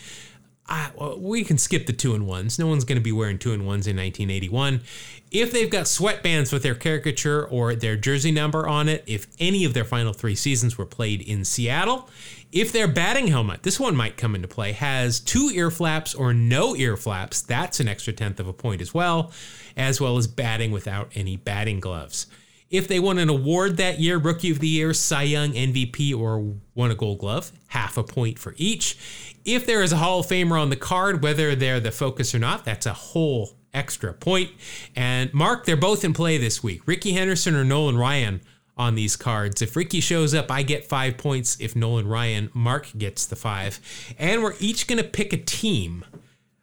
Well, 0.95 1.19
we 1.19 1.43
can 1.43 1.57
skip 1.57 1.85
the 1.85 1.93
two 1.93 2.15
and 2.15 2.25
ones. 2.25 2.57
No 2.57 2.67
one's 2.67 2.85
going 2.85 2.97
to 2.97 3.03
be 3.03 3.11
wearing 3.11 3.37
two 3.37 3.51
and 3.51 3.65
ones 3.65 3.87
in 3.87 3.97
1981. 3.97 4.81
If 5.29 5.51
they've 5.51 5.69
got 5.69 5.85
sweatbands 5.85 6.53
with 6.53 6.63
their 6.63 6.75
caricature 6.75 7.45
or 7.45 7.75
their 7.75 7.97
jersey 7.97 8.31
number 8.31 8.67
on 8.67 8.87
it, 8.87 9.03
if 9.05 9.27
any 9.39 9.65
of 9.65 9.73
their 9.73 9.83
final 9.83 10.13
three 10.13 10.35
seasons 10.35 10.77
were 10.77 10.85
played 10.85 11.21
in 11.21 11.43
Seattle, 11.43 12.09
if 12.51 12.71
their 12.71 12.87
batting 12.87 13.27
helmet, 13.27 13.63
this 13.63 13.79
one 13.79 13.95
might 13.95 14.17
come 14.17 14.35
into 14.35 14.47
play, 14.47 14.71
has 14.71 15.19
two 15.19 15.51
ear 15.53 15.71
flaps 15.71 16.13
or 16.13 16.33
no 16.33 16.75
ear 16.75 16.95
flaps, 16.95 17.41
that's 17.41 17.79
an 17.79 17.87
extra 17.87 18.13
tenth 18.13 18.39
of 18.39 18.47
a 18.47 18.53
point 18.53 18.81
as 18.81 18.93
well, 18.93 19.31
as 19.75 19.99
well 19.99 20.17
as 20.17 20.27
batting 20.27 20.71
without 20.71 21.09
any 21.15 21.35
batting 21.35 21.79
gloves. 21.79 22.27
If 22.71 22.87
they 22.87 22.99
won 22.99 23.19
an 23.19 23.29
award 23.29 23.77
that 23.77 23.99
year, 23.99 24.17
Rookie 24.17 24.49
of 24.49 24.59
the 24.59 24.67
Year, 24.67 24.93
Cy 24.93 25.23
Young, 25.23 25.51
MVP, 25.51 26.17
or 26.17 26.55
won 26.73 26.89
a 26.89 26.95
Gold 26.95 27.19
Glove, 27.19 27.51
half 27.67 27.97
a 27.97 28.03
point 28.03 28.39
for 28.39 28.55
each. 28.57 28.97
If 29.43 29.65
there 29.65 29.83
is 29.83 29.91
a 29.91 29.97
Hall 29.97 30.21
of 30.21 30.27
Famer 30.27 30.59
on 30.59 30.69
the 30.69 30.77
card, 30.77 31.21
whether 31.21 31.53
they're 31.53 31.81
the 31.81 31.91
focus 31.91 32.33
or 32.33 32.39
not, 32.39 32.63
that's 32.63 32.85
a 32.85 32.93
whole 32.93 33.51
extra 33.73 34.13
point. 34.13 34.51
And 34.95 35.33
Mark, 35.33 35.65
they're 35.65 35.75
both 35.75 36.05
in 36.05 36.13
play 36.13 36.37
this 36.37 36.63
week. 36.63 36.87
Rickey 36.87 37.11
Henderson 37.11 37.55
or 37.55 37.65
Nolan 37.65 37.97
Ryan 37.97 38.41
on 38.77 38.95
these 38.95 39.15
cards. 39.15 39.61
If 39.61 39.75
Rickey 39.75 39.99
shows 39.99 40.33
up, 40.33 40.49
I 40.49 40.63
get 40.63 40.87
five 40.87 41.17
points. 41.17 41.57
If 41.59 41.75
Nolan 41.75 42.07
Ryan, 42.07 42.49
Mark 42.53 42.87
gets 42.97 43.25
the 43.25 43.35
five. 43.35 43.79
And 44.17 44.41
we're 44.41 44.55
each 44.59 44.87
going 44.87 44.97
to 44.97 45.07
pick 45.07 45.33
a 45.33 45.37
team 45.37 46.05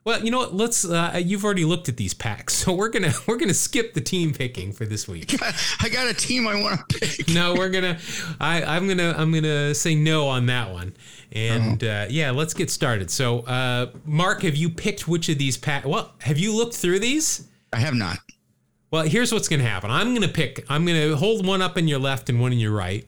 well, 0.08 0.24
you 0.24 0.30
know 0.30 0.38
what? 0.38 0.54
Let's. 0.54 0.86
Uh, 0.86 1.20
you've 1.22 1.44
already 1.44 1.66
looked 1.66 1.90
at 1.90 1.98
these 1.98 2.14
packs, 2.14 2.54
so 2.64 2.72
we're 2.72 2.88
gonna 2.88 3.12
we're 3.26 3.36
gonna 3.36 3.52
skip 3.52 3.92
the 3.92 4.00
team 4.00 4.32
picking 4.32 4.72
for 4.72 4.86
this 4.86 5.06
week. 5.06 5.34
I 5.82 5.90
got 5.90 6.08
a 6.08 6.14
team 6.14 6.48
I 6.48 6.58
want 6.60 6.80
to 6.88 6.98
pick. 6.98 7.28
No, 7.28 7.54
we're 7.54 7.68
gonna. 7.68 7.98
I 8.40 8.62
I'm 8.64 8.88
gonna 8.88 9.14
I'm 9.18 9.32
gonna 9.32 9.74
say 9.74 9.94
no 9.94 10.26
on 10.28 10.46
that 10.46 10.70
one. 10.72 10.94
And 11.32 11.84
uh, 11.84 12.06
yeah, 12.08 12.30
let's 12.30 12.54
get 12.54 12.70
started. 12.70 13.10
So, 13.10 13.40
uh, 13.40 13.90
Mark, 14.06 14.42
have 14.44 14.56
you 14.56 14.70
picked 14.70 15.06
which 15.06 15.28
of 15.28 15.36
these 15.36 15.58
packs? 15.58 15.84
Well, 15.84 16.14
have 16.22 16.38
you 16.38 16.56
looked 16.56 16.74
through 16.74 17.00
these? 17.00 17.46
I 17.70 17.80
have 17.80 17.92
not. 17.92 18.18
Well, 18.90 19.02
here's 19.02 19.30
what's 19.30 19.48
gonna 19.48 19.62
happen. 19.62 19.90
I'm 19.90 20.14
gonna 20.14 20.26
pick. 20.26 20.64
I'm 20.70 20.86
gonna 20.86 21.16
hold 21.16 21.46
one 21.46 21.60
up 21.60 21.76
in 21.76 21.86
your 21.86 21.98
left 21.98 22.30
and 22.30 22.40
one 22.40 22.52
in 22.54 22.58
your 22.58 22.72
right. 22.72 23.06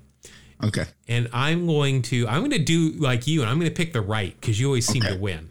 Okay. 0.62 0.84
And 1.08 1.30
I'm 1.32 1.66
going 1.66 2.02
to 2.02 2.28
I'm 2.28 2.40
going 2.40 2.50
to 2.50 2.58
do 2.58 2.90
like 2.98 3.26
you, 3.26 3.40
and 3.40 3.48
I'm 3.48 3.58
going 3.58 3.70
to 3.70 3.74
pick 3.74 3.94
the 3.94 4.02
right 4.02 4.38
because 4.38 4.60
you 4.60 4.66
always 4.66 4.86
seem 4.86 5.02
okay. 5.02 5.14
to 5.14 5.18
win 5.18 5.49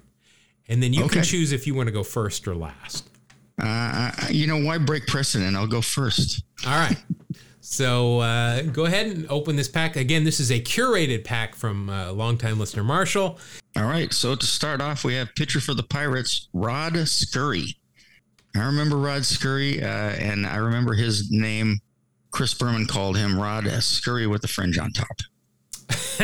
and 0.69 0.81
then 0.81 0.93
you 0.93 1.03
okay. 1.05 1.15
can 1.15 1.23
choose 1.23 1.51
if 1.51 1.67
you 1.67 1.73
want 1.73 1.87
to 1.87 1.91
go 1.91 2.03
first 2.03 2.47
or 2.47 2.55
last. 2.55 3.09
Uh, 3.61 4.11
you 4.29 4.47
know 4.47 4.57
why 4.57 4.77
break 4.77 5.05
precedent? 5.07 5.57
I'll 5.57 5.67
go 5.67 5.81
first. 5.81 6.43
All 6.65 6.77
right. 6.77 6.97
So 7.59 8.19
uh, 8.19 8.61
go 8.61 8.85
ahead 8.85 9.07
and 9.07 9.27
open 9.29 9.55
this 9.55 9.67
pack. 9.67 9.95
Again, 9.95 10.23
this 10.23 10.39
is 10.39 10.49
a 10.49 10.59
curated 10.59 11.25
pack 11.25 11.55
from 11.55 11.89
uh, 11.89 12.11
longtime 12.13 12.57
listener 12.57 12.83
Marshall. 12.83 13.37
All 13.75 13.83
right. 13.83 14.13
So 14.13 14.35
to 14.35 14.45
start 14.45 14.81
off, 14.81 15.03
we 15.03 15.15
have 15.15 15.29
pitcher 15.35 15.59
for 15.59 15.73
the 15.73 15.83
Pirates, 15.83 16.47
Rod 16.53 16.95
Scurry. 17.07 17.75
I 18.55 18.65
remember 18.65 18.97
Rod 18.97 19.25
Scurry, 19.25 19.83
uh, 19.83 19.87
and 19.87 20.47
I 20.47 20.55
remember 20.55 20.93
his 20.93 21.29
name. 21.29 21.79
Chris 22.31 22.53
Berman 22.53 22.85
called 22.85 23.17
him 23.17 23.39
Rod 23.39 23.67
Scurry 23.83 24.27
with 24.27 24.41
the 24.41 24.47
fringe 24.47 24.77
on 24.77 24.91
top. 24.91 25.17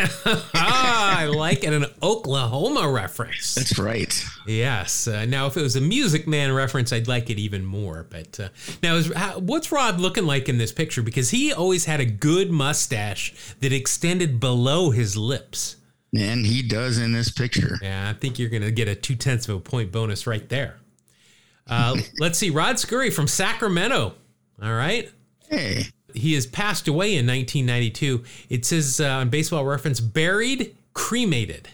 ah, 0.53 1.20
I 1.20 1.26
like 1.26 1.63
it. 1.63 1.74
An 1.74 1.86
Oklahoma 2.03 2.89
reference. 2.89 3.55
That's 3.55 3.80
right. 3.80 4.24
Yes. 4.45 5.07
Uh, 5.07 5.26
now, 5.26 5.47
if 5.47 5.57
it 5.57 5.61
was 5.61 5.76
a 5.76 5.82
Music 5.82 6.28
Man 6.28 6.51
reference, 6.53 6.93
I'd 6.93 7.07
like 7.07 7.30
it 7.30 7.39
even 7.39 7.66
more. 7.66 8.05
But 8.09 8.39
uh, 8.39 8.49
now, 8.84 8.95
is, 8.95 9.11
how, 9.13 9.39
what's 9.39 9.72
Rod 9.72 9.99
looking 9.99 10.26
like 10.26 10.49
in 10.49 10.57
this 10.57 10.72
picture? 10.72 11.01
Because 11.01 11.32
he 11.32 11.51
always 11.53 11.86
had 11.86 11.99
a 11.99 12.05
good 12.05 12.51
mustache 12.51 13.34
that 13.61 13.74
extended 13.74 14.39
below 14.39 14.91
his 14.91 15.18
lips. 15.18 15.78
And 16.16 16.45
he 16.45 16.61
does 16.61 16.97
in 16.97 17.11
this 17.11 17.32
picture. 17.32 17.78
Yeah, 17.82 18.09
I 18.09 18.13
think 18.13 18.39
you're 18.39 18.49
going 18.49 18.63
to 18.63 18.72
get 18.72 18.88
a 18.88 18.95
two 18.95 19.16
tenths 19.16 19.49
of 19.49 19.55
a 19.57 19.59
point 19.59 19.91
bonus 19.91 20.28
right 20.28 20.47
there. 20.47 20.78
Uh, 21.68 21.97
let's 22.20 22.38
see. 22.38 22.49
Rod 22.49 22.80
Scurry 22.80 23.09
from 23.09 23.28
Sacramento. 23.28 24.13
All 24.61 24.74
right. 24.74 25.11
Hey. 25.49 25.86
He 26.16 26.34
has 26.34 26.45
passed 26.45 26.88
away 26.88 27.16
in 27.16 27.26
1992. 27.28 28.24
It 28.49 28.66
says 28.66 28.99
uh, 28.99 29.07
on 29.09 29.30
baseball 29.30 29.66
reference, 29.66 29.99
buried, 29.99 30.76
cremated. 30.93 31.70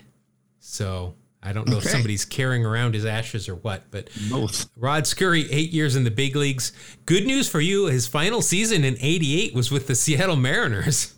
So 0.59 1.15
I 1.43 1.53
don't 1.53 1.67
know 1.67 1.77
Okay. 1.77 1.85
if 1.85 1.91
somebody's 1.91 2.25
carrying 2.25 2.65
around 2.65 2.93
his 2.93 3.05
ashes 3.05 3.49
or 3.49 3.55
what, 3.55 3.83
but 3.91 4.09
Both. 4.29 4.69
Rod 4.77 5.07
Scurry, 5.07 5.51
eight 5.51 5.71
years 5.71 5.95
in 5.95 6.03
the 6.03 6.11
big 6.11 6.35
leagues. 6.35 6.71
Good 7.05 7.25
news 7.25 7.49
for 7.49 7.59
you. 7.59 7.87
His 7.87 8.07
final 8.07 8.41
season 8.41 8.83
in 8.83 8.95
88 8.99 9.53
was 9.53 9.71
with 9.71 9.87
the 9.87 9.95
Seattle 9.95 10.35
Mariners. 10.35 11.15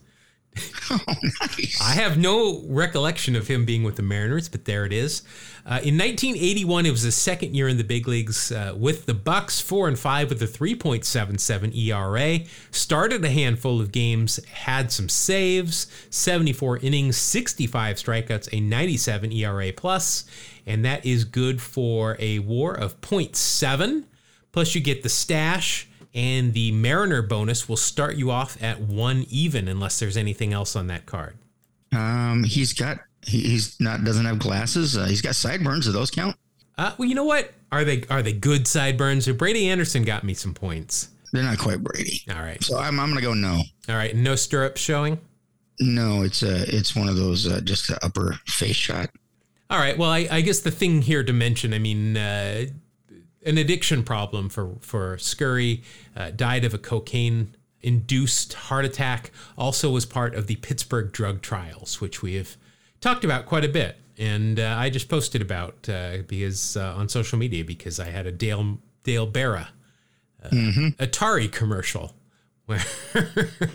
Oh, 0.93 0.99
nice. 1.41 1.81
I 1.81 1.93
have 1.93 2.17
no 2.17 2.61
recollection 2.67 3.35
of 3.35 3.47
him 3.47 3.65
being 3.65 3.83
with 3.83 3.95
the 3.95 4.03
Mariners, 4.03 4.49
but 4.49 4.65
there 4.65 4.85
it 4.85 4.93
is. 4.93 5.23
Uh, 5.65 5.79
in 5.81 5.97
1981, 5.97 6.85
it 6.85 6.91
was 6.91 7.01
his 7.03 7.15
second 7.15 7.55
year 7.55 7.67
in 7.67 7.77
the 7.77 7.83
big 7.83 8.07
leagues 8.07 8.51
uh, 8.51 8.75
with 8.77 9.05
the 9.05 9.13
Bucks, 9.13 9.61
four 9.61 9.87
and 9.87 9.97
five 9.97 10.29
with 10.29 10.41
a 10.41 10.45
3.77 10.45 11.75
ERA. 11.75 12.39
Started 12.71 13.23
a 13.23 13.29
handful 13.29 13.79
of 13.79 13.91
games, 13.91 14.43
had 14.45 14.91
some 14.91 15.07
saves, 15.07 15.87
74 16.09 16.79
innings, 16.79 17.17
65 17.17 17.95
strikeouts, 17.95 18.49
a 18.51 18.59
97 18.59 19.31
ERA 19.31 19.71
plus, 19.71 20.25
and 20.65 20.83
that 20.83 21.05
is 21.05 21.23
good 21.23 21.61
for 21.61 22.17
a 22.19 22.39
WAR 22.39 22.73
of 22.73 22.99
0.7. 23.01 24.03
Plus, 24.51 24.75
you 24.75 24.81
get 24.81 25.01
the 25.01 25.09
stash 25.09 25.87
and 26.14 26.53
the 26.53 26.72
Mariner 26.72 27.22
bonus 27.22 27.68
will 27.68 27.78
start 27.78 28.16
you 28.16 28.30
off 28.32 28.61
at 28.61 28.80
one 28.80 29.26
even 29.30 29.68
unless 29.68 29.99
there's 29.99 30.18
anything 30.18 30.53
else 30.53 30.76
on 30.76 30.88
that 30.88 31.05
card. 31.05 31.36
Um, 31.91 32.43
he's 32.43 32.74
got. 32.74 32.99
He's 33.26 33.80
not. 33.80 34.03
Doesn't 34.03 34.26
have 34.26 34.39
glasses. 34.39 34.97
Uh, 34.97 35.05
he's 35.05 35.22
got 35.22 35.36
sideburns. 35.36 35.86
Do 35.86 35.91
those 35.91 36.11
count? 36.11 36.36
Uh, 36.78 36.93
well, 36.97 37.07
you 37.07 37.16
know 37.16 37.24
what? 37.24 37.53
Are 37.72 37.84
they 37.84 38.03
are 38.09 38.22
they 38.22 38.34
good 38.34 38.68
sideburns? 38.68 39.28
Brady 39.30 39.70
Anderson 39.70 40.03
got 40.03 40.24
me 40.24 40.34
some 40.34 40.53
points. 40.53 41.09
They're 41.32 41.43
not 41.43 41.57
quite 41.57 41.82
Brady. 41.84 42.22
All 42.30 42.41
right, 42.41 42.61
So 42.64 42.78
I'm. 42.78 42.99
I'm 42.99 43.09
gonna 43.09 43.22
go 43.22 43.34
no. 43.34 43.61
all 43.89 43.95
right. 43.95 44.16
No 44.16 44.36
stirrups 44.36 44.82
showing. 44.82 45.20
No, 45.80 46.22
it's 46.24 46.43
a. 46.43 46.64
It's 46.76 46.95
one 46.95 47.07
of 47.09 47.16
those. 47.16 47.47
Uh, 47.47 47.61
just 47.61 47.88
the 47.88 48.03
upper 48.05 48.34
face 48.47 48.76
shot. 48.76 49.09
All 49.70 49.80
right. 49.80 49.97
Well, 49.97 50.11
I, 50.11 50.28
I 50.30 50.41
guess 50.41 50.59
the 50.59 50.70
thing 50.72 51.01
here 51.01 51.24
to 51.24 51.34
mention, 51.34 51.74
I 51.74 51.80
mean, 51.80 52.16
uh, 52.18 52.66
an 53.45 53.57
addiction 53.57 54.03
problem 54.03 54.49
for 54.49 54.75
for 54.81 55.17
Scurry 55.17 55.83
uh, 56.15 56.31
died 56.31 56.65
of 56.65 56.73
a 56.73 56.77
cocaine 56.77 57.55
induced 57.81 58.53
heart 58.53 58.85
attack. 58.85 59.31
Also 59.57 59.89
was 59.91 60.05
part 60.05 60.35
of 60.35 60.47
the 60.47 60.55
Pittsburgh 60.57 61.11
drug 61.11 61.41
trials, 61.41 61.99
which 62.01 62.21
we 62.21 62.35
have 62.35 62.55
talked 63.01 63.23
about 63.25 63.45
quite 63.45 63.65
a 63.65 63.69
bit. 63.69 63.97
And 64.17 64.59
uh, 64.59 64.75
I 64.77 64.89
just 64.89 65.09
posted 65.09 65.41
about 65.41 65.89
uh, 65.89 66.17
because 66.27 66.77
uh, 66.77 66.93
on 66.95 67.09
social 67.09 67.37
media 67.39 67.63
because 67.65 67.99
I 67.99 68.05
had 68.09 68.25
a 68.27 68.31
Dale 68.31 68.77
Dale 69.03 69.29
Berra 69.29 69.69
uh, 70.43 70.49
Atari 70.49 71.51
commercial 71.51 72.13
where 72.65 72.81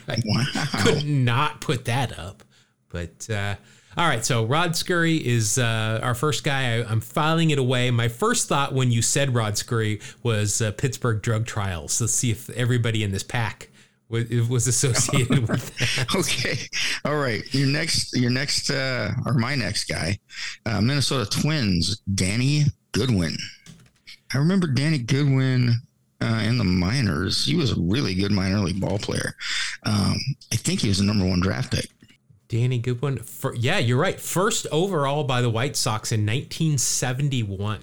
I 0.08 0.16
Wow. 0.24 0.44
could 0.82 1.04
not 1.04 1.60
put 1.60 1.84
that 1.86 2.18
up. 2.18 2.42
But 2.88 3.28
uh, 3.28 3.56
all 3.99 4.07
right, 4.07 4.24
so 4.24 4.44
Rod 4.44 4.76
Scurry 4.76 5.16
is 5.16 5.59
uh, 5.59 5.99
our 6.05 6.14
first 6.14 6.44
guy. 6.44 6.76
I, 6.76 6.84
I'm 6.88 7.01
filing 7.01 7.51
it 7.51 7.59
away. 7.59 7.90
My 7.90 8.07
first 8.07 8.46
thought 8.49 8.72
when 8.72 8.92
you 8.92 9.03
said 9.03 9.34
Rod 9.34 9.59
Scurry 9.59 10.01
was 10.22 10.62
uh, 10.62 10.70
Pittsburgh 10.70 11.20
drug 11.20 11.46
trials. 11.46 12.01
Let's 12.01 12.12
see 12.12 12.30
if 12.30 12.49
everybody 12.51 13.03
in 13.03 13.11
this 13.11 13.24
pack 13.24 13.70
was, 14.09 14.30
was 14.49 14.68
associated 14.68 15.49
with 15.49 15.76
that. 15.96 16.14
Okay. 16.14 16.59
All 17.05 17.16
right. 17.16 17.42
Your 17.53 17.66
next. 17.66 18.16
Your 18.16 18.30
next. 18.30 18.70
Uh, 18.70 19.11
or 19.26 19.34
my 19.34 19.57
next 19.57 19.88
guy. 19.88 20.16
Uh, 20.64 20.80
Minnesota 20.80 21.28
Twins. 21.28 22.01
Danny 22.14 22.66
Goodwin. 22.92 23.36
I 24.32 24.38
remember 24.38 24.68
Danny 24.68 24.99
Goodwin. 24.99 25.74
Uh, 26.20 26.42
in 26.44 26.59
the 26.59 26.64
minors, 26.64 27.46
he 27.46 27.55
was 27.55 27.70
a 27.70 27.80
really 27.80 28.12
good 28.12 28.32
minor 28.32 28.59
league 28.59 28.80
ball 28.80 28.99
player. 28.99 29.36
Um, 29.84 30.16
I 30.53 30.57
think 30.57 30.80
he 30.80 30.88
was 30.88 30.99
the 30.99 31.05
number 31.05 31.24
one 31.24 31.38
draft 31.38 31.72
pick. 31.72 31.86
Danny 32.49 32.78
Goodwin. 32.78 33.18
For, 33.18 33.55
yeah, 33.55 33.78
you're 33.78 33.99
right. 34.01 34.20
First 34.20 34.66
overall 34.72 35.24
by 35.24 35.42
the 35.42 35.51
White 35.51 35.76
Sox 35.76 36.12
in 36.12 36.20
1971. 36.20 37.80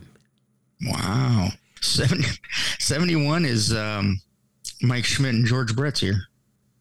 Wow. 0.87 1.49
70, 1.81 2.23
71 2.79 3.45
is 3.45 3.73
um, 3.73 4.19
Mike 4.81 5.05
Schmidt 5.05 5.35
and 5.35 5.45
George 5.45 5.75
Brett's 5.75 5.99
here. 5.99 6.19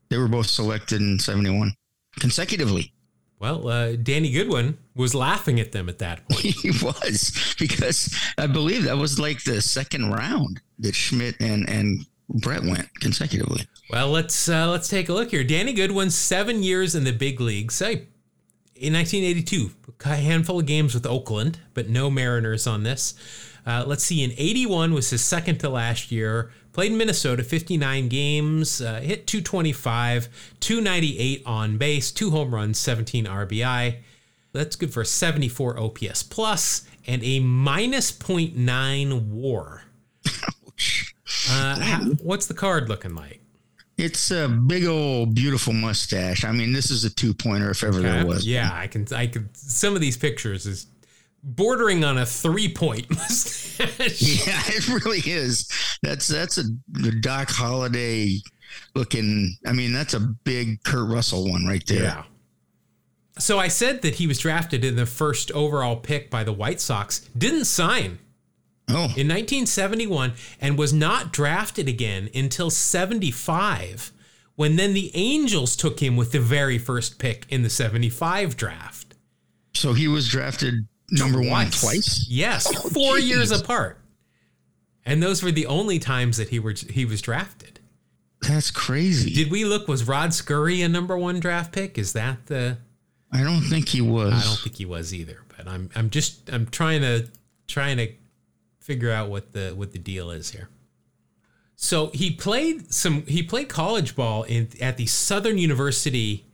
They 0.09 0.17
were 0.19 0.29
both 0.29 0.47
selected 0.47 1.01
in 1.01 1.19
71 1.19 1.75
consecutively. 2.19 2.93
Well, 3.39 3.69
uh, 3.69 3.97
Danny 3.97 4.31
Goodwin 4.31 4.79
was 4.95 5.15
laughing 5.15 5.61
at 5.61 5.73
them 5.73 5.89
at 5.89 5.99
that 5.99 6.27
point. 6.29 6.45
He 6.63 6.71
was 6.71 7.55
because 7.59 8.15
I 8.39 8.47
believe 8.47 8.85
that 8.85 8.97
was 8.97 9.19
like 9.19 9.45
the 9.45 9.61
second 9.61 10.11
round 10.13 10.61
that 10.79 10.95
Schmidt 10.95 11.37
and, 11.41 11.69
and 11.69 12.07
Brett 12.29 12.63
went 12.63 12.89
consecutively. 13.01 13.67
Well, 13.91 14.11
let's 14.11 14.49
uh, 14.49 14.71
let's 14.71 14.89
take 14.89 15.09
a 15.09 15.13
look 15.13 15.31
here. 15.31 15.45
Danny 15.45 15.73
Goodwin, 15.73 16.11
seven 16.11 16.63
years 16.63 16.95
in 16.95 17.05
the 17.05 17.13
big 17.13 17.41
leagues. 17.41 17.75
Say, 17.75 18.07
in 18.75 18.93
1982, 18.95 19.71
a 20.05 20.17
handful 20.17 20.61
of 20.61 20.67
games 20.67 20.95
with 20.95 21.07
Oakland, 21.07 21.61
but 21.75 21.89
no 21.89 22.11
Mariners 22.11 22.67
on 22.67 22.83
this. 22.83 23.15
Uh, 23.67 23.85
let's 23.87 24.05
see. 24.05 24.23
In 24.23 24.33
81 24.37 24.93
was 24.93 25.11
his 25.11 25.25
second 25.25 25.59
to 25.59 25.69
last 25.69 26.13
year. 26.13 26.51
Played 26.73 26.93
in 26.93 26.99
Minnesota, 26.99 27.45
59 27.45 28.09
games, 28.09 28.81
uh, 28.81 29.01
hit 29.01 29.29
225, 29.29 30.29
298 30.59 31.43
on 31.47 31.79
base, 31.79 32.11
two 32.11 32.31
home 32.31 32.53
runs, 32.53 32.79
17 32.79 33.27
RBI. 33.27 33.99
That's 34.53 34.75
good 34.75 34.93
for 34.93 35.03
a 35.03 35.07
74 35.07 35.79
OPS 35.79 36.25
plus 36.25 36.87
and 37.07 37.23
a 37.23 37.39
minus 37.41 38.11
0.9 38.11 39.29
WAR. 39.29 39.85
Uh, 41.51 41.79
how- 41.81 42.05
what's 42.23 42.47
the 42.47 42.55
card 42.55 42.89
looking 42.89 43.15
like? 43.15 43.41
It's 43.97 44.31
a 44.33 44.49
big 44.49 44.87
old 44.87 45.35
beautiful 45.37 45.73
mustache. 45.73 46.45
I 46.45 46.51
mean, 46.51 46.73
this 46.73 46.91
is 46.91 47.05
a 47.05 47.11
two 47.11 47.33
pointer 47.33 47.71
if 47.71 47.85
ever 47.85 48.01
there 48.01 48.27
was. 48.27 48.45
Yeah, 48.47 48.71
I 48.73 48.89
can. 48.89 49.07
I 49.15 49.29
can. 49.29 49.49
Some 49.55 49.95
of 49.95 50.01
these 50.01 50.17
pictures 50.17 50.67
is 50.67 50.87
bordering 51.45 52.03
on 52.03 52.19
a 52.19 52.27
three 52.27 52.69
point 52.73 53.09
mustache. 53.15 53.69
Yeah, 54.47 54.61
it 54.67 54.89
really 54.89 55.21
is. 55.25 55.69
That's 56.03 56.27
that's 56.27 56.59
a 56.59 56.65
Doc 57.21 57.51
Holliday 57.51 58.39
looking. 58.97 59.57
I 59.67 59.73
mean, 59.73 59.93
that's 59.93 60.15
a 60.15 60.21
big 60.21 60.83
Kurt 60.83 61.09
Russell 61.09 61.49
one 61.51 61.65
right 61.67 61.85
there. 61.87 62.03
Yeah. 62.03 62.25
So 63.39 63.59
I 63.59 63.69
said 63.69 64.03
that 64.03 64.15
he 64.17 64.27
was 64.27 64.39
drafted 64.39 64.85
in 64.85 64.97
the 64.97 65.07
first 65.07 65.51
overall 65.53 65.97
pick 65.97 66.31
by 66.31 66.45
the 66.45 66.53
White 66.53 66.81
Sox. 66.81 67.21
Didn't 67.37 67.65
sign 67.67 68.19
Oh, 68.89 69.05
in 69.17 69.29
1971 69.29 70.35
and 70.61 70.77
was 70.77 70.93
not 70.93 71.33
drafted 71.33 71.89
again 71.89 72.29
until 72.35 72.69
75 72.71 74.13
when 74.57 74.77
then 74.77 74.93
the 74.95 75.11
Angels 75.15 75.75
took 75.75 76.01
him 76.01 76.17
with 76.17 76.33
the 76.33 76.39
very 76.39 76.79
first 76.79 77.19
pick 77.19 77.47
in 77.49 77.63
the 77.63 77.71
75 77.71 78.57
draft. 78.57 79.15
so 79.73 79.95
he 79.95 80.07
was 80.07 80.29
drafted 80.29 80.87
number 81.11 81.41
one 81.41 81.71
twice. 81.71 82.27
Yes, 82.29 82.67
Oh, 82.85 82.89
four 82.91 83.19
years 83.19 83.51
apart. 83.51 83.99
And 85.07 85.23
those 85.23 85.43
were 85.43 85.51
the 85.53 85.67
only 85.67 85.99
times 85.99 86.37
that 86.37 86.51
he 86.51 86.59
were 86.59 86.73
he 86.73 87.05
was 87.05 87.21
drafted. 87.21 87.81
That's 88.43 88.71
crazy. 88.71 89.33
Did 89.33 89.51
we 89.51 89.65
look? 89.65 89.89
Was 89.89 90.07
Rod 90.07 90.33
Scurry 90.35 90.83
a 90.83 90.89
number 90.89 91.17
one 91.17 91.41
draft 91.41 91.73
pick? 91.73 91.99
Is 91.99 92.13
that 92.13 92.47
the? 92.47 92.79
I 93.33 93.43
don't 93.43 93.63
think 93.63 93.89
he 93.89 94.01
was. 94.01 94.33
I 94.35 94.43
don't 94.49 94.59
think 94.61 94.77
he 94.77 94.85
was 94.85 95.13
either. 95.13 95.43
But 95.57 95.67
I'm 95.69 95.91
I'm 95.95 96.11
just 96.11 96.49
I'm 96.53 96.67
trying 96.67 97.01
to 97.03 97.29
trying 97.67 97.97
to 97.99 98.09
figure 98.85 99.11
out 99.11 99.31
what 99.31 99.53
the 99.53 99.71
what 99.71 99.93
the 99.93 99.99
deal 99.99 100.31
is 100.31 100.51
here. 100.51 100.69
So 101.75 102.09
he 102.09 102.31
played 102.31 102.93
some 102.93 103.23
he 103.23 103.43
played 103.43 103.69
college 103.69 104.15
ball 104.15 104.43
in 104.45 104.69
at 104.81 104.99
the 104.99 105.07
Southern 105.07 105.57
University 105.59 106.45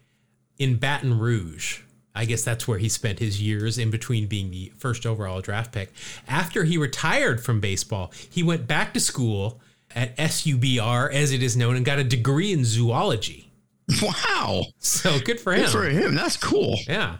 in 0.58 0.76
Baton 0.76 1.18
Rouge. 1.18 1.80
I 2.14 2.24
guess 2.24 2.42
that's 2.42 2.66
where 2.66 2.78
he 2.78 2.88
spent 2.88 3.18
his 3.18 3.40
years 3.40 3.78
in 3.78 3.90
between 3.90 4.26
being 4.26 4.50
the 4.50 4.72
first 4.76 5.06
overall 5.06 5.40
draft 5.40 5.72
pick. 5.72 5.92
After 6.26 6.64
he 6.64 6.78
retired 6.78 7.42
from 7.42 7.60
baseball, 7.60 8.12
he 8.30 8.42
went 8.42 8.66
back 8.66 8.94
to 8.94 9.00
school 9.00 9.60
at 9.94 10.16
SUBR 10.16 11.12
as 11.12 11.32
it 11.32 11.42
is 11.42 11.56
known 11.56 11.76
and 11.76 11.84
got 11.84 11.98
a 11.98 12.04
degree 12.04 12.52
in 12.52 12.64
zoology. 12.64 13.48
Wow. 14.02 14.66
So 14.78 15.18
good 15.18 15.40
for 15.40 15.52
him. 15.52 15.62
Good 15.62 15.70
for 15.72 15.84
him. 15.84 16.14
That's 16.14 16.36
cool. 16.36 16.78
Yeah. 16.86 17.16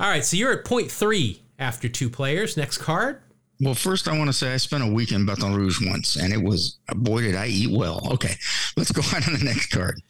All 0.00 0.08
right. 0.08 0.24
So 0.24 0.36
you're 0.36 0.52
at 0.52 0.64
point 0.64 0.90
three 0.90 1.42
after 1.60 1.88
two 1.88 2.10
players. 2.10 2.56
Next 2.56 2.78
card. 2.78 3.20
Well, 3.60 3.74
first, 3.74 4.06
I 4.06 4.16
want 4.16 4.28
to 4.28 4.32
say 4.32 4.54
I 4.54 4.56
spent 4.56 4.84
a 4.84 4.86
week 4.86 5.10
in 5.10 5.26
Baton 5.26 5.54
Rouge 5.54 5.84
once, 5.84 6.16
and 6.16 6.32
it 6.32 6.42
was 6.42 6.78
boy 6.94 7.22
did 7.22 7.34
I 7.34 7.48
eat 7.48 7.70
well. 7.70 8.00
Okay, 8.12 8.34
let's 8.76 8.92
go 8.92 9.02
on 9.14 9.22
to 9.22 9.30
the 9.36 9.44
next 9.44 9.66
card. 9.68 10.00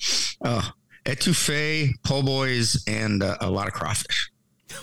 Uh, 0.44 0.62
etouffee, 1.04 1.92
po' 2.04 2.22
boys, 2.22 2.84
and 2.86 3.22
uh, 3.22 3.36
a 3.40 3.50
lot 3.50 3.66
of 3.66 3.72
crawfish. 3.72 4.30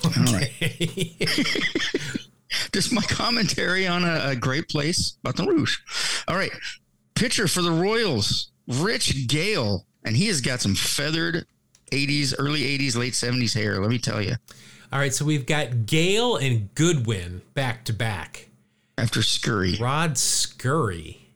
Okay. 0.04 1.16
Just 2.72 2.92
my 2.92 3.02
commentary 3.02 3.86
on 3.86 4.04
a, 4.04 4.30
a 4.30 4.36
great 4.36 4.68
place, 4.68 5.18
Baton 5.22 5.46
Rouge. 5.46 5.78
All 6.26 6.36
right. 6.36 6.50
Pitcher 7.14 7.48
for 7.48 7.62
the 7.62 7.70
Royals, 7.70 8.50
Rich 8.66 9.28
Gale. 9.28 9.86
And 10.04 10.16
he 10.16 10.26
has 10.28 10.40
got 10.40 10.60
some 10.60 10.74
feathered 10.74 11.46
80s, 11.92 12.34
early 12.38 12.62
80s, 12.78 12.96
late 12.96 13.14
70s 13.14 13.54
hair. 13.54 13.80
Let 13.80 13.90
me 13.90 13.98
tell 13.98 14.22
you. 14.22 14.34
All 14.92 15.00
right, 15.00 15.12
so 15.12 15.24
we've 15.24 15.46
got 15.46 15.86
Gale 15.86 16.36
and 16.36 16.72
Goodwin 16.74 17.42
back 17.54 17.84
to 17.86 17.92
back. 17.92 18.48
After 18.98 19.22
Scurry. 19.22 19.76
Rod 19.78 20.16
Scurry. 20.16 21.34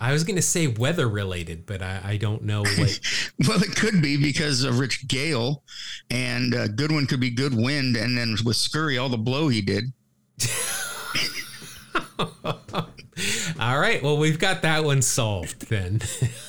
I 0.00 0.12
was 0.12 0.24
going 0.24 0.36
to 0.36 0.42
say 0.42 0.66
weather 0.66 1.08
related, 1.08 1.66
but 1.66 1.82
I, 1.82 2.00
I 2.02 2.16
don't 2.16 2.42
know 2.42 2.62
what. 2.62 3.00
well, 3.46 3.62
it 3.62 3.76
could 3.76 4.00
be 4.00 4.16
because 4.16 4.64
of 4.64 4.78
Rich 4.78 5.08
Gale, 5.08 5.62
and 6.10 6.54
uh, 6.54 6.68
Goodwin 6.68 7.06
could 7.06 7.20
be 7.20 7.30
good 7.30 7.54
wind, 7.54 7.96
and 7.96 8.16
then 8.16 8.36
with 8.44 8.56
Scurry, 8.56 8.96
all 8.96 9.10
the 9.10 9.18
blow 9.18 9.48
he 9.48 9.60
did. 9.60 9.92
All 13.60 13.78
right. 13.78 14.02
Well, 14.02 14.16
we've 14.16 14.38
got 14.38 14.62
that 14.62 14.84
one 14.84 15.02
solved 15.02 15.68
then. 15.68 16.00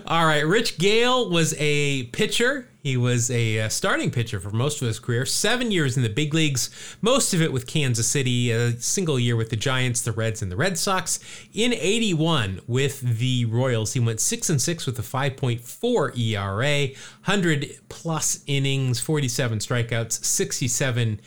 All 0.07 0.25
right. 0.25 0.45
Rich 0.45 0.77
Gale 0.77 1.29
was 1.29 1.55
a 1.57 2.03
pitcher. 2.07 2.69
He 2.81 2.97
was 2.97 3.31
a 3.31 3.61
uh, 3.61 3.69
starting 3.69 4.11
pitcher 4.11 4.41
for 4.41 4.49
most 4.49 4.81
of 4.81 4.87
his 4.89 4.99
career, 4.99 5.25
seven 5.25 5.71
years 5.71 5.95
in 5.95 6.03
the 6.03 6.09
big 6.09 6.33
leagues, 6.33 6.69
most 7.01 7.33
of 7.33 7.41
it 7.41 7.53
with 7.53 7.65
Kansas 7.65 8.07
City, 8.07 8.51
a 8.51 8.73
single 8.73 9.17
year 9.17 9.37
with 9.37 9.51
the 9.51 9.55
Giants, 9.55 10.01
the 10.01 10.11
Reds, 10.11 10.41
and 10.41 10.51
the 10.51 10.57
Red 10.57 10.77
Sox. 10.77 11.19
In 11.53 11.71
81 11.71 12.59
with 12.67 12.99
the 12.99 13.45
Royals, 13.45 13.93
he 13.93 14.01
went 14.01 14.19
6 14.19 14.49
and 14.49 14.61
6 14.61 14.85
with 14.85 14.99
a 14.99 15.01
5.4 15.01 16.17
ERA, 16.17 16.87
100 16.87 17.79
plus 17.87 18.43
innings, 18.47 18.99
47 18.99 19.59
strikeouts, 19.59 20.25
67 20.25 21.21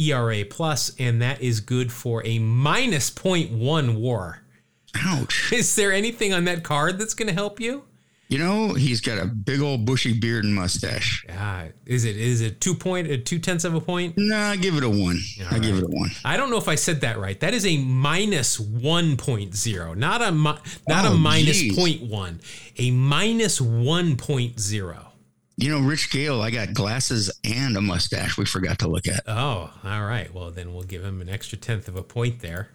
ERA 0.00 0.44
plus, 0.44 0.92
and 0.98 1.20
that 1.20 1.40
is 1.42 1.60
good 1.60 1.92
for 1.92 2.24
a 2.26 2.38
minus 2.38 3.10
0.1 3.10 3.98
WAR. 4.00 4.42
Ouch! 4.96 5.52
Is 5.52 5.76
there 5.76 5.92
anything 5.92 6.32
on 6.32 6.44
that 6.46 6.64
card 6.64 6.98
that's 6.98 7.14
going 7.14 7.28
to 7.28 7.34
help 7.34 7.60
you? 7.60 7.84
You 8.28 8.38
know, 8.38 8.74
he's 8.74 9.00
got 9.00 9.18
a 9.18 9.26
big 9.26 9.60
old 9.60 9.84
bushy 9.84 10.12
beard 10.16 10.44
and 10.44 10.54
mustache. 10.54 11.24
Yeah, 11.28 11.66
is 11.84 12.04
it 12.04 12.16
is 12.16 12.40
it 12.40 12.60
two 12.60 12.74
point 12.76 13.10
uh, 13.10 13.16
two 13.24 13.40
tenths 13.40 13.64
of 13.64 13.74
a 13.74 13.80
point? 13.80 14.14
Nah, 14.16 14.50
I 14.50 14.56
give 14.56 14.76
it 14.76 14.84
a 14.84 14.88
one. 14.88 15.18
I 15.50 15.58
give 15.58 15.76
it 15.76 15.82
a 15.82 15.88
one. 15.88 16.10
I 16.24 16.36
don't 16.36 16.48
know 16.48 16.56
if 16.56 16.68
I 16.68 16.76
said 16.76 17.00
that 17.00 17.18
right. 17.18 17.38
That 17.40 17.54
is 17.54 17.66
a 17.66 17.78
minus 17.78 18.58
1.0, 18.60 19.96
not 19.96 20.22
a 20.22 20.30
mi- 20.30 20.58
not 20.88 21.06
Oh, 21.06 21.14
a 21.14 21.16
minus 21.16 21.58
geez. 21.58 21.76
0.1, 21.76 22.38
a 22.78 22.90
minus 22.92 23.58
1.0. 23.60 25.06
You 25.60 25.68
know, 25.68 25.80
Rich 25.80 26.10
Gale, 26.10 26.40
I 26.40 26.50
got 26.50 26.72
glasses 26.72 27.30
and 27.44 27.76
a 27.76 27.82
mustache. 27.82 28.38
We 28.38 28.46
forgot 28.46 28.78
to 28.78 28.88
look 28.88 29.06
at. 29.06 29.24
Oh, 29.26 29.70
all 29.84 30.04
right. 30.06 30.32
Well, 30.32 30.50
then 30.50 30.72
we'll 30.72 30.84
give 30.84 31.04
him 31.04 31.20
an 31.20 31.28
extra 31.28 31.58
tenth 31.58 31.86
of 31.86 31.96
a 31.96 32.02
point 32.02 32.40
there, 32.40 32.70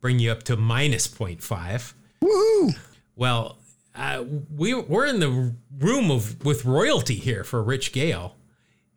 bring 0.00 0.20
you 0.20 0.30
up 0.30 0.44
to 0.44 0.56
minus 0.56 1.08
0.5. 1.08 1.94
Woohoo! 2.22 2.78
Well, 3.16 3.58
uh, 3.92 4.22
we 4.56 4.72
we're 4.72 5.06
in 5.06 5.18
the 5.18 5.52
room 5.78 6.12
of 6.12 6.44
with 6.44 6.64
royalty 6.64 7.16
here 7.16 7.42
for 7.42 7.60
Rich 7.60 7.90
Gale. 7.90 8.36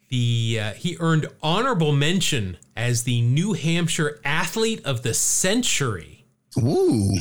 The 0.09 0.59
uh, 0.61 0.73
he 0.73 0.95
earned 0.99 1.27
honorable 1.41 1.93
mention 1.93 2.57
as 2.77 3.05
the 3.05 3.21
New 3.21 3.53
Hampshire 3.53 4.21
Athlete 4.23 4.85
of 4.85 5.01
the 5.01 5.15
Century. 5.15 6.25
Ooh, 6.59 7.15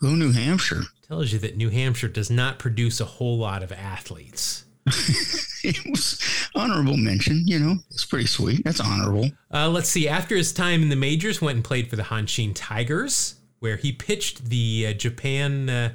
go 0.00 0.14
New 0.14 0.30
Hampshire. 0.30 0.82
Tells 1.08 1.32
you 1.32 1.40
that 1.40 1.56
New 1.56 1.70
Hampshire 1.70 2.06
does 2.06 2.30
not 2.30 2.60
produce 2.60 3.00
a 3.00 3.04
whole 3.04 3.38
lot 3.38 3.64
of 3.64 3.72
athletes. 3.72 4.65
it 5.64 5.78
was 5.90 6.20
honorable 6.54 6.96
mention. 6.96 7.42
You 7.46 7.58
know, 7.58 7.76
it's 7.90 8.04
pretty 8.04 8.26
sweet. 8.26 8.64
That's 8.64 8.80
honorable. 8.80 9.30
Uh, 9.52 9.68
let's 9.68 9.88
see. 9.88 10.08
After 10.08 10.36
his 10.36 10.52
time 10.52 10.82
in 10.82 10.88
the 10.88 10.96
majors, 10.96 11.40
went 11.42 11.56
and 11.56 11.64
played 11.64 11.90
for 11.90 11.96
the 11.96 12.04
Hanshin 12.04 12.52
Tigers, 12.54 13.34
where 13.58 13.76
he 13.76 13.92
pitched 13.92 14.46
the 14.46 14.88
uh, 14.88 14.92
Japan, 14.92 15.68
uh, 15.68 15.92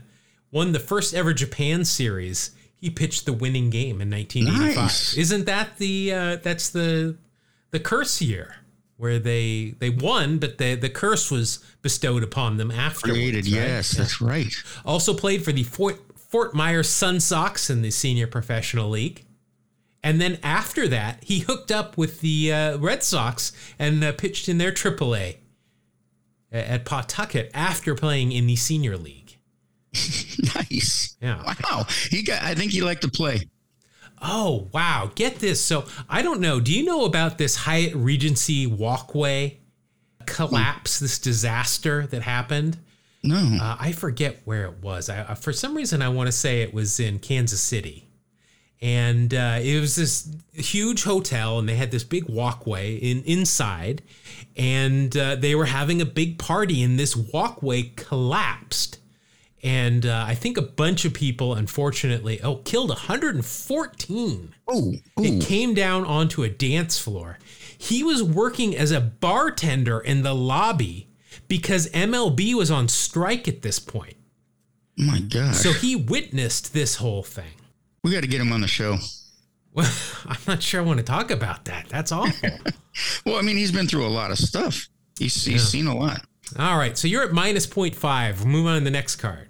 won 0.52 0.72
the 0.74 0.80
first 0.80 1.14
ever 1.14 1.34
Japan 1.34 1.86
series. 1.86 2.52
He 2.76 2.90
pitched 2.90 3.26
the 3.26 3.34
winning 3.34 3.70
game 3.70 4.02
in 4.02 4.10
1985. 4.10 4.76
Nice. 4.76 5.18
Isn't 5.18 5.46
that 5.46 5.78
the 5.78 6.14
uh, 6.14 6.36
that's 6.38 6.70
the 6.70 7.18
the 7.70 7.80
curse 7.80 8.22
year 8.22 8.56
where 8.98 9.18
they 9.20 9.74
they 9.80 9.90
won, 9.90 10.38
but 10.38 10.58
the 10.58 10.76
the 10.76 10.90
curse 10.90 11.32
was 11.32 11.60
bestowed 11.82 12.24
upon 12.24 12.58
them 12.58 12.72
afterwards. 12.72 13.18
Created. 13.18 13.46
right? 13.46 13.54
Yes, 13.54 13.92
that's 13.92 14.20
right. 14.22 14.54
Also 14.86 15.14
played 15.14 15.44
for 15.44 15.52
the 15.52 15.64
Fort 15.64 16.00
Fort 16.32 16.56
Myers 16.56 16.90
Sun 16.90 17.20
Sox 17.20 17.70
in 17.70 17.82
the 17.82 17.92
Senior 17.92 18.26
Professional 18.26 18.90
League. 18.90 19.26
And 20.02 20.22
then 20.22 20.40
after 20.42 20.88
that, 20.88 21.24
he 21.24 21.40
hooked 21.40 21.72
up 21.72 21.98
with 21.98 22.22
the 22.22 22.54
uh, 22.54 22.78
Red 22.78 23.04
Sox 23.04 23.52
and 23.78 24.02
uh, 24.02 24.14
pitched 24.14 24.48
in 24.48 24.58
their 24.58 24.72
AAA 24.72 25.36
at 26.52 26.86
Pawtucket 26.86 27.52
after 27.54 27.96
playing 27.96 28.32
in 28.32 28.48
the 28.48 28.56
Senior 28.56 28.98
League. 28.98 29.38
Nice. 30.56 31.16
Yeah. 31.22 31.42
Wow. 31.64 31.86
He 32.10 32.24
got. 32.24 32.42
I 32.44 32.56
think 32.56 32.72
he 32.72 32.82
liked 32.82 33.04
to 33.04 33.10
play. 33.10 33.48
Oh, 34.22 34.68
wow. 34.74 35.12
Get 35.16 35.38
this. 35.40 35.64
So 35.64 35.86
I 36.10 36.22
don't 36.22 36.42
know. 36.42 36.60
Do 36.60 36.74
you 36.74 36.84
know 36.84 37.06
about 37.06 37.38
this 37.38 37.56
Hyatt 37.56 37.96
Regency 37.96 38.68
walkway 38.68 39.60
collapse, 40.26 41.00
this 41.00 41.20
disaster 41.20 42.08
that 42.08 42.24
happened? 42.24 42.80
No. 43.24 43.58
Uh, 43.62 43.78
I 43.80 43.92
forget 43.92 44.42
where 44.46 44.66
it 44.66 44.82
was. 44.82 45.10
I, 45.10 45.34
for 45.36 45.54
some 45.54 45.76
reason, 45.76 46.02
I 46.02 46.10
want 46.10 46.28
to 46.28 46.32
say 46.32 46.62
it 46.62 46.74
was 46.74 47.00
in 47.00 47.20
Kansas 47.20 47.62
City. 47.62 48.08
And 48.82 49.32
uh, 49.34 49.60
it 49.62 49.80
was 49.80 49.96
this 49.96 50.36
huge 50.54 51.04
hotel, 51.04 51.60
and 51.60 51.70
they 51.70 51.76
had 51.76 51.92
this 51.92 52.04
big 52.04 52.28
walkway 52.28 52.96
in 52.96 53.22
inside, 53.26 54.02
and 54.58 55.16
uh, 55.16 55.36
they 55.36 55.54
were 55.54 55.66
having 55.66 56.02
a 56.02 56.06
big 56.06 56.40
party, 56.40 56.82
and 56.82 56.98
this 56.98 57.16
walkway 57.16 57.92
collapsed, 57.96 58.98
and 59.64 60.06
uh, 60.06 60.26
I 60.28 60.34
think 60.34 60.58
a 60.58 60.64
bunch 60.64 61.06
of 61.06 61.14
people, 61.14 61.54
unfortunately, 61.54 62.42
oh, 62.42 62.58
killed 62.58 62.90
114. 62.90 64.56
oh. 64.68 64.94
It 65.18 65.44
came 65.46 65.74
down 65.74 66.04
onto 66.04 66.44
a 66.44 66.50
dance 66.50 66.98
floor. 66.98 67.38
He 67.78 68.04
was 68.04 68.24
working 68.24 68.76
as 68.76 68.92
a 68.92 69.02
bartender 69.02 70.00
in 70.00 70.24
the 70.24 70.34
lobby 70.34 71.11
because 71.52 71.90
MLB 71.90 72.54
was 72.54 72.72
on 72.72 72.88
strike 72.88 73.46
at 73.46 73.62
this 73.62 73.78
point. 73.78 74.16
My 74.96 75.20
God. 75.20 75.54
So 75.54 75.74
he 75.74 75.98
witnessed 75.98 76.74
this 76.74 76.96
whole 76.96 77.24
thing. 77.24 77.52
we 78.06 78.14
got 78.14 78.22
to 78.22 78.28
get 78.28 78.40
him 78.40 78.54
on 78.54 78.62
the 78.62 78.70
show. 78.70 78.96
Well, 79.74 79.94
I'm 80.26 80.40
not 80.48 80.64
sure 80.64 80.80
I 80.80 80.86
want 80.86 81.00
to 81.00 81.04
talk 81.04 81.30
about 81.30 81.66
that. 81.66 81.90
That's 81.90 82.14
awful. 82.14 82.50
Well, 83.26 83.38
I 83.38 83.42
mean, 83.42 83.56
he's 83.56 83.72
been 83.72 83.88
through 83.88 84.06
a 84.06 84.10
lot 84.10 84.32
of 84.32 84.38
stuff. 84.38 84.90
He's, 85.18 85.46
he's 85.46 85.66
seen 85.66 85.88
a 85.88 85.96
lot. 85.96 86.26
All 86.60 86.78
right, 86.78 86.98
so 86.98 87.08
you're 87.08 87.24
at 87.24 87.32
minus 87.32 87.66
0.5. 87.66 88.40
We'll 88.40 88.48
move 88.48 88.68
on 88.68 88.80
to 88.80 88.84
the 88.84 88.92
next 88.92 89.16
card. 89.16 89.48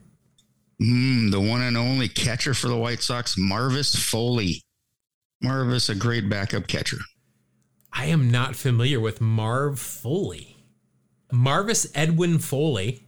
Mm, 0.79 1.31
the 1.31 1.41
one 1.41 1.63
and 1.63 1.75
only 1.75 2.07
catcher 2.07 2.53
for 2.53 2.67
the 2.67 2.77
White 2.77 3.01
Sox, 3.01 3.35
Marvis 3.39 3.95
Foley. 3.95 4.63
Marvis, 5.41 5.89
a 5.89 5.95
great 5.95 6.29
backup 6.29 6.67
catcher. 6.67 6.99
I 7.91 8.05
am 8.05 8.29
not 8.29 8.55
familiar 8.55 8.99
with 8.99 9.21
Marv 9.21 9.79
Foley. 9.79 10.50
Marvis 11.31 11.87
Edwin 11.95 12.39
Foley, 12.39 13.03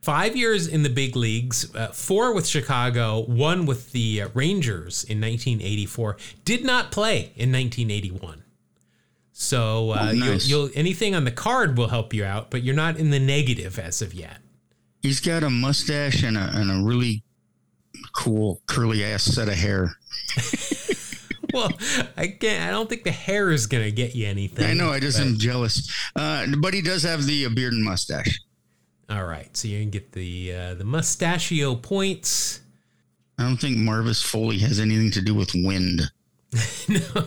five 0.00 0.36
years 0.36 0.66
in 0.66 0.82
the 0.82 0.90
big 0.90 1.16
leagues, 1.16 1.74
uh, 1.74 1.88
four 1.88 2.34
with 2.34 2.46
Chicago, 2.46 3.20
one 3.20 3.66
with 3.66 3.92
the 3.92 4.22
uh, 4.22 4.28
Rangers 4.34 5.04
in 5.04 5.20
1984. 5.20 6.16
Did 6.44 6.64
not 6.64 6.90
play 6.90 7.32
in 7.36 7.52
1981. 7.52 8.42
So 9.32 9.90
uh, 9.92 10.08
Oh, 10.10 10.12
nice. 10.12 10.46
you'll, 10.46 10.66
you'll 10.68 10.70
anything 10.74 11.14
on 11.14 11.24
the 11.24 11.30
card 11.30 11.76
will 11.78 11.88
help 11.88 12.12
you 12.14 12.24
out, 12.24 12.50
but 12.50 12.62
you're 12.62 12.74
not 12.74 12.96
in 12.96 13.10
the 13.10 13.18
negative 13.20 13.78
as 13.78 14.02
of 14.02 14.12
yet. 14.14 14.38
He's 15.02 15.20
got 15.20 15.42
a 15.42 15.50
mustache 15.50 16.22
and 16.22 16.36
a, 16.36 16.50
and 16.54 16.70
a 16.70 16.86
really 16.86 17.24
cool 18.14 18.62
curly 18.66 19.02
ass 19.04 19.22
set 19.24 19.48
of 19.48 19.54
hair. 19.54 19.96
Well, 21.54 21.70
I 22.16 22.28
can't. 22.28 22.62
I 22.66 22.70
don't 22.70 22.88
think 22.88 23.04
the 23.04 23.10
hair 23.12 23.50
is 23.50 23.66
gonna 23.66 23.90
get 23.90 24.14
you 24.14 24.26
anything. 24.26 24.64
I 24.64 24.74
know. 24.74 24.90
I 24.90 25.00
just 25.00 25.18
but- 25.18 25.26
am 25.26 25.38
jealous. 25.38 25.90
Uh, 26.16 26.46
but 26.58 26.72
he 26.74 26.80
does 26.82 27.02
have 27.02 27.24
the 27.26 27.46
uh, 27.46 27.50
beard 27.50 27.72
and 27.72 27.84
mustache. 27.84 28.40
All 29.10 29.24
right, 29.24 29.54
so 29.56 29.68
you 29.68 29.78
can 29.80 29.90
get 29.90 30.12
the 30.12 30.54
uh, 30.54 30.74
the 30.74 30.84
mustachio 30.84 31.74
points. 31.74 32.60
I 33.38 33.42
don't 33.44 33.58
think 33.58 33.76
Marvis 33.76 34.22
Foley 34.22 34.58
has 34.60 34.78
anything 34.80 35.10
to 35.12 35.20
do 35.20 35.34
with 35.34 35.50
wind. 35.54 36.02
No. 36.88 37.24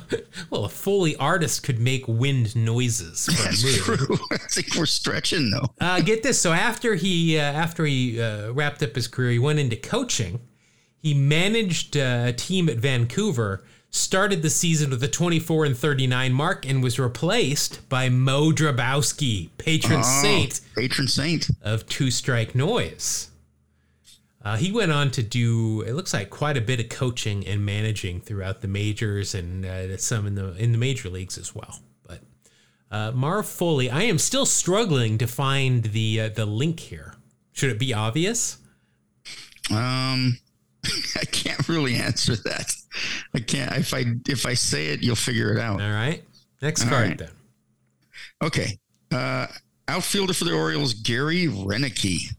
well, 0.52 0.66
a 0.66 0.70
Foley 0.70 1.16
artist 1.16 1.64
could 1.64 1.80
make 1.80 2.08
wind 2.08 2.56
noises 2.56 3.26
That's 3.26 3.84
true. 3.84 4.18
I 4.32 4.38
think 4.38 4.76
we're 4.76 4.86
stretching 4.86 5.50
though. 5.50 5.74
Uh, 5.82 6.02
get 6.02 6.22
this. 6.22 6.40
So 6.40 6.52
after 6.52 6.94
he 6.96 7.40
uh, 7.40 7.42
after 7.42 7.86
he 7.86 8.22
uh, 8.22 8.52
wrapped 8.52 8.84
up 8.84 8.94
his 8.94 9.08
career, 9.08 9.32
he 9.32 9.40
went 9.40 9.58
into 9.60 9.76
coaching. 9.78 10.42
He 11.00 11.14
managed 11.16 11.98
uh, 11.98 12.26
a 12.28 12.34
team 12.34 12.70
at 12.70 12.78
Vancouver. 12.78 13.64
Started 13.92 14.42
the 14.42 14.50
season 14.50 14.90
with 14.90 15.02
a 15.04 15.08
24 15.08 15.66
and 15.66 15.78
39 15.78 16.34
mark 16.34 16.66
and 16.68 16.84
was 16.84 17.00
replaced 17.00 17.88
by 17.88 18.10
Moe 18.10 18.52
Drabowsky, 18.52 19.50
patron 19.58 20.02
Oh, 20.04 20.22
saint 20.22 20.60
patron 20.76 21.08
saint. 21.08 21.50
of 21.62 21.88
Two 21.88 22.12
Strike 22.12 22.54
Noise. 22.56 23.30
Uh, 24.44 24.58
he 24.58 24.72
went 24.72 24.92
on 24.92 25.10
to 25.12 25.24
do 25.24 25.82
it 25.88 25.94
looks 25.94 26.14
like 26.14 26.30
quite 26.30 26.58
a 26.58 26.62
bit 26.62 26.80
of 26.80 26.90
coaching 26.90 27.48
and 27.48 27.66
managing 27.66 28.20
throughout 28.22 28.62
the 28.62 28.68
majors 28.68 29.34
and 29.34 29.66
uh, 29.66 29.96
some 29.98 30.28
in 30.28 30.36
the 30.36 30.54
in 30.58 30.72
the 30.74 30.78
major 30.78 31.10
leagues 31.10 31.38
as 31.38 31.56
well. 31.56 31.80
But 32.06 32.20
uh, 32.92 33.12
Marv 33.14 33.48
Foley, 33.48 33.90
I 33.90 34.04
am 34.04 34.20
still 34.20 34.46
struggling 34.46 35.18
to 35.20 35.26
find 35.26 35.84
the 35.84 36.20
uh, 36.22 36.30
the 36.30 36.46
link 36.46 36.82
here. 36.82 37.16
Should 37.54 37.72
it 37.72 37.80
be 37.80 37.94
obvious? 37.94 38.58
Um, 39.72 40.38
I 41.16 41.26
can't 41.26 41.68
really 41.68 41.96
answer 41.96 42.36
that. 42.36 42.74
I 43.34 43.40
can't. 43.40 43.76
If 43.78 43.94
I 43.94 44.06
if 44.28 44.46
I 44.46 44.54
say 44.54 44.88
it, 44.88 45.04
you'll 45.04 45.16
figure 45.16 45.54
it 45.54 45.60
out. 45.60 45.82
All 45.82 45.92
right. 45.92 46.24
Next 46.62 46.84
card 46.84 47.10
right. 47.10 47.18
then. 47.18 47.30
Okay. 48.44 48.80
Uh, 49.12 49.48
outfielder 49.88 50.34
for 50.34 50.46
the 50.46 50.54
Orioles, 50.54 50.94
Gary 50.94 51.48
Roenicke. 51.48 52.34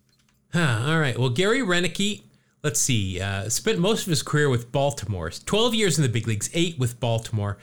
Huh, 0.52 0.84
all 0.86 0.98
right. 0.98 1.18
Well, 1.18 1.28
Gary 1.28 1.60
Roenicke, 1.60 2.22
let's 2.62 2.80
see, 2.80 3.20
uh, 3.20 3.48
spent 3.48 3.78
most 3.78 4.02
of 4.06 4.10
his 4.10 4.22
career 4.22 4.48
with 4.48 4.72
Baltimore. 4.72 5.30
12 5.30 5.74
years 5.74 5.98
in 5.98 6.02
the 6.02 6.08
big 6.08 6.26
leagues, 6.26 6.50
eight 6.54 6.78
with 6.78 6.98
Baltimore. 6.98 7.58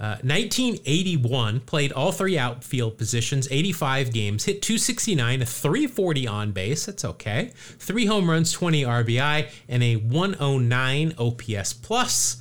Uh, 0.00 0.14
1981, 0.22 1.60
played 1.60 1.90
all 1.90 2.12
three 2.12 2.38
outfield 2.38 2.96
positions, 2.96 3.48
85 3.50 4.12
games, 4.12 4.44
hit 4.44 4.62
269, 4.62 5.42
a 5.42 5.46
340 5.46 6.28
on 6.28 6.52
base. 6.52 6.86
That's 6.86 7.04
okay. 7.04 7.50
Three 7.56 8.06
home 8.06 8.30
runs, 8.30 8.52
20 8.52 8.84
RBI, 8.84 9.50
and 9.68 9.82
a 9.82 9.96
109 9.96 11.14
OPS 11.18 11.72
plus, 11.72 12.40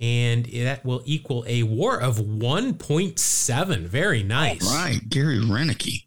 And 0.00 0.46
that 0.46 0.82
will 0.84 1.02
equal 1.04 1.44
a 1.46 1.62
war 1.64 2.00
of 2.00 2.16
1.7. 2.16 3.80
Very 3.80 4.22
nice. 4.22 4.64
Right, 4.72 5.00
Gary 5.08 5.40
Roenicke. 5.40 6.06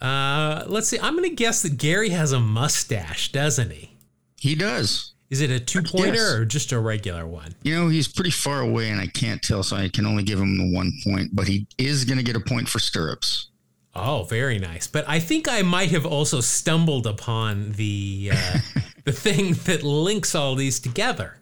Uh, 0.00 0.64
let's 0.66 0.88
see. 0.88 0.98
I'm 1.00 1.16
going 1.16 1.28
to 1.28 1.34
guess 1.34 1.62
that 1.62 1.78
Gary 1.78 2.10
has 2.10 2.32
a 2.32 2.40
mustache, 2.40 3.32
doesn't 3.32 3.70
he? 3.70 3.96
He 4.36 4.54
does. 4.54 5.11
Is 5.32 5.40
it 5.40 5.50
a 5.50 5.58
two 5.58 5.80
pointer 5.82 6.12
Yes. 6.14 6.32
or 6.34 6.44
just 6.44 6.72
a 6.72 6.78
regular 6.78 7.26
one? 7.26 7.54
You 7.62 7.74
know, 7.74 7.88
he's 7.88 8.06
pretty 8.06 8.30
far 8.30 8.60
away, 8.60 8.90
and 8.90 9.00
I 9.00 9.06
can't 9.06 9.42
tell, 9.42 9.62
so 9.62 9.76
I 9.76 9.88
can 9.88 10.04
only 10.04 10.22
give 10.22 10.38
him 10.38 10.58
the 10.58 10.70
one 10.76 10.92
point. 11.02 11.34
But 11.34 11.48
he 11.48 11.66
is 11.78 12.04
going 12.04 12.18
to 12.18 12.22
get 12.24 12.36
a 12.36 12.40
point 12.40 12.68
for 12.68 12.78
stirrups. 12.78 13.48
Oh, 13.94 14.24
very 14.24 14.58
nice. 14.58 14.86
But 14.86 15.06
I 15.08 15.18
think 15.20 15.48
I 15.48 15.62
might 15.62 15.90
have 15.90 16.04
also 16.06 16.40
stumbled 16.40 17.06
upon 17.06 17.72
the 17.72 18.32
uh, 18.34 18.58
the 19.04 19.12
thing 19.12 19.54
that 19.64 19.82
links 19.82 20.34
all 20.34 20.54
these 20.54 20.78
together. 20.78 21.38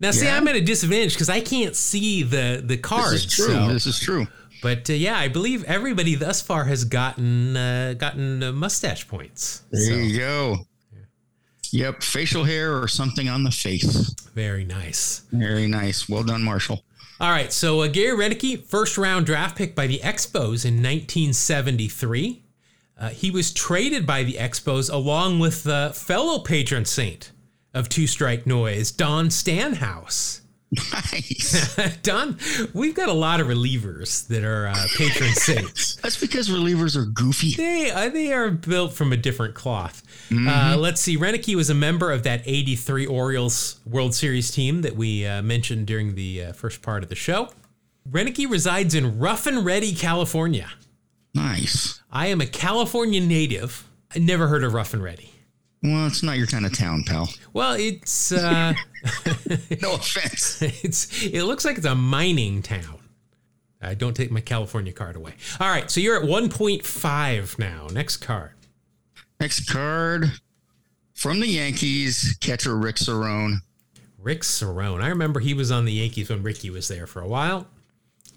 Now, 0.00 0.10
see, 0.10 0.24
Yeah. 0.26 0.36
I'm 0.36 0.48
at 0.48 0.56
a 0.56 0.60
disadvantage 0.60 1.12
because 1.14 1.28
I 1.30 1.40
can't 1.40 1.76
see 1.76 2.24
the 2.24 2.62
the 2.64 2.78
cards. 2.78 3.12
This 3.12 3.26
is 3.26 3.36
true. 3.36 3.54
so- 3.54 3.72
This 3.72 3.86
is 3.86 3.98
true. 4.00 4.26
but 4.60 4.90
uh, 4.90 4.92
yeah, 4.94 5.16
I 5.18 5.28
believe 5.28 5.62
everybody 5.64 6.16
thus 6.16 6.42
far 6.42 6.64
has 6.64 6.84
gotten 6.84 7.56
uh, 7.56 7.94
gotten 7.96 8.42
uh, 8.42 8.50
mustache 8.52 9.06
points. 9.06 9.62
There 9.70 9.82
So, 9.82 9.94
you 9.94 10.18
go. 10.18 10.58
Yep, 11.72 12.02
facial 12.02 12.44
hair 12.44 12.76
or 12.76 12.88
something 12.88 13.28
on 13.28 13.44
the 13.44 13.50
face. 13.50 14.10
very 14.34 14.64
nice. 14.64 15.22
Very 15.32 15.66
nice. 15.68 16.08
Well 16.08 16.24
done, 16.24 16.42
Marshall. 16.42 16.82
All 17.20 17.30
right, 17.30 17.52
so 17.52 17.82
uh, 17.82 17.88
Gary 17.88 18.16
Roenicke, 18.16 18.64
first 18.64 18.96
round 18.96 19.26
draft 19.26 19.56
pick 19.56 19.74
by 19.74 19.86
the 19.86 19.98
Expos 19.98 20.64
in 20.64 20.76
1973. 20.82 22.42
Uh, 22.98 23.08
he 23.10 23.30
was 23.30 23.52
traded 23.52 24.06
by 24.06 24.22
the 24.22 24.34
Expos 24.34 24.92
along 24.92 25.38
with 25.38 25.64
the 25.64 25.92
fellow 25.94 26.38
patron 26.38 26.84
saint 26.84 27.30
of 27.74 27.88
Two 27.88 28.06
Strike 28.06 28.46
Noise, 28.46 28.90
Don 28.90 29.28
Stanhouse. 29.30 30.40
Nice. 30.92 31.76
Don, 32.02 32.38
we've 32.72 32.94
got 32.94 33.08
a 33.08 33.12
lot 33.14 33.40
of 33.40 33.48
relievers 33.48 34.26
that 34.28 34.44
are 34.44 34.68
uh, 34.68 34.86
patron 34.96 35.32
saints. 35.32 35.89
That's 36.02 36.18
because 36.20 36.48
relievers 36.48 36.96
are 36.96 37.04
goofy. 37.04 37.54
They 37.54 37.90
uh, 37.90 38.08
they 38.08 38.32
are 38.32 38.50
built 38.50 38.92
from 38.92 39.12
a 39.12 39.16
different 39.16 39.54
cloth. 39.54 40.02
Uh, 40.32 40.76
let's 40.78 41.00
see. 41.00 41.16
Roenicke 41.16 41.54
was 41.56 41.70
a 41.70 41.74
member 41.74 42.10
of 42.10 42.22
that 42.22 42.42
'83 42.46 43.06
Orioles 43.06 43.80
World 43.86 44.14
Series 44.14 44.50
team 44.50 44.82
that 44.82 44.96
we 44.96 45.26
uh, 45.26 45.42
mentioned 45.42 45.86
during 45.86 46.14
the 46.14 46.44
uh, 46.44 46.52
first 46.52 46.82
part 46.82 47.02
of 47.02 47.08
the 47.08 47.14
show. 47.14 47.50
Roenicke 48.10 48.48
resides 48.50 48.94
in 48.94 49.18
Rough 49.18 49.46
and 49.46 49.64
Ready, 49.64 49.94
California. 49.94 50.70
Nice. 51.34 52.00
I 52.10 52.28
am 52.28 52.40
a 52.40 52.46
California 52.46 53.20
native. 53.20 53.86
I 54.14 54.18
never 54.18 54.48
heard 54.48 54.64
of 54.64 54.74
Rough 54.74 54.94
and 54.94 55.02
Ready. 55.02 55.32
Well, 55.82 56.06
it's 56.06 56.22
not 56.22 56.36
your 56.36 56.46
kind 56.46 56.66
of 56.66 56.76
town, 56.76 57.04
pal. 57.06 57.28
Well, 57.52 57.74
it's 57.74 58.32
uh, 58.32 58.74
No 59.82 59.94
offense. 59.94 60.60
it's 60.62 61.24
it 61.24 61.42
looks 61.44 61.64
like 61.64 61.76
it's 61.78 61.86
a 61.86 61.94
mining 61.94 62.62
town. 62.62 62.99
I 63.82 63.94
don't 63.94 64.14
take 64.14 64.30
my 64.30 64.40
California 64.40 64.92
card 64.92 65.16
away. 65.16 65.34
All 65.58 65.68
right, 65.68 65.90
so 65.90 66.00
you're 66.00 66.16
at 66.22 66.28
1.5 66.28 67.58
now. 67.58 67.86
Next 67.92 68.18
card. 68.18 68.52
Next 69.40 69.70
card 69.72 70.32
from 71.14 71.40
the 71.40 71.46
Yankees, 71.46 72.36
catcher 72.40 72.76
Rick 72.76 72.96
Cerone. 72.96 73.58
Rick 74.18 74.42
Cerone. 74.42 75.02
I 75.02 75.08
remember 75.08 75.40
he 75.40 75.54
was 75.54 75.70
on 75.70 75.86
the 75.86 75.92
Yankees 75.92 76.28
when 76.28 76.42
Rickey 76.42 76.68
was 76.68 76.88
there 76.88 77.06
for 77.06 77.20
a 77.22 77.28
while. 77.28 77.66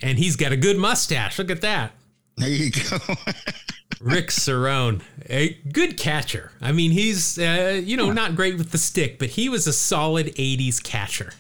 And 0.02 0.18
he's 0.18 0.36
got 0.38 0.52
a 0.54 0.58
good 0.58 0.78
mustache. 0.78 1.38
Look 1.38 1.50
at 1.52 1.62
that. 1.62 1.92
There 2.38 2.50
you 2.50 2.72
go. 2.72 2.98
Rick 4.02 4.28
Cerone, 4.30 5.02
a 5.30 5.54
good 5.72 5.98
catcher. 5.98 6.52
I 6.62 6.72
mean, 6.72 6.92
he's, 6.92 7.38
uh, 7.38 7.80
you 7.84 7.96
know, 7.96 8.12
not 8.12 8.36
great 8.36 8.58
with 8.58 8.72
the 8.72 8.78
stick, 8.78 9.18
but 9.20 9.30
he 9.30 9.48
was 9.50 9.66
a 9.68 9.72
solid 9.74 10.28
80s 10.36 10.82
catcher. 10.84 11.34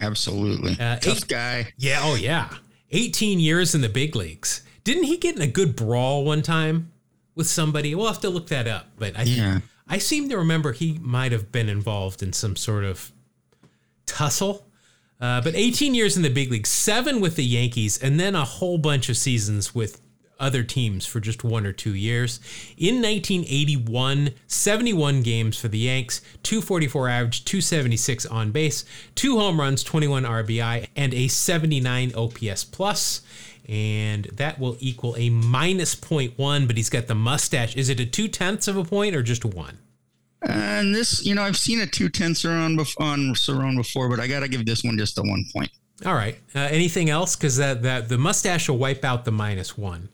Absolutely. 0.00 0.72
Uh, 0.80 0.96
Tough 0.96 1.18
eight- 1.18 1.28
guy. 1.28 1.72
Yeah, 1.76 2.00
oh, 2.02 2.14
yeah. 2.16 2.48
18 2.92 3.40
years 3.40 3.74
in 3.74 3.80
the 3.80 3.88
big 3.88 4.14
leagues. 4.14 4.62
Didn't 4.84 5.04
he 5.04 5.16
get 5.16 5.36
in 5.36 5.42
a 5.42 5.46
good 5.46 5.76
brawl 5.76 6.24
one 6.24 6.42
time 6.42 6.92
with 7.34 7.46
somebody? 7.46 7.94
We'll 7.94 8.06
have 8.08 8.20
to 8.20 8.30
look 8.30 8.48
that 8.48 8.66
up. 8.66 8.86
But 8.98 9.18
I, 9.18 9.22
Yeah. 9.22 9.60
I 9.88 9.98
seem 9.98 10.28
to 10.28 10.36
remember 10.38 10.72
he 10.72 10.98
might 11.00 11.32
have 11.32 11.52
been 11.52 11.68
involved 11.68 12.22
in 12.22 12.32
some 12.32 12.56
sort 12.56 12.84
of 12.84 13.12
tussle. 14.06 14.66
Uh, 15.20 15.40
but 15.40 15.54
18 15.54 15.94
years 15.94 16.16
in 16.16 16.22
the 16.22 16.30
big 16.30 16.50
league, 16.50 16.66
seven 16.66 17.20
with 17.20 17.36
the 17.36 17.44
Yankees, 17.44 17.96
and 17.96 18.18
then 18.18 18.34
a 18.34 18.44
whole 18.44 18.76
bunch 18.78 19.08
of 19.08 19.16
seasons 19.16 19.74
with 19.74 20.00
other 20.42 20.62
teams 20.62 21.06
for 21.06 21.20
just 21.20 21.44
one 21.44 21.64
or 21.64 21.72
two 21.72 21.94
years. 21.94 22.40
In 22.76 22.96
1981, 22.96 24.30
71 24.46 25.22
games 25.22 25.56
for 25.56 25.68
the 25.68 25.78
Yanks, 25.78 26.20
244 26.42 27.08
average, 27.08 27.44
276 27.44 28.26
on 28.26 28.50
base, 28.50 28.84
two 29.14 29.38
home 29.38 29.58
runs, 29.58 29.82
21 29.82 30.24
RBI, 30.24 30.88
and 30.96 31.14
a 31.14 31.28
79 31.28 32.12
OPS 32.14 32.64
plus. 32.64 33.22
And 33.68 34.24
that 34.24 34.58
will 34.58 34.76
equal 34.80 35.16
a 35.16 35.30
minus 35.30 35.94
0.1, 35.94 36.66
but 36.66 36.76
he's 36.76 36.90
got 36.90 37.06
the 37.06 37.14
mustache. 37.14 37.76
Is 37.76 37.88
it 37.88 38.00
a 38.00 38.06
two 38.06 38.26
tenths 38.28 38.66
of 38.66 38.76
a 38.76 38.84
point 38.84 39.14
or 39.14 39.22
just 39.22 39.44
one? 39.44 39.78
And 40.42 40.92
this, 40.92 41.24
you 41.24 41.36
know, 41.36 41.42
I've 41.42 41.56
seen 41.56 41.80
a 41.80 41.86
two 41.86 42.08
tenths 42.08 42.44
on 42.44 42.78
on 42.78 43.34
Cerone 43.34 43.76
before, 43.76 44.08
but 44.08 44.18
I 44.18 44.26
got 44.26 44.40
to 44.40 44.48
give 44.48 44.66
this 44.66 44.82
one 44.82 44.98
just 44.98 45.16
a 45.18 45.22
one 45.22 45.44
point. 45.52 45.70
All 46.04 46.14
right. 46.14 46.36
Uh, 46.54 46.60
anything 46.60 47.10
else? 47.10 47.36
Because 47.36 47.56
that, 47.58 47.82
that 47.82 48.08
the 48.08 48.18
mustache 48.18 48.68
will 48.68 48.78
wipe 48.78 49.04
out 49.04 49.24
the 49.24 49.32
minus 49.32 49.78
one. 49.78 50.08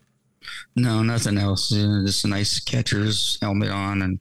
No, 0.75 1.03
nothing 1.03 1.37
else. 1.37 1.69
Just 1.69 2.25
a 2.25 2.27
nice 2.27 2.59
catcher's 2.59 3.37
helmet 3.41 3.69
on 3.69 4.01
and 4.01 4.19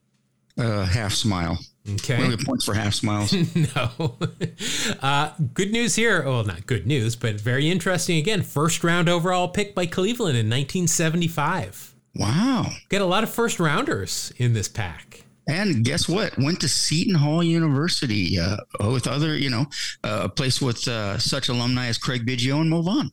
uh, 0.58 0.84
half 0.84 1.12
smile. 1.12 1.58
Okay. 1.94 2.18
We'll 2.18 2.36
points 2.36 2.64
for 2.64 2.74
half 2.74 2.94
smiles. 2.94 3.32
no. 3.76 4.16
uh, 5.02 5.32
good 5.54 5.72
news 5.72 5.94
here. 5.94 6.22
Well, 6.22 6.44
not 6.44 6.66
good 6.66 6.86
news, 6.86 7.16
but 7.16 7.40
very 7.40 7.70
interesting 7.70 8.18
again. 8.18 8.42
First 8.42 8.84
round 8.84 9.08
overall 9.08 9.48
pick 9.48 9.74
by 9.74 9.86
Cleveland 9.86 10.36
in 10.36 10.46
1975. 10.46 11.94
wow. 12.14 12.66
Got 12.88 13.00
a 13.00 13.06
lot 13.06 13.22
of 13.22 13.30
first 13.30 13.58
rounders 13.58 14.32
in 14.36 14.52
this 14.52 14.68
pack. 14.68 15.24
And 15.48 15.82
guess 15.82 16.06
what? 16.06 16.36
Went 16.36 16.60
to 16.60 16.68
Seton 16.68 17.14
Hall 17.14 17.42
University 17.42 18.38
uh, 18.38 18.58
with 18.80 19.06
other, 19.06 19.34
you 19.34 19.48
know, 19.48 19.64
uh, 20.04 20.20
a 20.24 20.28
place 20.28 20.60
with 20.60 20.86
uh, 20.86 21.18
such 21.18 21.48
alumni 21.48 21.86
as 21.86 21.96
Craig 21.96 22.26
Biggio 22.26 22.60
and 22.60 22.70
Vaughn. 22.70 23.10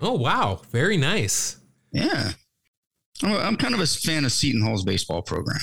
Oh, 0.00 0.14
wow. 0.14 0.62
Very 0.72 0.96
nice. 0.96 1.58
Yeah. 1.92 2.32
I'm, 3.22 3.56
kind 3.56 3.74
of 3.74 3.80
a 3.80 3.86
fan 3.86 4.24
of 4.24 4.32
Seton 4.32 4.62
Hall's 4.62 4.84
baseball 4.84 5.22
program, 5.22 5.58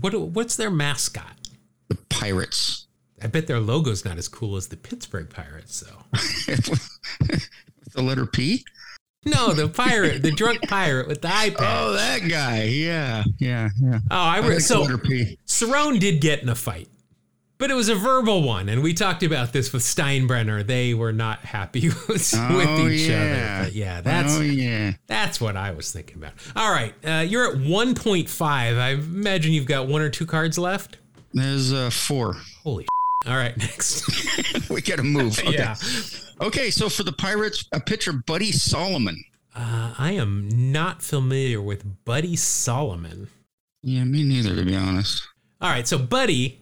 What 0.00 0.14
What's 0.14 0.56
their 0.56 0.70
mascot? 0.70 1.36
the 1.88 1.96
Pirates. 2.08 2.86
I 3.22 3.26
bet 3.26 3.46
their 3.46 3.60
logo's 3.60 4.04
not 4.04 4.16
as 4.16 4.28
cool 4.28 4.56
as 4.56 4.68
the 4.68 4.76
Pittsburgh 4.76 5.28
Pirates, 5.28 5.80
though. 5.80 6.04
the 7.94 8.02
letter 8.02 8.24
P. 8.24 8.64
No, 9.26 9.52
the 9.52 9.68
pirate, 9.68 10.22
the 10.22 10.30
drunk 10.30 10.66
pirate 10.66 11.06
with 11.06 11.20
the 11.20 11.28
eye 11.28 11.50
oh, 11.54 11.58
patch. 11.58 11.78
Oh, 11.78 11.92
that 11.92 12.26
guy. 12.26 12.62
Yeah. 12.62 13.24
Yeah. 13.38 13.68
Yeah. 13.78 13.98
Oh, 14.10 14.16
I, 14.16 14.38
I 14.38 14.46
re- 14.46 14.60
so 14.60 14.86
Cerone 14.86 16.00
did 16.00 16.22
get 16.22 16.42
in 16.42 16.48
a 16.48 16.54
fight, 16.54 16.88
but 17.60 17.70
it 17.70 17.74
was 17.74 17.88
a 17.88 17.94
verbal 17.94 18.42
one, 18.42 18.68
and 18.68 18.82
we 18.82 18.92
talked 18.94 19.22
about 19.22 19.52
this 19.52 19.72
with 19.72 19.82
Steinbrenner. 19.82 20.66
They 20.66 20.94
were 20.94 21.12
not 21.12 21.40
happy 21.40 21.88
with, 22.08 22.08
with 22.08 22.34
Oh, 22.36 22.88
each 22.88 23.02
yeah. 23.08 23.16
other. 23.58 23.64
But 23.66 23.74
yeah, 23.74 24.00
that's 24.00 24.36
oh, 24.36 24.40
yeah. 24.40 24.92
that's 25.06 25.40
what 25.40 25.56
I 25.56 25.70
was 25.70 25.92
thinking 25.92 26.16
about. 26.16 26.32
All 26.56 26.72
right, 26.72 26.92
uh, 27.06 27.20
you're 27.28 27.52
at 27.52 27.58
1.5. 27.58 28.42
I 28.78 28.90
imagine 28.94 29.52
you've 29.52 29.66
got 29.66 29.86
one 29.86 30.00
or 30.02 30.10
two 30.10 30.26
cards 30.26 30.58
left. 30.58 30.96
There's 31.32 31.72
uh, 31.72 31.90
four. 31.90 32.34
Holy. 32.64 32.86
All 33.26 33.36
right, 33.36 33.56
next. 33.56 34.68
we 34.70 34.80
got 34.80 34.96
to 34.96 35.02
move. 35.04 35.38
Okay. 35.38 35.52
Yeah, 35.52 35.76
Okay. 36.40 36.70
So 36.70 36.88
for 36.88 37.02
the 37.02 37.12
Pirates, 37.12 37.66
a 37.72 37.78
pitcher, 37.80 38.12
Buddy 38.14 38.50
Solomon. 38.50 39.22
uh, 39.54 39.94
I 39.98 40.12
am 40.12 40.48
not 40.72 41.02
familiar 41.02 41.60
with 41.60 42.04
Buddy 42.06 42.34
Solomon. 42.36 43.28
Yeah, 43.82 44.04
me 44.04 44.22
neither, 44.24 44.54
to 44.56 44.64
be 44.64 44.74
honest. 44.74 45.22
All 45.60 45.68
right, 45.70 45.86
so 45.86 45.98
Buddy, 45.98 46.59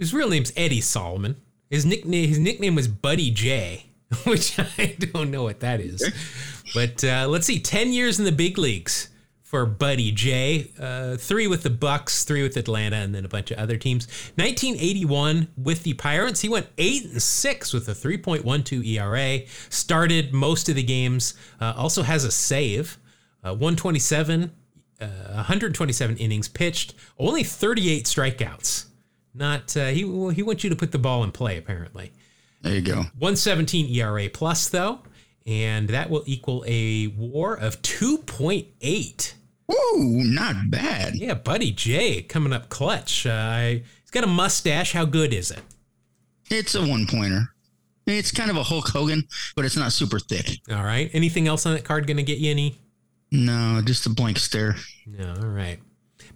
his 0.00 0.12
real 0.12 0.28
name's 0.28 0.52
Eddie 0.56 0.80
Solomon. 0.80 1.36
His 1.68 1.86
nickname 1.86 2.28
his 2.28 2.40
nickname 2.40 2.74
was 2.74 2.88
Buddy 2.88 3.30
J, 3.30 3.86
which 4.24 4.58
I 4.58 4.96
don't 4.98 5.30
know 5.30 5.44
what 5.44 5.60
that 5.60 5.80
is. 5.80 6.02
But 6.74 7.04
uh, 7.04 7.28
let's 7.28 7.46
see, 7.46 7.60
ten 7.60 7.92
years 7.92 8.18
in 8.18 8.24
the 8.24 8.32
big 8.32 8.58
leagues 8.58 9.10
for 9.50 9.66
Buddy 9.66 10.12
J. 10.12 10.70
Uh, 10.78 11.16
three 11.16 11.48
with 11.48 11.64
the 11.64 11.70
Bucks, 11.70 12.24
three 12.24 12.42
with 12.42 12.56
Atlanta, 12.56 12.96
and 12.96 13.12
then 13.12 13.24
a 13.24 13.28
bunch 13.28 13.50
of 13.50 13.58
other 13.58 13.76
teams. 13.76 14.06
1981 14.36 15.48
with 15.56 15.82
the 15.82 15.94
Pirates, 15.94 16.40
he 16.40 16.48
went 16.48 16.68
eight 16.78 17.04
and 17.06 17.20
six 17.20 17.72
with 17.72 17.88
a 17.88 17.92
3.12 17.92 18.86
ERA. 18.86 19.40
Started 19.68 20.32
most 20.32 20.68
of 20.68 20.76
the 20.76 20.84
games. 20.84 21.34
Uh, 21.60 21.74
also 21.76 22.04
has 22.04 22.24
a 22.24 22.30
save. 22.30 22.96
Uh, 23.42 23.50
127, 23.50 24.52
uh, 25.00 25.06
127 25.06 26.16
innings 26.18 26.46
pitched. 26.46 26.94
Only 27.18 27.42
38 27.42 28.04
strikeouts. 28.04 28.89
Not 29.34 29.76
uh, 29.76 29.86
he. 29.86 30.04
Well, 30.04 30.30
he 30.30 30.42
wants 30.42 30.64
you 30.64 30.70
to 30.70 30.76
put 30.76 30.92
the 30.92 30.98
ball 30.98 31.24
in 31.24 31.32
play. 31.32 31.56
Apparently. 31.56 32.12
There 32.62 32.74
you 32.74 32.82
go. 32.82 32.96
117 33.18 33.86
ERA 33.94 34.28
plus 34.28 34.68
though, 34.68 35.00
and 35.46 35.88
that 35.88 36.10
will 36.10 36.22
equal 36.26 36.64
a 36.66 37.06
WAR 37.08 37.54
of 37.54 37.80
2.8. 37.82 39.32
Ooh, 39.72 40.22
not 40.24 40.70
bad. 40.70 41.14
Yeah, 41.14 41.34
Buddy 41.34 41.70
Jay 41.70 42.22
coming 42.22 42.52
up 42.52 42.68
clutch. 42.68 43.24
Uh, 43.24 43.78
he's 44.02 44.10
got 44.10 44.24
a 44.24 44.26
mustache. 44.26 44.92
How 44.92 45.04
good 45.04 45.32
is 45.32 45.50
it? 45.50 45.62
It's 46.50 46.74
a 46.74 46.84
one 46.84 47.06
pointer. 47.06 47.54
It's 48.06 48.32
kind 48.32 48.50
of 48.50 48.56
a 48.56 48.62
Hulk 48.64 48.88
Hogan, 48.88 49.22
but 49.54 49.64
it's 49.64 49.76
not 49.76 49.92
super 49.92 50.18
thick. 50.18 50.58
All 50.70 50.82
right. 50.82 51.08
Anything 51.12 51.46
else 51.46 51.64
on 51.64 51.74
that 51.74 51.84
card 51.84 52.06
going 52.06 52.16
to 52.16 52.22
get 52.24 52.38
you 52.38 52.50
any? 52.50 52.76
No, 53.30 53.80
just 53.84 54.06
a 54.06 54.10
blank 54.10 54.38
stare. 54.38 54.74
No. 55.06 55.34
All 55.40 55.48
right. 55.48 55.78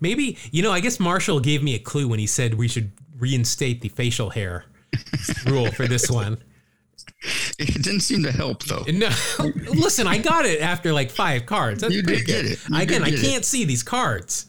Maybe 0.00 0.38
you 0.50 0.62
know. 0.62 0.72
I 0.72 0.80
guess 0.80 1.00
Marshall 1.00 1.40
gave 1.40 1.62
me 1.62 1.74
a 1.74 1.78
clue 1.78 2.08
when 2.08 2.18
he 2.18 2.26
said 2.26 2.54
we 2.54 2.68
should 2.68 2.92
reinstate 3.18 3.80
the 3.80 3.88
facial 3.88 4.30
hair 4.30 4.64
rule 5.46 5.70
for 5.70 5.86
this 5.86 6.10
one. 6.10 6.38
It 7.58 7.82
didn't 7.82 8.00
seem 8.00 8.22
to 8.24 8.32
help 8.32 8.64
though. 8.64 8.84
No, 8.92 9.08
listen, 9.72 10.06
I 10.06 10.18
got 10.18 10.44
it 10.44 10.60
after 10.60 10.92
like 10.92 11.10
five 11.10 11.46
cards. 11.46 11.80
That's 11.80 11.94
You 11.94 12.02
did 12.02 12.26
get 12.26 12.44
it. 12.44 12.58
You 12.68 12.80
Again, 12.80 13.02
did 13.02 13.14
I 13.14 13.22
can't 13.22 13.44
see 13.44 13.64
these 13.64 13.82
cards. 13.82 14.46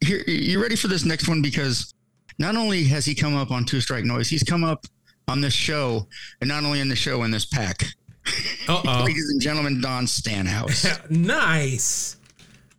Here, 0.00 0.22
you 0.26 0.60
ready 0.60 0.76
for 0.76 0.88
this 0.88 1.04
next 1.04 1.28
one? 1.28 1.42
Because 1.42 1.92
not 2.38 2.56
only 2.56 2.84
has 2.84 3.04
he 3.04 3.14
come 3.14 3.36
up 3.36 3.50
on 3.50 3.64
Two 3.64 3.80
Strike 3.80 4.04
Noise, 4.04 4.28
he's 4.28 4.42
come 4.42 4.64
up 4.64 4.86
on 5.28 5.40
this 5.40 5.54
show, 5.54 6.06
and 6.40 6.48
not 6.48 6.64
only 6.64 6.80
in 6.80 6.88
the 6.88 6.96
show 6.96 7.22
in 7.22 7.30
this 7.30 7.44
pack. 7.44 7.84
Uh 8.68 8.82
oh. 8.84 9.02
Ladies 9.06 9.30
and 9.30 9.40
gentlemen, 9.40 9.80
Don 9.80 10.06
Stanhouse. 10.06 10.86
nice. 11.10 12.16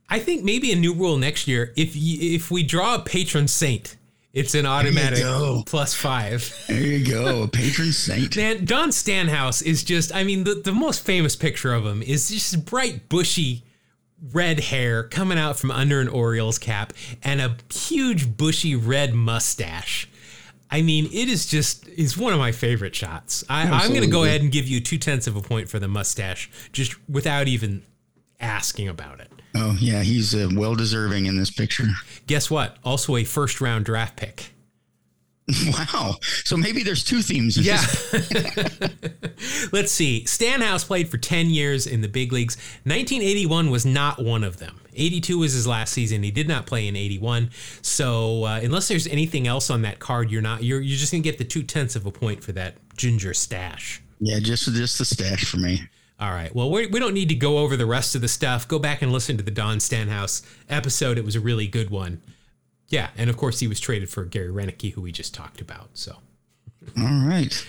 I 0.09 0.19
think 0.19 0.43
maybe 0.43 0.71
a 0.71 0.75
new 0.75 0.93
rule 0.93 1.17
next 1.17 1.47
year. 1.47 1.73
If 1.75 1.95
you, 1.95 2.35
if 2.35 2.51
we 2.51 2.63
draw 2.63 2.95
a 2.95 2.99
patron 2.99 3.47
saint, 3.47 3.97
it's 4.33 4.55
an 4.55 4.65
automatic 4.65 5.23
plus 5.65 5.93
five. 5.93 6.65
there 6.67 6.81
you 6.81 7.05
go, 7.05 7.43
a 7.43 7.47
patron 7.47 7.91
saint. 7.91 8.35
Man, 8.37 8.65
Don 8.65 8.91
Stanhouse 8.91 9.61
is 9.61 9.83
just, 9.83 10.13
I 10.13 10.23
mean, 10.23 10.43
the, 10.43 10.55
the 10.55 10.71
most 10.71 11.05
famous 11.05 11.35
picture 11.35 11.73
of 11.73 11.85
him 11.85 12.01
is 12.01 12.29
just 12.29 12.65
bright, 12.65 13.09
bushy 13.09 13.63
red 14.31 14.59
hair 14.59 15.03
coming 15.03 15.37
out 15.37 15.59
from 15.59 15.69
under 15.69 15.99
an 15.99 16.07
Orioles 16.07 16.57
cap 16.57 16.93
and 17.21 17.41
a 17.41 17.57
huge, 17.71 18.37
bushy 18.37 18.75
red 18.75 19.13
mustache. 19.13 20.09
I 20.71 20.81
mean, 20.81 21.05
it 21.13 21.29
is 21.29 21.45
just, 21.45 21.87
it's 21.89 22.17
one 22.17 22.33
of 22.33 22.39
my 22.39 22.51
favorite 22.51 22.95
shots. 22.95 23.43
I, 23.47 23.63
I'm 23.69 23.89
going 23.89 24.01
to 24.01 24.07
go 24.07 24.23
ahead 24.23 24.41
and 24.41 24.51
give 24.51 24.67
you 24.67 24.79
two 24.79 24.97
tenths 24.97 25.27
of 25.27 25.35
a 25.35 25.41
point 25.41 25.69
for 25.69 25.77
the 25.77 25.87
mustache, 25.87 26.49
just 26.71 26.95
without 27.07 27.47
even 27.47 27.83
asking 28.39 28.87
about 28.87 29.19
it. 29.19 29.29
Oh 29.55 29.77
yeah, 29.79 30.01
he's 30.01 30.33
uh, 30.33 30.49
well 30.53 30.75
deserving 30.75 31.25
in 31.25 31.37
this 31.37 31.51
picture. 31.51 31.85
Guess 32.27 32.49
what? 32.49 32.77
Also 32.83 33.15
a 33.15 33.23
first 33.23 33.61
round 33.61 33.85
draft 33.85 34.15
pick. 34.15 34.53
Wow. 35.67 36.15
So 36.45 36.55
maybe 36.55 36.83
there's 36.83 37.03
two 37.03 37.21
themes. 37.21 37.57
Yeah. 37.57 37.81
Let's 39.71 39.91
see. 39.91 40.23
Stanhouse 40.25 40.85
played 40.85 41.09
for 41.09 41.17
10 41.17 41.49
years 41.49 41.85
in 41.85 42.01
the 42.01 42.07
big 42.07 42.31
leagues. 42.31 42.55
1981 42.85 43.69
was 43.69 43.85
not 43.85 44.23
one 44.23 44.43
of 44.43 44.57
them. 44.57 44.79
82 44.95 45.39
was 45.39 45.53
his 45.53 45.67
last 45.67 45.93
season. 45.93 46.23
He 46.23 46.31
did 46.31 46.47
not 46.47 46.65
play 46.65 46.87
in 46.87 46.95
81. 46.95 47.49
So 47.81 48.45
uh, 48.45 48.59
unless 48.63 48.87
there's 48.87 49.07
anything 49.07 49.47
else 49.47 49.69
on 49.69 49.81
that 49.81 49.99
card, 49.99 50.31
you're 50.31 50.41
not. 50.41 50.63
You're 50.63 50.81
you're 50.81 50.97
just 50.97 51.11
gonna 51.11 51.23
get 51.23 51.37
the 51.37 51.43
two 51.43 51.63
tenths 51.63 51.95
of 51.95 52.05
a 52.05 52.11
point 52.11 52.43
for 52.43 52.51
that 52.53 52.75
ginger 52.95 53.33
stash. 53.33 54.01
Yeah, 54.19 54.39
just 54.39 54.71
just 54.71 54.99
the 54.99 55.05
stash 55.05 55.49
for 55.49 55.57
me. 55.57 55.81
All 56.20 56.32
right. 56.32 56.53
Well, 56.55 56.70
we 56.72 56.88
we 56.88 56.99
don't 56.99 57.14
need 57.14 57.30
to 57.30 57.36
go 57.36 57.57
over 57.59 57.76
the 57.76 57.86
rest 57.86 58.16
of 58.16 58.22
the 58.22 58.28
stuff. 58.28 58.68
Go 58.68 58.80
back 58.80 59.01
and 59.01 59.11
listen 59.11 59.36
to 59.38 59.43
the 59.43 59.51
Don 59.51 59.80
Stanhouse 59.80 60.41
episode. 60.70 61.18
It 61.18 61.26
was 61.26 61.36
a 61.36 61.39
really 61.41 61.68
good 61.68 61.89
one. 61.89 62.22
Yeah, 62.89 63.09
and 63.18 63.30
of 63.30 63.38
course 63.38 63.59
he 63.59 63.68
was 63.68 63.80
traded 63.80 64.09
for 64.09 64.24
Gary 64.24 64.49
Roenicke, 64.49 64.93
who 64.93 65.01
we 65.01 65.11
just 65.11 65.34
talked 65.34 65.59
about. 65.61 65.89
So 65.93 66.18
All 66.97 67.28
right. 67.28 67.66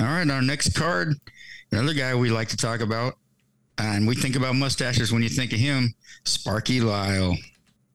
All 0.00 0.06
right. 0.06 0.28
Our 0.28 0.42
next 0.42 0.74
card, 0.74 1.14
another 1.70 1.94
guy 1.94 2.14
we 2.14 2.30
like 2.30 2.48
to 2.48 2.56
talk 2.56 2.80
about, 2.80 3.14
and 3.78 4.06
we 4.08 4.14
think 4.14 4.34
about 4.36 4.54
mustaches 4.56 5.12
when 5.12 5.22
you 5.22 5.28
think 5.28 5.52
of 5.52 5.58
him, 5.58 5.94
Sparky 6.24 6.80
Lyle. 6.80 7.36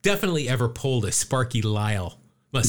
definitely 0.04 0.48
ever 0.48 0.70
pulled 0.70 1.06
a 1.06 1.12
Sparky 1.12 1.62
Lyle. 1.62 2.20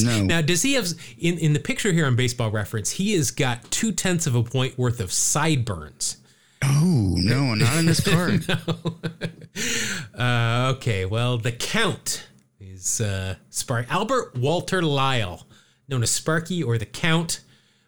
No. 0.03 0.22
Now, 0.22 0.43
does 0.43 0.61
he 0.62 0.74
have 0.74 0.87
in 1.18 1.39
in 1.39 1.53
the 1.55 1.61
picture 1.61 1.93
here 1.93 2.05
on 2.05 2.14
Baseball 2.14 2.51
Reference? 2.51 2.91
He 2.91 3.14
has 3.14 3.31
got 3.31 3.70
two 3.70 3.91
tenths 3.93 4.26
of 4.26 4.35
a 4.35 4.43
point 4.43 4.76
worth 4.76 5.01
of 5.01 5.11
sideburns. 5.12 6.18
Oh 6.62 7.14
no, 7.18 7.54
not 7.54 7.78
in 7.78 7.86
this 7.86 8.00
card. 8.00 8.44
Uh, 10.14 10.72
okay, 10.76 11.04
well, 11.04 11.38
the 11.38 11.50
Count 11.52 12.28
is 12.61 13.00
uh, 13.00 13.34
Spark 13.50 13.86
Albert 13.90 14.36
Walter 14.36 14.82
Lyle, 14.82 15.46
known 15.88 16.02
as 16.02 16.11
Sparky 16.11 16.62
or 16.62 16.78
the 16.78 16.86
Count. 16.86 17.40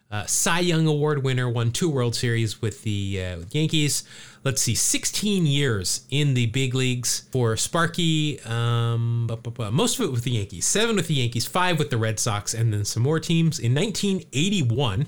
Uh, 0.09 0.25
Cy 0.25 0.59
Young 0.59 0.87
Award 0.87 1.23
winner, 1.23 1.49
won 1.49 1.71
two 1.71 1.89
World 1.89 2.13
Series 2.15 2.61
with 2.61 2.83
the 2.83 3.23
uh, 3.23 3.37
with 3.37 3.55
Yankees. 3.55 4.03
Let's 4.43 4.61
see, 4.61 4.75
16 4.75 5.45
years 5.45 6.05
in 6.09 6.33
the 6.33 6.47
big 6.47 6.73
leagues 6.73 7.27
for 7.31 7.55
Sparky. 7.55 8.41
Um, 8.41 9.27
bu- 9.27 9.37
bu- 9.37 9.51
bu- 9.51 9.71
most 9.71 9.99
of 9.99 10.05
it 10.05 10.11
with 10.11 10.23
the 10.23 10.31
Yankees, 10.31 10.65
seven 10.65 10.97
with 10.97 11.07
the 11.07 11.13
Yankees, 11.13 11.45
five 11.45 11.79
with 11.79 11.89
the 11.89 11.97
Red 11.97 12.19
Sox, 12.19 12.53
and 12.53 12.73
then 12.73 12.83
some 12.83 13.03
more 13.03 13.19
teams. 13.21 13.59
In 13.59 13.73
1981, 13.73 15.07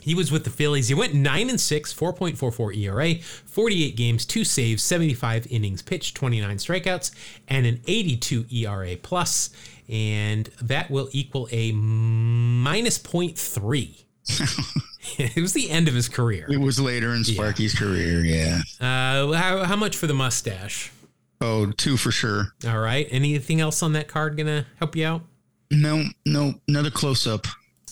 he 0.00 0.14
was 0.14 0.32
with 0.32 0.44
the 0.44 0.50
Phillies. 0.50 0.88
He 0.88 0.94
went 0.94 1.14
9 1.14 1.50
and 1.50 1.60
6, 1.60 1.94
4.44 1.94 2.76
ERA, 2.76 3.14
48 3.16 3.96
games, 3.96 4.24
2 4.24 4.44
saves, 4.44 4.82
75 4.82 5.46
innings 5.50 5.82
pitched, 5.82 6.16
29 6.16 6.56
strikeouts, 6.56 7.12
and 7.48 7.66
an 7.66 7.80
82 7.86 8.46
ERA 8.50 8.96
plus, 8.96 9.50
and 9.88 10.46
that 10.62 10.90
will 10.90 11.08
equal 11.12 11.48
a 11.50 11.72
minus 11.72 12.98
0.3. 12.98 14.04
it 15.18 15.40
was 15.40 15.52
the 15.52 15.70
end 15.70 15.88
of 15.88 15.94
his 15.94 16.08
career. 16.08 16.46
It 16.48 16.60
was 16.60 16.78
later 16.78 17.14
in 17.14 17.24
Sparky's 17.24 17.74
career. 17.74 18.24
Yeah. 18.24 18.60
Uh, 18.80 19.32
how, 19.32 19.64
how 19.64 19.76
much 19.76 19.96
for 19.96 20.06
the 20.06 20.14
mustache? 20.14 20.92
Oh, 21.40 21.72
two 21.72 21.96
for 21.96 22.10
sure. 22.10 22.52
All 22.66 22.78
right. 22.78 23.08
Anything 23.10 23.60
else 23.60 23.82
on 23.82 23.94
that 23.94 24.08
card 24.08 24.36
gonna 24.36 24.66
help 24.78 24.94
you 24.94 25.06
out? 25.06 25.22
No, 25.70 26.04
no, 26.26 26.54
another 26.68 26.90
close 26.90 27.26
up. 27.26 27.46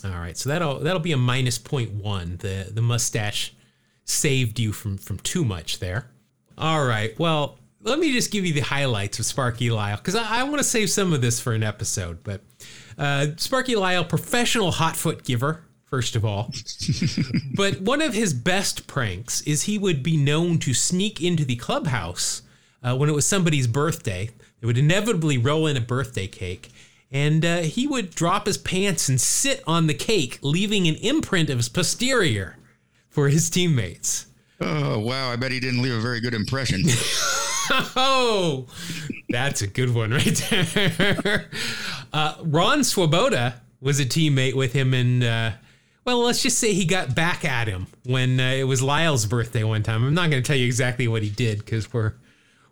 All 0.04 0.10
right, 0.10 0.36
so 0.36 0.48
that'll 0.48 0.80
that'll 0.80 1.00
be 1.00 1.12
a 1.12 1.16
minus 1.16 1.58
0.1. 1.58 2.38
The 2.38 2.72
the 2.72 2.82
mustache 2.82 3.54
saved 4.04 4.58
you 4.58 4.72
from 4.72 4.98
from 4.98 5.18
too 5.18 5.44
much 5.44 5.78
there. 5.78 6.10
All 6.56 6.84
right, 6.84 7.16
well, 7.18 7.58
let 7.82 7.98
me 7.98 8.12
just 8.12 8.30
give 8.30 8.44
you 8.44 8.52
the 8.52 8.60
highlights 8.60 9.18
of 9.18 9.26
Sparky 9.26 9.70
Lyle 9.70 9.96
because 9.96 10.14
I, 10.14 10.40
I 10.40 10.42
want 10.44 10.58
to 10.58 10.64
save 10.64 10.90
some 10.90 11.12
of 11.12 11.20
this 11.20 11.40
for 11.40 11.52
an 11.52 11.62
episode. 11.62 12.22
But 12.24 12.42
uh, 12.96 13.28
Sparky 13.36 13.76
Lyle, 13.76 14.04
professional 14.04 14.72
hot 14.72 14.96
foot 14.96 15.24
giver, 15.24 15.64
first 15.84 16.16
of 16.16 16.24
all. 16.24 16.52
but 17.54 17.80
one 17.80 18.02
of 18.02 18.14
his 18.14 18.34
best 18.34 18.86
pranks 18.86 19.40
is 19.42 19.62
he 19.62 19.78
would 19.78 20.02
be 20.02 20.16
known 20.16 20.58
to 20.58 20.74
sneak 20.74 21.22
into 21.22 21.44
the 21.44 21.56
clubhouse 21.56 22.42
uh, 22.82 22.96
when 22.96 23.08
it 23.08 23.14
was 23.14 23.26
somebody's 23.26 23.66
birthday. 23.66 24.30
They 24.60 24.66
would 24.66 24.78
inevitably 24.78 25.38
roll 25.38 25.66
in 25.66 25.76
a 25.76 25.80
birthday 25.80 26.26
cake, 26.26 26.70
and 27.10 27.44
uh, 27.44 27.58
he 27.58 27.86
would 27.86 28.10
drop 28.10 28.46
his 28.46 28.58
pants 28.58 29.08
and 29.08 29.20
sit 29.20 29.62
on 29.66 29.86
the 29.86 29.94
cake, 29.94 30.38
leaving 30.42 30.86
an 30.86 30.96
imprint 30.96 31.50
of 31.50 31.58
his 31.58 31.68
posterior 31.68 32.56
for 33.08 33.28
his 33.28 33.50
teammates. 33.50 34.26
Oh 34.60 34.98
wow, 34.98 35.30
I 35.30 35.36
bet 35.36 35.52
he 35.52 35.60
didn't 35.60 35.82
leave 35.82 35.94
a 35.94 36.00
very 36.00 36.20
good 36.20 36.34
impression. 36.34 36.82
Oh, 37.70 38.66
that's 39.28 39.60
a 39.60 39.66
good 39.66 39.94
one 39.94 40.10
right 40.12 40.42
there. 40.50 41.50
Uh, 42.12 42.34
Ron 42.42 42.82
Swoboda 42.82 43.60
was 43.80 44.00
a 44.00 44.06
teammate 44.06 44.54
with 44.54 44.72
him, 44.72 44.94
and 44.94 45.22
uh, 45.22 45.50
well, 46.04 46.20
let's 46.20 46.42
just 46.42 46.58
say 46.58 46.72
he 46.72 46.86
got 46.86 47.14
back 47.14 47.44
at 47.44 47.68
him 47.68 47.86
when 48.04 48.40
uh, 48.40 48.52
it 48.52 48.64
was 48.64 48.82
Lyle's 48.82 49.26
birthday 49.26 49.64
one 49.64 49.82
time. 49.82 50.02
I'm 50.02 50.14
not 50.14 50.30
going 50.30 50.42
to 50.42 50.46
tell 50.46 50.56
you 50.56 50.64
exactly 50.64 51.08
what 51.08 51.22
he 51.22 51.28
did 51.28 51.58
because 51.58 51.92
we're 51.92 52.14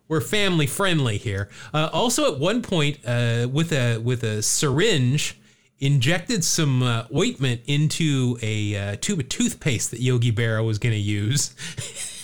we're 0.07 0.21
family 0.21 0.67
friendly 0.67 1.17
here. 1.17 1.49
Uh, 1.73 1.89
also, 1.91 2.33
at 2.33 2.39
one 2.39 2.61
point, 2.61 2.99
uh, 3.05 3.47
with 3.51 3.71
a 3.71 3.97
with 3.97 4.23
a 4.23 4.41
syringe, 4.41 5.39
injected 5.79 6.43
some 6.43 6.83
uh, 6.83 7.05
ointment 7.15 7.61
into 7.65 8.37
a 8.41 8.75
uh, 8.75 8.95
tube 8.99 9.19
of 9.19 9.29
toothpaste 9.29 9.91
that 9.91 9.99
Yogi 9.99 10.31
Berra 10.31 10.65
was 10.65 10.79
going 10.79 10.93
to 10.93 10.99
use. 10.99 11.55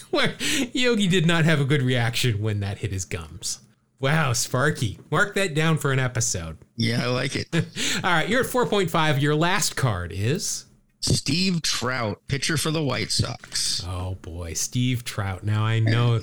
Where 0.11 0.35
Yogi 0.73 1.07
did 1.07 1.25
not 1.25 1.45
have 1.45 1.59
a 1.59 1.65
good 1.65 1.81
reaction 1.81 2.41
when 2.41 2.59
that 2.59 2.79
hit 2.79 2.91
his 2.91 3.05
gums. 3.05 3.59
Wow, 3.99 4.33
Sparky. 4.33 4.99
Mark 5.09 5.33
that 5.35 5.55
down 5.55 5.77
for 5.77 5.91
an 5.91 5.97
episode. 5.97 6.57
Yeah, 6.75 7.03
I 7.03 7.07
like 7.07 7.35
it. 7.35 7.47
All 8.03 8.11
right, 8.11 8.27
you're 8.27 8.41
at 8.41 8.47
4.5. 8.47 9.21
Your 9.21 9.33
last 9.33 9.75
card 9.75 10.11
is. 10.13 10.65
Steve 10.99 11.61
Trout, 11.61 12.21
pitcher 12.27 12.57
for 12.57 12.69
the 12.69 12.83
White 12.83 13.11
Sox. 13.11 13.83
Oh, 13.87 14.17
boy. 14.21 14.53
Steve 14.53 15.03
Trout. 15.03 15.43
Now 15.43 15.63
I 15.63 15.79
know. 15.79 16.21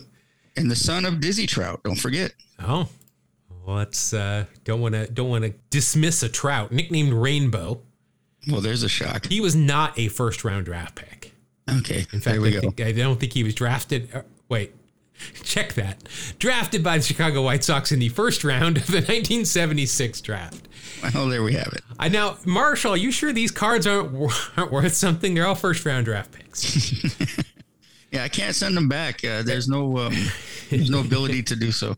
And 0.61 0.71
the 0.71 0.77
son 0.77 1.05
of 1.05 1.21
Dizzy 1.21 1.47
Trout, 1.47 1.81
don't 1.85 1.97
forget. 1.99 2.33
Oh, 2.63 2.89
let's 3.67 4.13
uh 4.13 4.45
don't 4.65 4.81
want 4.81 4.95
to 4.95 5.07
don't 5.07 5.29
want 5.31 5.45
to 5.45 5.51
dismiss 5.71 6.23
a 6.23 6.29
trout 6.29 6.73
nicknamed 6.73 7.13
rainbow 7.13 7.81
Well, 8.49 8.61
there's 8.61 8.83
a 8.83 8.89
shock. 8.89 9.27
he 9.27 9.41
was 9.41 9.55
not 9.55 9.99
a 9.99 10.09
first 10.09 10.45
round 10.45 10.65
draft 10.67 10.97
pick 10.97 11.33
Okay, 11.69 12.01
in 12.13 12.21
fact 12.21 12.25
there 12.25 12.41
we 12.41 12.49
I, 12.49 12.53
go. 12.53 12.61
think, 12.61 12.81
I 12.81 12.93
don't 12.93 13.19
think 13.21 13.33
he 13.33 13.45
was 13.45 13.55
drafted 13.55 14.09
uh, 14.15 14.23
wait 14.49 14.75
check 15.45 15.75
that 15.75 16.09
drafted 16.39 16.83
by 16.83 16.97
the 16.99 17.05
chicago 17.05 17.43
white 17.43 17.63
sox 17.63 17.93
in 17.93 17.99
the 18.01 18.09
first 18.09 18.43
round 18.45 18.77
of 18.79 18.87
the 18.87 18.93
1976 19.07 20.21
draft 20.23 20.67
Well, 21.15 21.29
there 21.29 21.43
we 21.43 21.53
have 21.55 21.73
it. 21.75 21.83
I 21.99 22.09
now 22.09 22.39
marshall 22.45 22.93
are 22.95 22.97
you 22.97 23.13
sure 23.13 23.33
these 23.33 23.51
cards 23.51 23.87
aren't, 23.87 24.15
aren't 24.57 24.73
worth 24.73 24.95
something 24.95 25.35
they're 25.35 25.47
all 25.47 25.55
first 25.55 25.85
round 25.87 26.07
draft 26.07 26.33
picks 26.33 26.65
Yeah, 28.11 28.25
I 28.25 28.29
can't 28.29 28.55
send 28.55 28.77
them 28.77 28.89
back. 28.89 29.25
Uh, 29.25 29.43
there's 29.43 29.69
no 29.69 29.99
um, 29.99 30.15
there's 30.71 30.91
no 30.91 31.01
ability 31.01 31.43
to 31.45 31.57
do 31.57 31.71
so. 31.73 31.97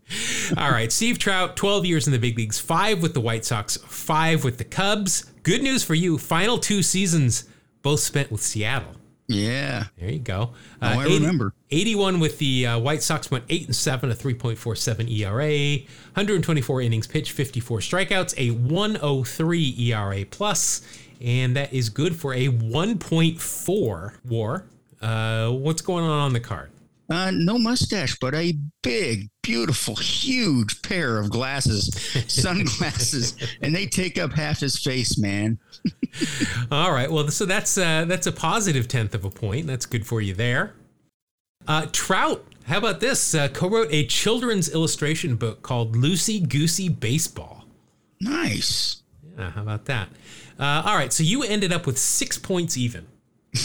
all 0.56 0.70
right 0.70 0.92
steve 0.92 1.18
trout 1.18 1.56
12 1.56 1.86
years 1.86 2.06
in 2.06 2.12
the 2.12 2.18
big 2.18 2.36
leagues 2.36 2.58
five 2.58 3.00
with 3.00 3.14
the 3.14 3.20
white 3.20 3.44
sox 3.44 3.76
five 3.86 4.44
with 4.44 4.58
the 4.58 4.64
cubs 4.64 5.24
good 5.42 5.62
news 5.62 5.82
for 5.82 5.94
you 5.94 6.18
final 6.18 6.58
two 6.58 6.82
seasons 6.82 7.44
both 7.82 8.00
spent 8.00 8.30
with 8.30 8.42
seattle 8.42 8.96
Yeah. 9.28 9.84
There 9.98 10.10
you 10.10 10.18
go. 10.18 10.50
Oh, 10.82 10.86
I 10.86 11.04
remember. 11.04 11.54
81 11.70 12.20
with 12.20 12.38
the 12.38 12.66
uh, 12.66 12.78
White 12.78 13.02
Sox 13.02 13.30
went 13.30 13.44
8 13.48 13.66
and 13.66 13.76
7, 13.76 14.10
a 14.10 14.14
3.47 14.14 15.10
ERA, 15.20 15.78
124 16.14 16.82
innings 16.82 17.06
pitched, 17.06 17.32
54 17.32 17.78
strikeouts, 17.78 18.34
a 18.36 18.50
103 18.50 19.74
ERA 19.78 20.26
plus, 20.26 20.82
and 21.20 21.56
that 21.56 21.72
is 21.72 21.88
good 21.88 22.14
for 22.16 22.34
a 22.34 22.48
1.4 22.48 24.12
WAR. 24.28 24.64
Uh, 25.02 25.50
what's 25.50 25.82
going 25.82 26.04
on 26.04 26.20
on 26.20 26.32
the 26.32 26.40
card? 26.40 26.70
Uh, 27.10 27.30
no 27.34 27.58
mustache, 27.58 28.16
but 28.20 28.34
a 28.34 28.56
big, 28.82 29.28
beautiful, 29.42 29.96
huge 29.96 30.80
pair 30.82 31.18
of 31.18 31.28
glasses, 31.28 31.90
sunglasses, 32.28 33.36
and 33.60 33.74
they 33.74 33.84
take 33.84 34.18
up 34.18 34.32
half 34.32 34.60
his 34.60 34.78
face, 34.78 35.18
man. 35.18 35.58
All 36.70 36.92
right. 36.92 37.10
Well, 37.10 37.28
so 37.28 37.44
that's 37.44 37.76
uh, 37.76 38.06
that's 38.06 38.26
a 38.26 38.32
positive 38.32 38.88
tenth 38.88 39.14
of 39.14 39.24
a 39.24 39.30
point. 39.30 39.66
That's 39.66 39.84
good 39.84 40.06
for 40.06 40.20
you 40.20 40.32
there. 40.32 40.74
Uh, 41.68 41.86
Trout, 41.92 42.44
how 42.64 42.78
about 42.78 43.00
this? 43.00 43.34
Uh, 43.34 43.48
co-wrote 43.48 43.88
a 43.90 44.06
children's 44.06 44.72
illustration 44.72 45.36
book 45.36 45.62
called 45.62 45.96
Lucy 45.96 46.40
Goosey 46.40 46.88
Baseball. 46.88 47.64
Nice. 48.20 49.02
Yeah, 49.36 49.50
how 49.50 49.62
about 49.62 49.84
that? 49.86 50.08
Uh, 50.58 50.82
all 50.86 50.94
right, 50.94 51.12
so 51.12 51.22
you 51.22 51.42
ended 51.42 51.72
up 51.72 51.86
with 51.86 51.98
six 51.98 52.38
points 52.38 52.76
even. 52.76 53.06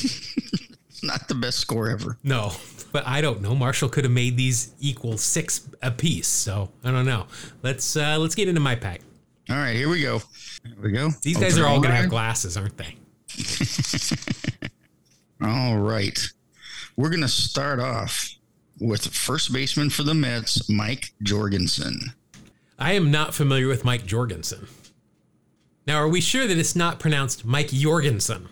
Not 1.03 1.27
the 1.27 1.35
best 1.35 1.59
score 1.59 1.89
ever. 1.89 2.17
No, 2.23 2.51
but 2.91 3.05
I 3.07 3.21
don't 3.21 3.41
know. 3.41 3.55
Marshall 3.55 3.89
could 3.89 4.03
have 4.03 4.13
made 4.13 4.37
these 4.37 4.73
equal 4.79 5.17
six 5.17 5.67
apiece, 5.81 6.27
so 6.27 6.71
I 6.83 6.91
don't 6.91 7.05
know. 7.05 7.27
Let's 7.63 7.95
uh, 7.95 8.17
let's 8.17 8.35
get 8.35 8.47
into 8.47 8.61
my 8.61 8.75
pack. 8.75 9.01
All 9.49 9.55
right, 9.55 9.75
here 9.75 9.89
we 9.89 10.01
go. 10.01 10.21
Here 10.63 10.75
we 10.81 10.91
go. 10.91 11.09
These 11.21 11.37
I'll 11.37 11.43
guys 11.43 11.57
are 11.57 11.65
all 11.65 11.79
going 11.79 11.91
to 11.91 11.95
have 11.95 12.09
glasses, 12.09 12.57
aren't 12.57 12.77
they? 12.77 12.97
All 15.41 15.77
right. 15.77 16.19
We're 16.97 17.09
going 17.09 17.21
to 17.21 17.27
start 17.27 17.79
off 17.79 18.35
with 18.79 19.07
first 19.07 19.53
baseman 19.53 19.89
for 19.89 20.03
the 20.03 20.13
Mets, 20.13 20.69
Mike 20.69 21.13
Jorgensen. 21.23 22.13
I 22.77 22.93
am 22.93 23.09
not 23.09 23.33
familiar 23.33 23.67
with 23.67 23.85
Mike 23.85 24.05
Jorgensen. 24.05 24.67
Now, 25.85 25.97
are 25.97 26.07
we 26.07 26.19
sure 26.19 26.47
that 26.47 26.57
it's 26.57 26.75
not 26.75 26.99
pronounced 26.99 27.45
Mike 27.45 27.69
Jorgensen? 27.69 28.49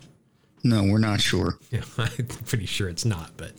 No, 0.66 0.84
we're 0.84 0.98
not 0.98 1.22
sure. 1.22 1.60
I'm 1.98 2.26
pretty 2.26 2.66
sure 2.66 2.90
it's 2.90 3.06
not, 3.06 3.32
but 3.38 3.52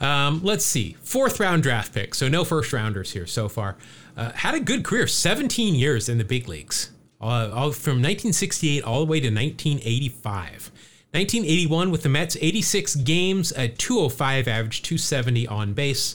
um, 0.00 0.40
let's 0.44 0.64
see. 0.64 0.96
Fourth 1.02 1.40
round 1.40 1.64
draft 1.64 1.92
pick, 1.92 2.14
so 2.14 2.28
no 2.28 2.44
first 2.44 2.72
rounders 2.72 3.12
here 3.12 3.26
so 3.26 3.48
far. 3.48 3.76
Uh, 4.16 4.30
had 4.30 4.54
a 4.54 4.60
good 4.60 4.84
career, 4.84 5.08
17 5.08 5.74
years 5.74 6.08
in 6.08 6.18
the 6.18 6.24
big 6.24 6.46
leagues, 6.46 6.92
uh, 7.20 7.50
all 7.52 7.72
from 7.72 7.94
1968 7.94 8.84
all 8.84 9.00
the 9.00 9.10
way 9.10 9.18
to 9.18 9.26
1985. 9.26 10.70
1981 11.10 11.90
with 11.90 12.04
the 12.04 12.08
Mets, 12.08 12.36
86 12.40 12.94
games, 12.96 13.50
a 13.52 13.66
205 13.66 14.46
average, 14.46 14.82
270 14.82 15.48
on 15.48 15.72
base, 15.72 16.14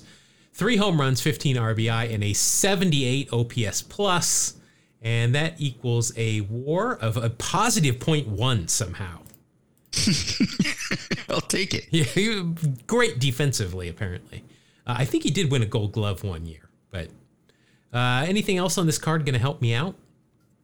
three 0.54 0.78
home 0.78 1.02
runs, 1.02 1.20
15 1.20 1.58
RBI, 1.58 2.14
and 2.14 2.24
a 2.24 2.32
78 2.32 3.34
OPS 3.34 3.82
plus, 3.82 4.54
and 5.02 5.36
that 5.36 5.56
equals 5.60 6.14
a 6.16 6.42
WAR 6.42 6.96
of 6.96 7.18
a 7.18 7.30
positive 7.32 7.96
0.1 7.96 8.70
somehow. 8.70 9.21
I'll 11.30 11.42
take 11.42 11.74
it. 11.74 11.88
Yeah, 11.92 12.04
he, 12.04 12.44
great 12.88 13.20
defensively, 13.20 13.90
apparently. 13.90 14.44
Uh, 14.88 14.96
I 15.00 15.06
think 15.06 15.24
he 15.24 15.32
did 15.32 15.52
win 15.52 15.62
a 15.62 15.66
gold 15.66 15.92
glove 15.92 16.24
one 16.24 16.46
year, 16.46 16.70
but 16.90 17.10
uh, 17.94 18.26
anything 18.28 18.58
else 18.58 18.78
on 18.78 18.86
this 18.86 18.98
card 18.98 19.26
going 19.26 19.34
to 19.34 19.40
help 19.40 19.62
me 19.62 19.74
out? 19.74 19.96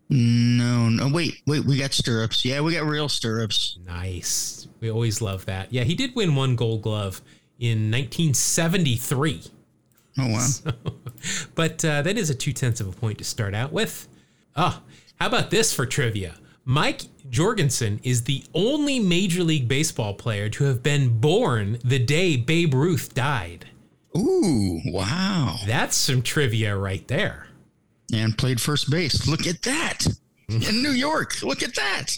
No, 0.10 0.88
no, 0.88 1.10
wait, 1.10 1.42
wait, 1.46 1.66
we 1.66 1.78
got 1.78 1.94
stirrups. 1.94 2.46
Yeah, 2.46 2.62
we 2.62 2.74
got 2.74 2.86
real 2.86 3.10
stirrups. 3.10 3.78
Nice. 3.86 4.68
We 4.80 4.90
always 4.90 5.22
love 5.22 5.46
that. 5.46 5.74
Yeah, 5.74 5.84
he 5.84 5.96
did 5.96 6.16
win 6.16 6.36
one 6.36 6.56
gold 6.56 6.82
glove 6.82 7.22
in 7.60 7.92
1973. 7.92 9.44
Oh, 10.20 10.28
wow. 10.28 10.48
But 11.56 11.84
uh, 11.84 12.04
that 12.04 12.16
is 12.16 12.30
a 12.30 12.36
two 12.36 12.54
tenths 12.54 12.80
of 12.80 12.88
a 12.88 12.92
point 12.92 13.18
to 13.18 13.24
start 13.24 13.56
out 13.56 13.74
with. 13.74 14.08
Oh, 14.56 14.82
how 15.20 15.28
about 15.28 15.50
this 15.50 15.74
for 15.74 15.86
trivia? 15.86 16.36
Mike 16.70 17.04
Jorgensen 17.30 17.98
is 18.04 18.26
the 18.26 18.44
only 18.54 19.00
Major 19.00 19.42
League 19.42 19.70
Baseball 19.70 20.14
player 20.14 20.50
to 20.50 20.66
have 20.66 20.84
been 20.84 21.18
born 21.18 21.80
the 21.82 21.98
day 21.98 22.36
Babe 22.36 22.74
Ruth 22.74 23.14
died. 23.14 23.70
Ooh, 24.18 24.82
wow. 24.88 25.56
That's 25.66 25.96
some 25.96 26.22
trivia 26.22 26.76
right 26.76 27.08
there. 27.08 27.48
And 28.14 28.38
played 28.38 28.60
first 28.60 28.92
base. 28.92 29.30
Look 29.30 29.48
at 29.48 29.62
that. 29.62 30.08
In 30.50 30.84
New 30.84 30.92
York. 30.92 31.42
Look 31.42 31.64
at 31.64 31.74
that. 31.76 32.18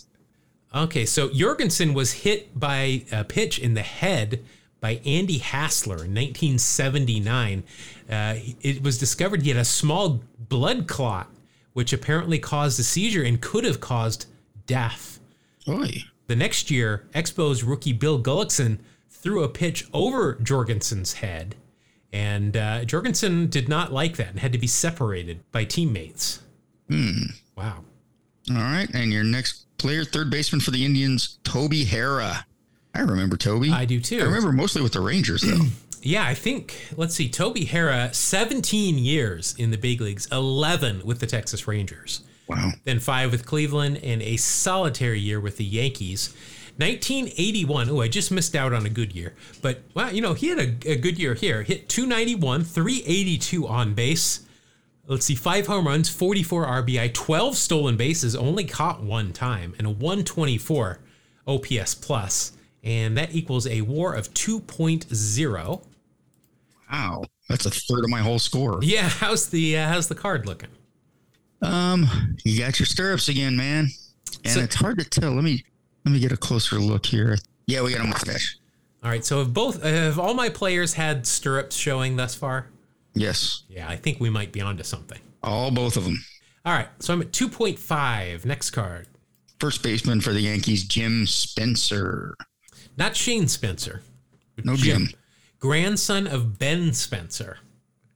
Okay, 0.73 1.05
so 1.05 1.29
Jorgensen 1.29 1.93
was 1.93 2.11
hit 2.13 2.59
by 2.59 3.03
a 3.11 3.23
pitch 3.23 3.59
in 3.59 3.75
the 3.75 3.83
head 3.83 4.43
by 4.81 4.99
Andy 5.05 5.37
Hassler 5.37 6.05
in 6.05 6.15
1979. 6.15 7.63
Uh, 8.09 8.35
it 8.61 8.81
was 8.81 8.97
discovered 8.97 9.43
he 9.43 9.49
had 9.49 9.59
a 9.59 9.65
small 9.65 10.23
blood 10.39 10.87
clot, 10.87 11.29
which 11.73 11.93
apparently 11.93 12.39
caused 12.39 12.79
a 12.79 12.83
seizure 12.83 13.23
and 13.23 13.41
could 13.41 13.63
have 13.63 13.79
caused 13.79 14.25
death. 14.69 15.19
Oi. 15.67 16.03
The 16.27 16.35
next 16.35 16.69
year, 16.69 17.07
Expos 17.15 17.67
rookie 17.67 17.91
Bill 17.91 18.21
Gullickson 18.21 18.77
threw 19.09 19.43
a 19.43 19.49
pitch 19.49 19.87
over 19.91 20.35
Jorgensen's 20.35 21.13
head, 21.13 21.55
and 22.13 22.55
uh, 22.55 22.85
Jorgensen 22.85 23.47
did 23.47 23.67
not 23.67 23.91
like 23.91 24.15
that 24.17 24.29
and 24.29 24.39
had 24.39 24.53
to 24.53 24.59
be 24.59 24.67
separated 24.67 25.39
by 25.51 25.63
teammates. 25.65 26.43
Wow. 26.89 27.83
All 28.51 28.55
right. 28.55 28.87
And 28.93 29.11
your 29.11 29.23
next 29.23 29.65
player, 29.79 30.03
third 30.03 30.29
baseman 30.29 30.61
for 30.61 30.71
the 30.71 30.85
Indians, 30.85 31.39
Toby 31.43 31.85
Harrah. 31.85 32.43
I 32.93 33.01
remember 33.01 33.37
Toby. 33.37 33.71
I 33.71 33.85
do 33.85 33.99
too. 33.99 34.19
I 34.19 34.23
remember 34.23 34.51
mostly 34.51 34.81
with 34.81 34.93
the 34.93 35.01
Rangers, 35.01 35.41
though. 35.41 35.65
Yeah, 36.01 36.25
I 36.25 36.33
think, 36.33 36.93
let's 36.95 37.13
see, 37.13 37.27
Toby 37.27 37.65
Harrah, 37.65 38.15
17 38.15 38.97
years 38.97 39.53
in 39.57 39.71
the 39.71 39.77
big 39.77 39.99
leagues, 39.99 40.27
11 40.31 41.01
with 41.03 41.19
the 41.19 41.27
Texas 41.27 41.67
Rangers, 41.67 42.21
wow. 42.49 42.71
then 42.83 42.99
five 42.99 43.31
with 43.31 43.45
Cleveland, 43.45 43.97
and 44.03 44.21
a 44.21 44.37
solitary 44.37 45.19
year 45.19 45.39
with 45.39 45.57
the 45.57 45.65
Yankees. 45.65 46.33
1981, 46.77 47.89
oh, 47.89 48.01
I 48.01 48.07
just 48.07 48.31
missed 48.31 48.55
out 48.55 48.73
on 48.73 48.85
a 48.85 48.89
good 48.89 49.13
year. 49.13 49.35
But, 49.61 49.81
wow, 49.93 50.09
you 50.09 50.21
know, 50.21 50.33
he 50.33 50.47
had 50.47 50.59
a, 50.59 50.91
a 50.91 50.95
good 50.95 51.19
year 51.19 51.33
here. 51.33 51.63
Hit 51.63 51.89
291, 51.89 52.63
382 52.63 53.67
on 53.67 53.93
base. 53.93 54.45
Let's 55.05 55.25
see, 55.25 55.35
five 55.35 55.67
home 55.67 55.87
runs, 55.87 56.09
44 56.09 56.65
RBI, 56.65 57.13
12 57.13 57.55
stolen 57.55 57.97
bases, 57.97 58.35
only 58.35 58.63
caught 58.63 59.03
one 59.03 59.33
time, 59.33 59.73
and 59.77 59.87
a 59.87 59.89
124 59.89 60.99
OPS 61.47 61.95
plus, 61.95 62.53
and 62.83 63.17
that 63.17 63.33
equals 63.33 63.67
a 63.67 63.81
WAR 63.81 64.13
of 64.13 64.33
2.0. 64.33 65.83
Wow. 66.91 67.23
That's 67.49 67.65
a 67.65 67.71
third 67.71 68.03
of 68.03 68.09
my 68.09 68.19
whole 68.19 68.39
score. 68.39 68.79
Yeah, 68.83 69.09
how's 69.09 69.49
the 69.49 69.77
uh, 69.77 69.87
how's 69.87 70.07
the 70.07 70.15
card 70.15 70.45
looking? 70.45 70.69
Um, 71.61 72.37
you 72.43 72.57
got 72.59 72.79
your 72.79 72.85
stirrups 72.85 73.27
again, 73.27 73.55
man. 73.57 73.89
And 74.43 74.53
So- 74.53 74.59
it's 74.61 74.75
hard 74.75 74.99
to 74.99 75.05
tell. 75.05 75.31
Let 75.33 75.43
me 75.43 75.63
let 76.05 76.13
me 76.13 76.19
get 76.19 76.31
a 76.31 76.37
closer 76.37 76.79
look 76.79 77.05
here. 77.05 77.37
Yeah, 77.67 77.81
we 77.81 77.91
got 77.91 78.01
a 78.01 78.07
mustache. 78.07 78.57
All 79.03 79.09
right, 79.09 79.23
so 79.23 79.39
have 79.39 79.53
both 79.53 79.83
have 79.83 80.17
all 80.17 80.33
my 80.33 80.49
players 80.49 80.93
had 80.93 81.27
stirrups 81.27 81.75
showing 81.75 82.15
thus 82.15 82.35
far? 82.35 82.67
Yes. 83.13 83.63
Yeah, 83.69 83.87
I 83.89 83.95
think 83.97 84.19
we 84.19 84.29
might 84.29 84.51
be 84.51 84.61
onto 84.61 84.83
something. 84.83 85.19
All 85.43 85.71
both 85.71 85.97
of 85.97 86.05
them. 86.05 86.23
All 86.65 86.73
right, 86.73 86.87
so 86.99 87.13
I'm 87.13 87.21
at 87.21 87.31
2.5. 87.31 88.45
Next 88.45 88.71
card. 88.71 89.07
First 89.59 89.83
baseman 89.83 90.21
for 90.21 90.31
the 90.33 90.41
Yankees, 90.41 90.83
Jim 90.85 91.25
Spencer. 91.27 92.35
Not 92.97 93.15
Shane 93.15 93.47
Spencer. 93.47 94.01
No 94.63 94.75
Jim. 94.75 95.09
Grandson 95.59 96.27
of 96.27 96.57
Ben 96.59 96.93
Spencer. 96.93 97.57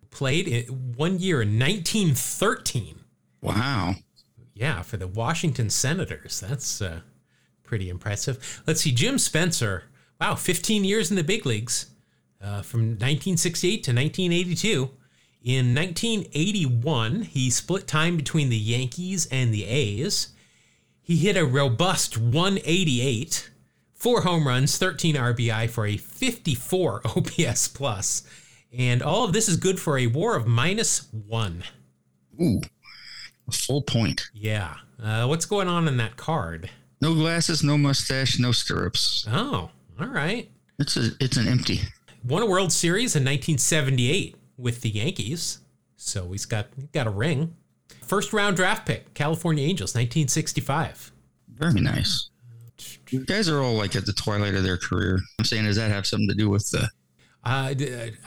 played 0.10 0.70
one 0.96 1.20
year 1.20 1.42
in 1.42 1.58
1913. 1.58 3.00
Wow. 3.44 3.96
Yeah, 4.56 4.82
for 4.82 4.98
the 4.98 5.08
Washington 5.08 5.70
Senators. 5.70 6.40
That's 6.40 6.82
uh, 6.82 7.02
pretty 7.64 7.90
impressive. 7.90 8.64
Let's 8.66 8.82
see, 8.82 8.92
Jim 8.92 9.20
Spencer. 9.20 9.84
Wow, 10.20 10.36
15 10.36 10.84
years 10.86 11.10
in 11.10 11.18
the 11.18 11.24
big 11.24 11.46
leagues 11.46 11.88
uh, 12.42 12.62
from 12.62 12.82
1968 12.82 13.84
to 13.84 13.92
1982. 13.92 14.90
In 15.44 15.76
1981, 15.76 17.24
he 17.24 17.50
split 17.50 17.86
time 17.86 18.16
between 18.16 18.48
the 18.48 18.58
Yankees 18.58 19.26
and 19.26 19.54
the 19.54 19.66
A's. 19.66 20.30
He 21.02 21.18
hit 21.18 21.36
a 21.36 21.46
robust 21.46 22.18
188, 22.18 23.52
four 23.94 24.22
home 24.22 24.48
runs, 24.48 24.78
13 24.78 25.16
RBI 25.16 25.70
for 25.70 25.86
a 25.86 25.98
54 25.98 27.02
OPS 27.06 27.68
plus, 27.68 28.24
and 28.72 29.02
all 29.02 29.26
of 29.26 29.34
this 29.34 29.50
is 29.50 29.58
good 29.58 29.82
for 29.82 29.98
a 29.98 30.08
WAR 30.08 30.38
of 30.38 30.48
minus 30.48 31.12
one. 31.12 31.66
Ooh, 32.42 32.62
full 33.54 33.82
point. 33.82 34.22
Yeah. 34.34 34.76
Uh, 35.02 35.26
what's 35.28 35.46
going 35.46 35.68
on 35.68 35.88
in 35.88 35.98
that 35.98 36.18
card? 36.18 36.70
No 37.02 37.14
glasses, 37.14 37.64
no 37.64 37.78
mustache, 37.78 38.40
no 38.40 38.52
stirrups. 38.52 39.28
Oh, 39.30 39.70
all 40.00 40.08
right. 40.08 40.50
It's 40.80 40.98
a 40.98 41.10
it's 41.20 41.38
an 41.38 41.48
empty. 41.48 41.82
Won 42.26 42.42
a 42.42 42.46
World 42.46 42.72
Series 42.72 43.16
in 43.16 43.24
1978 43.24 44.36
with 44.58 44.82
the 44.82 44.90
Yankees, 44.90 45.60
so 45.98 46.32
he's 46.32 46.46
got 46.46 46.68
he's 46.76 46.86
got 46.88 47.08
a 47.08 47.10
ring. 47.12 47.56
First 48.02 48.34
round 48.34 48.56
draft 48.56 48.86
pick, 48.86 49.14
California 49.14 49.64
Angels, 49.64 49.92
1965. 49.92 51.12
Very 51.50 51.82
nice. 51.82 52.30
You 53.10 53.26
guys 53.26 53.48
are 53.50 53.62
all 53.62 53.74
like 53.74 53.96
at 53.96 54.06
the 54.06 54.14
twilight 54.14 54.56
of 54.56 54.64
their 54.64 54.78
career. 54.78 55.20
I'm 55.40 55.46
saying, 55.46 55.66
does 55.66 55.76
that 55.76 55.92
have 55.92 56.08
something 56.08 56.28
to 56.30 56.36
do 56.36 56.50
with 56.50 56.70
the? 56.72 56.90
Uh, 57.44 57.74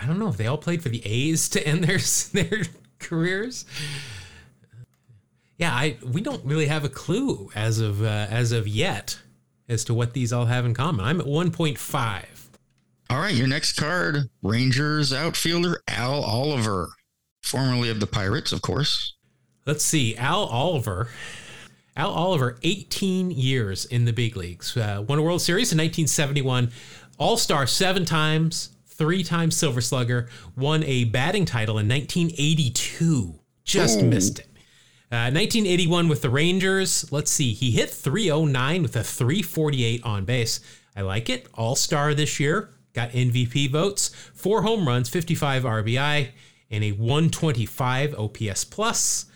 I 0.00 0.06
don't 0.06 0.18
know 0.18 0.28
if 0.28 0.36
they 0.36 0.46
all 0.46 0.58
played 0.58 0.82
for 0.82 0.90
the 0.90 1.04
A's 1.04 1.48
to 1.50 1.66
end 1.66 1.84
their 1.84 1.98
their 2.32 2.62
careers. 2.98 3.64
Yeah, 5.58 5.72
I 5.72 5.96
we 6.04 6.20
don't 6.20 6.44
really 6.44 6.66
have 6.66 6.84
a 6.84 6.88
clue 6.88 7.50
as 7.54 7.78
of 7.78 8.02
uh, 8.02 8.26
as 8.30 8.52
of 8.52 8.68
yet 8.68 9.18
as 9.68 9.84
to 9.84 9.94
what 9.94 10.12
these 10.12 10.32
all 10.32 10.46
have 10.46 10.64
in 10.64 10.74
common. 10.74 11.04
I'm 11.04 11.20
at 11.20 11.26
1.5. 11.26 12.24
All 13.08 13.18
right, 13.18 13.34
your 13.34 13.46
next 13.46 13.74
card, 13.74 14.28
Rangers 14.42 15.12
outfielder 15.12 15.80
Al 15.88 16.22
Oliver, 16.22 16.90
formerly 17.42 17.88
of 17.88 18.00
the 18.00 18.06
Pirates, 18.06 18.52
of 18.52 18.62
course. 18.62 19.14
Let's 19.64 19.84
see, 19.84 20.16
Al 20.16 20.44
Oliver. 20.44 21.08
Al 21.96 22.10
Oliver, 22.10 22.58
18 22.62 23.30
years 23.30 23.86
in 23.86 24.04
the 24.04 24.12
big 24.12 24.36
leagues. 24.36 24.76
Uh, 24.76 25.04
won 25.08 25.18
a 25.18 25.22
World 25.22 25.40
Series 25.40 25.72
in 25.72 25.78
1971. 25.78 26.70
All 27.18 27.36
Star 27.36 27.66
seven 27.66 28.04
times, 28.04 28.70
three 28.86 29.24
times 29.24 29.56
Silver 29.56 29.80
Slugger. 29.80 30.28
Won 30.56 30.84
a 30.84 31.04
batting 31.04 31.46
title 31.46 31.78
in 31.78 31.88
1982. 31.88 33.34
Just 33.64 34.00
Ooh. 34.00 34.04
missed 34.04 34.40
it. 34.40 34.48
Uh, 35.16 35.32
1981 35.32 36.08
with 36.08 36.20
the 36.20 36.28
Rangers. 36.28 37.10
Let's 37.10 37.30
see, 37.30 37.54
he 37.54 37.70
hit 37.70 37.88
309 37.88 38.82
with 38.82 38.96
a 38.96 39.02
348 39.02 40.04
on 40.04 40.26
base. 40.26 40.60
I 40.94 41.00
like 41.00 41.30
it. 41.30 41.48
All 41.54 41.74
Star 41.74 42.12
this 42.12 42.38
year. 42.38 42.68
Got 42.92 43.12
MVP 43.12 43.70
votes. 43.70 44.10
Four 44.34 44.60
home 44.60 44.86
runs, 44.86 45.08
55 45.08 45.62
RBI, 45.62 46.28
and 46.70 46.84
a 46.84 46.92
125 46.92 48.14
OPS 48.14 48.64
plus. 48.64 48.66
plus 48.66 49.26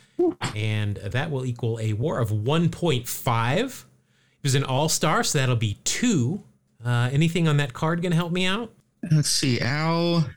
and 0.55 0.97
that 0.97 1.31
will 1.31 1.47
equal 1.47 1.79
a 1.81 1.95
WAR 1.95 2.19
of 2.21 2.29
1.5. 2.29 3.71
He 3.71 3.85
was 4.43 4.55
an 4.55 4.65
all 4.65 4.91
star, 4.91 5.23
so 5.23 5.39
that'll 5.39 5.57
be 5.57 5.79
two. 5.85 6.43
Uh, 6.85 7.09
anything 7.11 7.49
on 7.49 7.57
that 7.57 7.73
card 7.73 8.03
going 8.03 8.13
to 8.13 8.17
help 8.17 8.33
me 8.33 8.45
out? 8.45 8.71
Let's 9.11 9.31
see, 9.31 9.61
Al. 9.61 10.29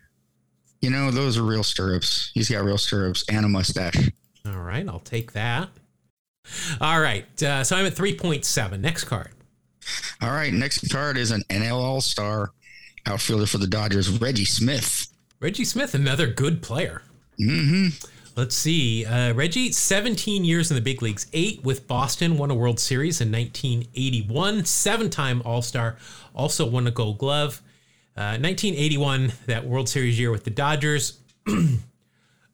You 0.81 0.89
know, 0.89 1.11
those 1.11 1.37
are 1.37 1.43
real 1.43 1.63
stirrups. 1.63 2.31
He's 2.33 2.49
got 2.49 2.63
real 2.63 2.77
stirrups 2.77 3.25
and 3.29 3.45
a 3.45 3.49
mustache. 3.49 4.09
All 4.45 4.61
right, 4.61 4.87
I'll 4.87 4.99
take 4.99 5.33
that. 5.33 5.69
All 6.81 6.99
right, 6.99 7.41
uh, 7.41 7.63
so 7.63 7.75
I'm 7.77 7.85
at 7.85 7.93
3.7. 7.95 8.79
Next 8.79 9.05
card. 9.05 9.29
All 10.21 10.31
right, 10.31 10.53
next 10.53 10.91
card 10.91 11.17
is 11.17 11.31
an 11.31 11.43
NL 11.49 11.75
All 11.75 12.01
Star 12.01 12.51
outfielder 13.05 13.45
for 13.45 13.57
the 13.57 13.67
Dodgers, 13.67 14.09
Reggie 14.09 14.45
Smith. 14.45 15.07
Reggie 15.39 15.65
Smith, 15.65 15.93
another 15.93 16.27
good 16.27 16.61
player. 16.61 17.01
hmm 17.37 17.89
Let's 18.35 18.55
see. 18.55 19.05
Uh, 19.05 19.33
Reggie, 19.33 19.71
17 19.71 20.43
years 20.43 20.71
in 20.71 20.75
the 20.75 20.81
big 20.81 21.03
leagues, 21.03 21.27
eight 21.33 21.63
with 21.63 21.87
Boston, 21.87 22.35
won 22.37 22.49
a 22.49 22.55
World 22.55 22.79
Series 22.79 23.21
in 23.21 23.31
1981, 23.31 24.65
seven 24.65 25.11
time 25.11 25.41
All 25.45 25.61
Star, 25.61 25.97
also 26.33 26.65
won 26.65 26.87
a 26.87 26.91
Gold 26.91 27.19
Glove. 27.19 27.61
Uh, 28.17 28.37
1981, 28.41 29.33
that 29.45 29.65
World 29.65 29.87
Series 29.87 30.19
year 30.19 30.31
with 30.31 30.45
the 30.45 30.49
Dodgers, 30.49 31.19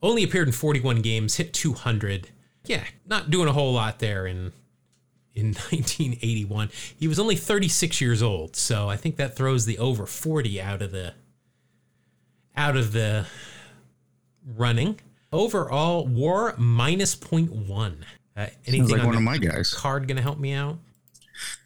only 0.02 0.24
appeared 0.24 0.47
in 0.47 0.54
41 0.54 1.02
games, 1.02 1.36
hit 1.36 1.54
200. 1.54 2.30
Yeah, 2.66 2.84
not 3.06 3.30
doing 3.30 3.47
a 3.47 3.54
whole 3.54 3.74
lot 3.74 4.00
there 4.00 4.28
in 4.28 4.52
in 5.36 5.45
1981. 5.72 6.70
He 6.97 7.08
was 7.08 7.20
only 7.20 7.36
36 7.36 8.02
years 8.02 8.22
old, 8.22 8.56
so 8.56 8.89
I 8.89 8.97
think 8.97 9.16
that 9.18 9.36
throws 9.36 9.66
the 9.66 9.78
over 9.78 10.06
40 10.06 10.62
out 10.62 10.82
of 10.82 10.91
the 10.91 11.14
out 12.56 12.76
of 12.76 12.91
the 12.91 13.26
running. 14.45 15.00
Overall, 15.32 16.08
war 16.08 16.56
minus 16.58 17.16
0.1. 17.16 17.50
Uh, 18.36 18.45
Sounds 18.45 18.58
anything 18.66 18.88
like 18.89 19.02
on 19.02 19.08
one 19.08 19.16
of 19.16 19.22
my 19.22 19.38
guys. 19.38 19.74
card 19.74 20.08
going 20.08 20.18
to 20.18 20.24
help 20.24 20.39
me 20.39 20.54
out? 20.54 20.80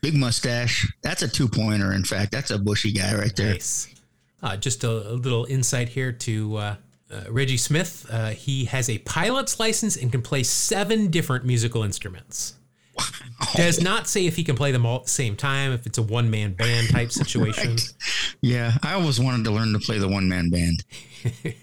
Big 0.01 0.13
mustache. 0.15 0.91
That's 1.01 1.21
a 1.21 1.27
two 1.27 1.47
pointer. 1.47 1.93
In 1.93 2.03
fact, 2.03 2.31
that's 2.31 2.51
a 2.51 2.59
bushy 2.59 2.91
guy 2.91 3.15
right 3.15 3.35
there. 3.35 3.53
Nice. 3.53 3.93
Uh, 4.41 4.57
just 4.57 4.83
a, 4.83 4.89
a 4.89 5.13
little 5.13 5.45
insight 5.45 5.89
here 5.89 6.11
to 6.11 6.57
uh, 6.57 6.75
uh, 7.13 7.31
Reggie 7.31 7.57
Smith. 7.57 8.05
Uh, 8.09 8.29
he 8.29 8.65
has 8.65 8.89
a 8.89 8.97
pilot's 8.99 9.59
license 9.59 9.95
and 9.95 10.11
can 10.11 10.21
play 10.21 10.43
seven 10.43 11.09
different 11.09 11.45
musical 11.45 11.83
instruments. 11.83 12.55
Does 13.55 13.81
not 13.81 14.07
say 14.07 14.25
if 14.25 14.35
he 14.35 14.43
can 14.43 14.55
play 14.55 14.71
them 14.71 14.85
all 14.85 14.97
at 14.97 15.03
the 15.05 15.09
same 15.09 15.35
time, 15.35 15.71
if 15.71 15.85
it's 15.85 15.97
a 15.97 16.03
one 16.03 16.29
man 16.29 16.53
band 16.53 16.89
type 16.89 17.11
situation. 17.23 17.77
Yeah, 18.41 18.73
I 18.83 18.93
always 18.93 19.19
wanted 19.19 19.45
to 19.45 19.51
learn 19.51 19.73
to 19.73 19.79
play 19.79 19.97
the 19.97 20.07
one 20.07 20.27
man 20.29 20.49
band. 20.49 20.83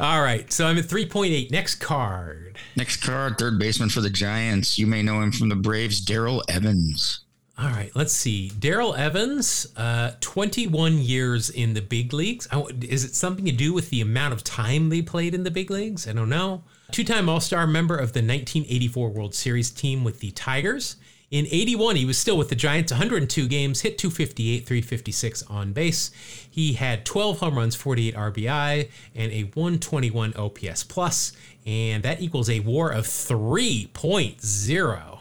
All 0.00 0.22
right, 0.22 0.50
so 0.52 0.66
I'm 0.66 0.78
at 0.78 0.84
3.8. 0.84 1.50
Next 1.50 1.74
card. 1.76 2.56
Next 2.76 2.98
card, 2.98 3.36
third 3.38 3.58
baseman 3.58 3.90
for 3.90 4.00
the 4.00 4.08
Giants. 4.08 4.78
You 4.78 4.86
may 4.86 5.02
know 5.02 5.20
him 5.20 5.32
from 5.32 5.48
the 5.48 5.56
Braves, 5.56 6.00
Darrell 6.00 6.42
Evans. 6.48 7.21
All 7.62 7.68
right, 7.68 7.92
let's 7.94 8.12
see. 8.12 8.50
Darrell 8.58 8.96
Evans, 8.96 9.68
uh, 9.76 10.12
21 10.18 10.98
years 10.98 11.48
in 11.48 11.74
the 11.74 11.80
big 11.80 12.12
leagues. 12.12 12.48
Is 12.80 13.04
it 13.04 13.14
something 13.14 13.44
to 13.44 13.52
do 13.52 13.72
with 13.72 13.88
the 13.90 14.00
amount 14.00 14.34
of 14.34 14.42
time 14.42 14.88
they 14.88 15.00
played 15.00 15.32
in 15.32 15.44
the 15.44 15.50
big 15.52 15.70
leagues? 15.70 16.08
I 16.08 16.12
don't 16.12 16.28
know. 16.28 16.64
Two 16.90 17.04
time 17.04 17.28
All 17.28 17.38
Star 17.38 17.68
member 17.68 17.94
of 17.94 18.14
the 18.14 18.18
1984 18.18 19.10
World 19.10 19.36
Series 19.36 19.70
team 19.70 20.02
with 20.02 20.18
the 20.18 20.32
Tigers. 20.32 20.96
In 21.30 21.46
81, 21.46 21.94
he 21.94 22.04
was 22.04 22.18
still 22.18 22.36
with 22.36 22.48
the 22.48 22.56
Giants, 22.56 22.90
102 22.90 23.46
games, 23.46 23.82
hit 23.82 23.96
258, 23.96 24.66
356 24.66 25.44
on 25.44 25.72
base. 25.72 26.10
He 26.50 26.72
had 26.72 27.06
12 27.06 27.38
home 27.38 27.58
runs, 27.58 27.76
48 27.76 28.16
RBI, 28.16 28.88
and 29.14 29.30
a 29.30 29.44
121 29.44 30.34
OPS 30.34 30.82
plus, 30.82 31.32
and 31.64 32.02
that 32.02 32.20
equals 32.20 32.50
a 32.50 32.58
WAR 32.58 32.90
of 32.90 33.06
3.0. 33.06 35.11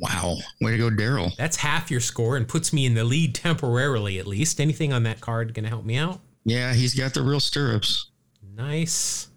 Wow. 0.00 0.38
Way 0.60 0.72
to 0.72 0.78
go, 0.78 0.90
Darrell. 0.90 1.32
That's 1.36 1.58
half 1.58 1.90
your 1.90 2.00
score 2.00 2.36
and 2.36 2.48
puts 2.48 2.72
me 2.72 2.86
in 2.86 2.94
the 2.94 3.04
lead 3.04 3.34
temporarily, 3.34 4.18
at 4.18 4.26
least. 4.26 4.60
Anything 4.60 4.92
on 4.92 5.02
that 5.02 5.20
card 5.20 5.52
going 5.52 5.64
to 5.64 5.70
help 5.70 5.84
me 5.84 5.96
out? 5.96 6.20
Yeah, 6.44 6.72
he's 6.72 6.94
got 6.94 7.12
the 7.12 7.22
real 7.22 7.40
stirrups. 7.40 8.10
Nice. 8.56 9.28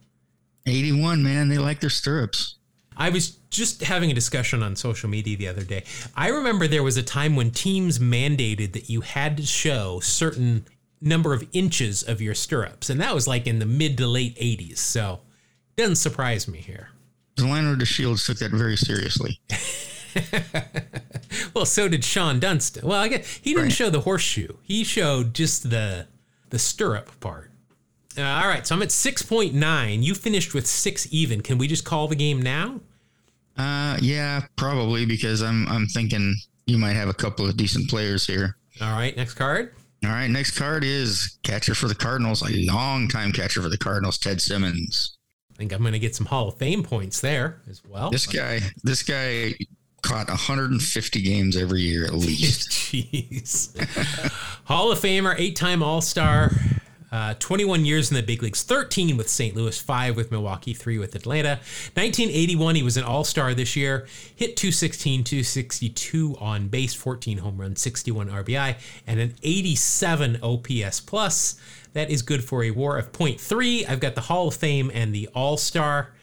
81, 0.66 1.22
man. 1.22 1.50
They 1.50 1.58
like 1.58 1.82
their 1.82 1.90
stirrups. 1.90 2.56
I 2.96 3.10
was 3.10 3.32
just 3.50 3.84
having 3.84 4.12
a 4.12 4.14
discussion 4.14 4.64
on 4.64 4.76
social 4.76 5.10
media 5.10 5.36
the 5.36 5.48
other 5.48 5.64
day. 5.64 5.84
I 6.16 6.30
remember 6.30 6.68
there 6.68 6.84
was 6.84 6.96
a 6.96 7.04
time 7.04 7.36
when 7.36 7.52
teams 7.52 8.00
mandated 8.00 8.74
that 8.74 8.90
you 8.90 9.02
had 9.02 9.38
to 9.38 9.46
show 9.46 10.00
certain 10.00 10.66
number 11.02 11.34
of 11.34 11.46
inches 11.52 12.04
of 12.04 12.22
your 12.22 12.36
stirrups, 12.36 12.90
and 12.90 13.02
that 13.02 13.14
was 13.14 13.28
like 13.28 13.48
in 13.48 13.60
the 13.60 13.66
mid 13.66 13.98
to 13.98 14.08
late 14.08 14.38
80s. 14.38 14.78
So, 14.78 15.22
doesn't 15.76 15.96
surprise 15.96 16.48
me 16.48 16.60
here. 16.60 16.90
Delino 17.36 17.76
DeShields 17.76 18.26
took 18.26 18.38
that 18.38 18.52
very 18.52 18.78
seriously. 18.78 19.40
Well, 21.56 21.66
so 21.66 21.88
did 21.88 22.02
Shawon 22.02 22.40
Dunston. 22.40 22.88
Well, 22.88 23.00
I 23.00 23.08
guess 23.08 23.28
he 23.42 23.52
didn't 23.52 23.64
Right. 23.66 23.72
show 23.72 23.90
the 23.90 24.02
horseshoe. 24.02 24.54
He 24.64 24.84
showed 24.84 25.34
just 25.34 25.70
the 25.70 26.08
the 26.50 26.60
stirrup 26.60 27.20
part. 27.20 27.50
Uh, 28.16 28.22
all 28.22 28.48
right, 28.48 28.66
so 28.68 28.76
I'm 28.76 28.84
at 28.84 28.90
6.9. 28.90 30.04
You 30.04 30.14
finished 30.14 30.54
with 30.54 30.68
6 30.68 31.08
even. 31.10 31.42
Can 31.42 31.58
we 31.58 31.68
just 31.68 31.84
call 31.84 32.08
the 32.08 32.16
game 32.16 32.40
now? 32.40 32.80
Uh, 33.58 33.98
yeah, 34.02 34.42
probably 34.56 35.06
because 35.08 35.42
I'm 35.42 35.68
I'm 35.68 35.88
thinking 35.88 36.36
you 36.68 36.78
might 36.78 36.94
have 36.94 37.10
a 37.10 37.14
couple 37.14 37.48
of 37.48 37.58
decent 37.58 37.90
players 37.90 38.28
here. 38.28 38.56
All 38.82 38.92
right, 38.92 39.16
next 39.18 39.34
card. 39.34 39.74
All 40.06 40.12
right, 40.12 40.28
next 40.30 40.52
card 40.58 40.84
is 40.84 41.40
catcher 41.44 41.74
for 41.74 41.88
the 41.88 41.96
Cardinals, 41.96 42.42
a 42.48 42.66
long 42.72 43.08
time 43.08 43.32
catcher 43.32 43.62
for 43.62 43.70
the 43.70 43.78
Cardinals, 43.78 44.18
Ted 44.20 44.42
Simmons. 44.42 45.18
I 45.52 45.56
think 45.56 45.72
I'm 45.72 45.82
going 45.82 45.94
to 45.94 46.00
get 46.00 46.16
some 46.16 46.26
Hall 46.28 46.50
of 46.50 46.58
Fame 46.58 46.84
points 46.84 47.22
there 47.22 47.62
as 47.70 47.82
well. 47.86 48.10
This 48.12 48.28
guy, 48.28 48.60
this 48.84 49.02
guy 49.04 49.54
caught 50.04 50.28
150 50.28 51.22
games 51.22 51.58
every 51.58 51.82
year 51.82 52.06
at 52.06 52.14
least. 52.14 52.70
Jeez. 52.70 53.76
Hall 54.66 54.92
of 54.92 55.00
Famer, 55.00 55.36
eight 55.38 55.56
time 55.56 55.82
All 55.82 56.02
Star. 56.02 56.52
Uh, 57.14 57.36
21 57.38 57.86
years 57.86 58.10
in 58.10 58.16
the 58.16 58.24
big 58.24 58.42
leagues, 58.42 58.64
13 58.64 59.18
with 59.18 59.30
St. 59.30 59.56
Louis, 59.56 59.80
5 59.80 60.18
with 60.18 60.32
Milwaukee, 60.32 60.74
3 60.74 60.98
with 60.98 61.14
Atlanta. 61.14 61.60
1981, 61.94 62.74
he 62.74 62.82
was 62.82 62.98
an 62.98 63.04
all 63.04 63.24
star 63.24 63.54
this 63.54 63.76
year. 63.76 64.08
Hit 64.36 64.58
216, 64.58 65.24
262 65.24 66.36
on 66.40 66.70
base, 66.70 66.96
14 66.96 67.38
home 67.38 67.62
runs, 67.62 67.82
61 67.82 68.30
RBI, 68.32 68.78
and 69.06 69.20
an 69.20 69.36
87 69.44 70.40
OPS 70.42 71.02
plus. 71.02 71.56
That 71.94 72.10
is 72.10 72.24
good 72.24 72.44
for 72.44 72.64
a 72.64 72.72
war 72.72 72.98
of 72.98 73.12
0.3. 73.12 73.88
I've 73.88 74.00
got 74.00 74.16
the 74.16 74.22
Hall 74.22 74.48
of 74.48 74.56
Fame 74.56 74.90
and 74.92 75.14
the 75.14 75.30
All 75.36 75.58
Star. 75.58 76.14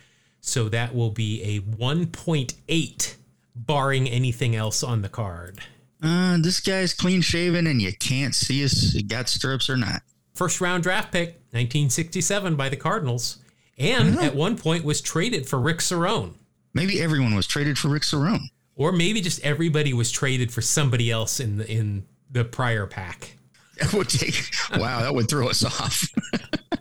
So 0.41 0.69
that 0.71 0.93
will 0.93 1.11
be 1.11 1.41
a 1.45 1.61
1.8, 1.61 3.15
barring 3.55 4.09
anything 4.09 4.55
else 4.57 4.83
on 4.83 5.03
the 5.03 5.09
card. 5.09 5.61
Uh, 6.03 6.39
this 6.41 6.61
guy's 6.61 6.95
clean 6.95 7.21
shaven, 7.21 7.67
and 7.67 7.81
you 7.83 7.93
can't 7.93 8.35
see 8.35 8.63
if 8.63 8.73
he 8.73 9.03
got 9.03 9.29
stirrups 9.29 9.69
or 9.69 9.77
not. 9.77 10.03
First 10.35 10.61
round 10.61 10.83
draft 10.83 11.13
pick, 11.13 11.29
1967 11.51 12.57
by 12.57 12.69
the 12.69 12.77
Cardinals, 12.77 13.39
and 13.77 14.19
at 14.19 14.35
one 14.35 14.57
point 14.57 14.85
was 14.85 15.01
traded 15.01 15.47
for 15.49 15.59
Rick 15.61 15.79
Cerone. 15.79 16.35
Maybe 16.73 17.01
everyone 17.01 17.35
was 17.35 17.47
traded 17.47 17.79
for 17.79 17.89
Rick 17.89 18.03
Cerone. 18.05 18.45
Or 18.77 18.93
maybe 18.93 19.21
just 19.21 19.45
everybody 19.45 19.93
was 19.93 20.11
traded 20.11 20.53
for 20.53 20.63
somebody 20.63 21.11
else 21.11 21.41
in 21.41 21.59
the 21.59 21.71
in 21.71 22.07
the 22.31 22.45
prior 22.45 22.87
pack. 22.87 23.37
That 23.81 23.95
would 23.95 24.11
take. 24.11 24.35
wow, 24.77 25.01
that 25.01 25.15
would 25.15 25.31
throw 25.31 25.49
us 25.49 25.65
off. 25.65 26.07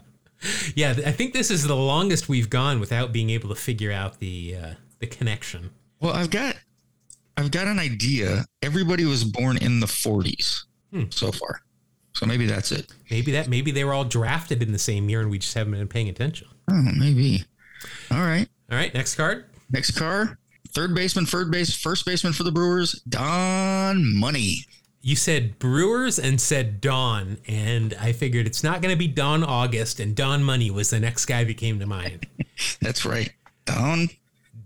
Yeah, 0.76 0.91
I 1.05 1.11
think 1.11 1.34
this 1.34 1.51
is 1.51 1.63
the 1.67 1.76
longest 1.76 2.30
we've 2.30 2.49
gone 2.49 2.80
without 2.80 3.11
being 3.11 3.30
able 3.30 3.49
to 3.49 3.55
figure 3.55 3.91
out 3.91 4.20
the 4.20 4.55
uh, 4.55 4.74
the 4.99 5.07
connection. 5.07 5.72
Well, 6.00 6.14
I've 6.14 6.30
got, 6.30 6.56
I've 7.38 7.52
got 7.52 7.68
an 7.68 7.80
idea. 7.80 8.45
Everybody 8.62 9.06
was 9.06 9.24
born 9.24 9.58
in 9.58 9.80
the 9.80 9.88
40s 9.88 10.64
hmm. 10.91 11.04
so 11.10 11.32
far, 11.32 11.62
so 12.14 12.26
maybe 12.26 12.45
that's 12.45 12.72
it. 12.72 12.91
Maybe 13.12 13.32
that 13.34 13.47
maybe 13.47 13.72
they 13.72 13.84
were 13.84 13.93
all 13.93 14.06
drafted 14.06 14.64
in 14.64 14.72
the 14.72 14.80
same 14.80 15.10
year 15.10 15.22
and 15.22 15.30
we 15.30 15.39
just 15.39 15.54
haven't 15.54 15.74
been 15.74 15.88
paying 15.88 16.10
attention. 16.10 16.47
Oh, 16.70 16.82
maybe. 16.97 17.43
All 18.12 18.20
right. 18.20 18.47
All 18.72 18.78
right, 18.78 18.93
next 18.93 19.16
card. 19.16 19.45
Next 19.72 19.91
car, 19.91 20.39
third 20.70 20.95
baseman, 20.95 21.26
third 21.26 21.52
base, 21.52 21.76
first 21.76 22.06
baseman 22.06 22.34
for 22.34 22.43
the 22.43 22.52
Brewers, 22.52 22.93
Don 23.08 24.16
Money. 24.16 24.66
You 25.02 25.16
said 25.16 25.60
Brewers 25.60 26.20
and 26.20 26.41
said 26.41 26.82
Don, 26.82 27.38
and 27.47 27.93
I 28.02 28.12
figured 28.12 28.47
it's 28.47 28.64
not 28.64 28.82
going 28.82 28.93
to 28.93 28.97
be 28.97 29.08
Don 29.08 29.43
August, 29.43 30.00
and 30.00 30.16
Don 30.16 30.43
Money 30.43 30.72
was 30.72 30.89
the 30.89 31.00
next 31.00 31.26
guy 31.26 31.43
that 31.43 31.58
came 31.58 31.80
to 31.80 31.86
mind. 31.86 32.28
That's 32.82 33.06
right. 33.06 33.32
Don 33.66 34.10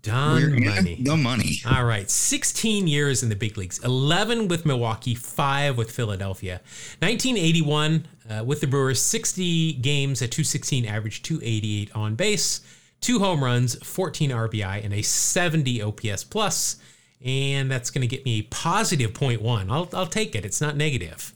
Don 0.04 0.64
Money. 0.64 1.00
The 1.04 1.18
money. 1.18 1.62
All 1.66 1.86
right, 1.86 2.10
16 2.10 2.88
years 2.88 3.24
in 3.24 3.30
the 3.30 3.36
big 3.36 3.58
leagues, 3.58 3.80
11 3.80 4.50
with 4.50 4.66
Milwaukee, 4.66 5.16
5 5.16 5.78
with 5.78 5.90
Philadelphia. 5.92 6.62
1981 7.00 8.06
uh, 8.30 8.44
with 8.44 8.60
the 8.62 8.68
Brewers, 8.68 9.02
60 9.02 9.74
games 9.74 10.22
at 10.22 10.30
216 10.30 10.86
average, 10.86 11.24
288 11.24 11.96
on 11.96 12.16
base, 12.16 12.62
2 13.02 13.20
home 13.20 13.44
runs, 13.44 13.76
14 13.76 14.30
RBI, 14.30 14.84
and 14.84 14.94
a 14.94 15.02
70 15.02 15.82
OPS 15.82 16.26
plus. 16.26 16.76
And 17.24 17.72
that's 17.72 17.90
going 17.90 18.02
to 18.02 18.08
get 18.08 18.26
me 18.26 18.40
a 18.40 18.44
positive 18.44 19.14
0.1. 19.14 19.72
I'll, 19.72 19.90
I'll 19.94 20.08
take 20.08 20.36
it. 20.36 20.44
It's 20.44 20.60
not 20.60 20.76
negative. 20.76 21.34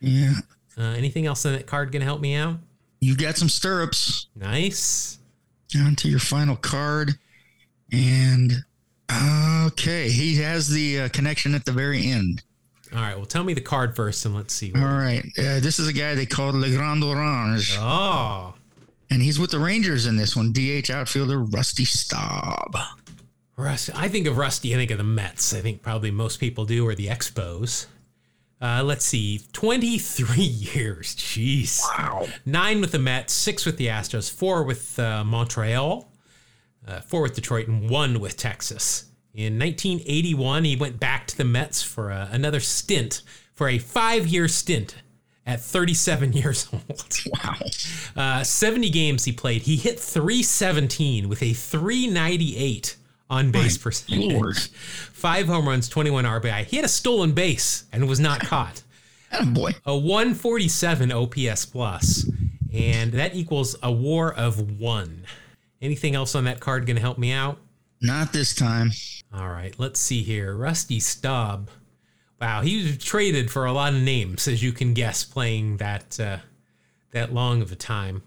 Yeah. 0.00 0.34
Uh, 0.76 0.82
anything 0.82 1.26
else 1.26 1.46
on 1.46 1.52
that 1.52 1.66
card 1.66 1.90
going 1.90 2.00
to 2.00 2.06
help 2.06 2.20
me 2.20 2.34
out? 2.34 2.56
You 3.00 3.16
got 3.16 3.38
some 3.38 3.48
stirrups. 3.48 4.26
Nice. 4.36 5.18
On 5.74 5.96
to 5.96 6.08
your 6.08 6.18
final 6.18 6.56
card. 6.56 7.14
And 7.92 8.64
okay, 9.66 10.08
he 10.10 10.36
has 10.36 10.68
the 10.68 11.00
uh, 11.02 11.08
connection 11.10 11.54
at 11.54 11.64
the 11.64 11.72
very 11.72 12.06
end. 12.06 12.42
All 12.92 13.00
right, 13.00 13.16
well, 13.16 13.26
tell 13.26 13.44
me 13.44 13.54
the 13.54 13.60
card 13.60 13.94
first 13.94 14.24
and 14.26 14.34
let's 14.34 14.52
see. 14.52 14.72
All 14.74 14.82
right. 14.82 15.24
Uh, 15.38 15.60
this 15.60 15.78
is 15.78 15.86
a 15.86 15.92
guy 15.92 16.14
they 16.14 16.26
called 16.26 16.56
Le 16.56 16.70
Grand 16.70 17.04
Orange, 17.04 17.76
Oh, 17.78 18.54
and 19.10 19.22
he's 19.22 19.38
with 19.38 19.50
the 19.52 19.60
Rangers 19.60 20.06
in 20.06 20.16
this 20.16 20.34
one. 20.36 20.52
DH 20.52 20.90
outfielder 20.90 21.38
Rusty 21.40 21.84
Staub. 21.84 22.76
Rusty. 23.56 23.92
I 23.94 24.08
think 24.08 24.26
of 24.26 24.36
Rusty. 24.38 24.74
I 24.74 24.78
think 24.78 24.90
of 24.90 24.98
the 24.98 25.04
Mets. 25.04 25.52
I 25.52 25.60
think 25.60 25.82
probably 25.82 26.10
most 26.10 26.40
people 26.40 26.64
do, 26.64 26.86
or 26.86 26.94
the 26.94 27.06
Expos. 27.08 27.86
Uh, 28.62 28.82
let's 28.84 29.04
see, 29.06 29.40
23 29.52 30.42
years. 30.42 31.14
Jeez. 31.16 31.80
Wow. 31.96 32.26
Nine 32.44 32.80
with 32.80 32.92
the 32.92 32.98
Mets, 32.98 33.32
six 33.32 33.64
with 33.64 33.76
the 33.78 33.86
Astros, 33.86 34.30
four 34.30 34.64
with 34.64 34.98
uh, 34.98 35.24
Montreal, 35.24 36.09
uh, 36.90 37.00
four 37.00 37.22
with 37.22 37.34
Detroit, 37.34 37.68
and 37.68 37.88
one 37.88 38.20
with 38.20 38.36
Texas. 38.36 39.04
In 39.32 39.58
1981, 39.58 40.64
he 40.64 40.76
went 40.76 40.98
back 40.98 41.26
to 41.28 41.36
the 41.36 41.44
Mets 41.44 41.82
for 41.82 42.10
uh, 42.10 42.28
another 42.32 42.60
stint, 42.60 43.22
for 43.54 43.68
a 43.68 43.78
five 43.78 44.26
year 44.26 44.48
stint 44.48 44.96
at 45.46 45.60
37 45.60 46.32
years 46.34 46.68
old. 46.72 47.18
Wow. 47.26 47.56
Uh, 48.16 48.44
70 48.44 48.90
games 48.90 49.24
he 49.24 49.32
played. 49.32 49.62
He 49.62 49.76
hit 49.76 49.98
317 50.00 51.28
with 51.28 51.42
a 51.42 51.52
398 51.52 52.96
on 53.30 53.52
base 53.52 53.78
percentage. 53.78 54.32
Lord. 54.32 54.56
Five 55.12 55.46
home 55.46 55.68
runs, 55.68 55.88
21 55.88 56.24
RBI. 56.24 56.64
He 56.64 56.76
had 56.76 56.84
a 56.84 56.88
stolen 56.88 57.32
base 57.32 57.84
and 57.92 58.08
was 58.08 58.18
not 58.18 58.40
caught. 58.40 58.82
boy. 59.46 59.72
A 59.86 59.96
147 59.96 61.12
OPS 61.12 61.64
plus, 61.66 62.28
and 62.72 63.12
that 63.12 63.34
equals 63.34 63.76
a 63.82 63.92
WAR 63.92 64.32
of 64.32 64.80
one. 64.80 65.24
Anything 65.82 66.14
else 66.14 66.34
on 66.34 66.44
that 66.44 66.60
card 66.60 66.86
going 66.86 66.96
to 66.96 67.02
help 67.02 67.18
me 67.18 67.32
out? 67.32 67.58
Not 68.02 68.32
this 68.32 68.54
time. 68.54 68.90
All 69.32 69.48
right, 69.48 69.74
let's 69.78 70.00
see 70.00 70.22
here. 70.22 70.54
Rusty 70.54 71.00
Staub. 71.00 71.70
Wow, 72.40 72.62
he 72.62 72.84
was 72.84 72.98
traded 72.98 73.50
for 73.50 73.66
a 73.66 73.72
lot 73.72 73.92
of 73.92 74.00
names, 74.00 74.48
as 74.48 74.62
you 74.62 74.72
can 74.72 74.94
guess, 74.94 75.24
playing 75.24 75.76
that 75.76 76.18
uh, 76.18 76.38
that 77.10 77.32
long 77.32 77.60
of 77.60 77.70
a 77.70 77.76
time. 77.76 78.22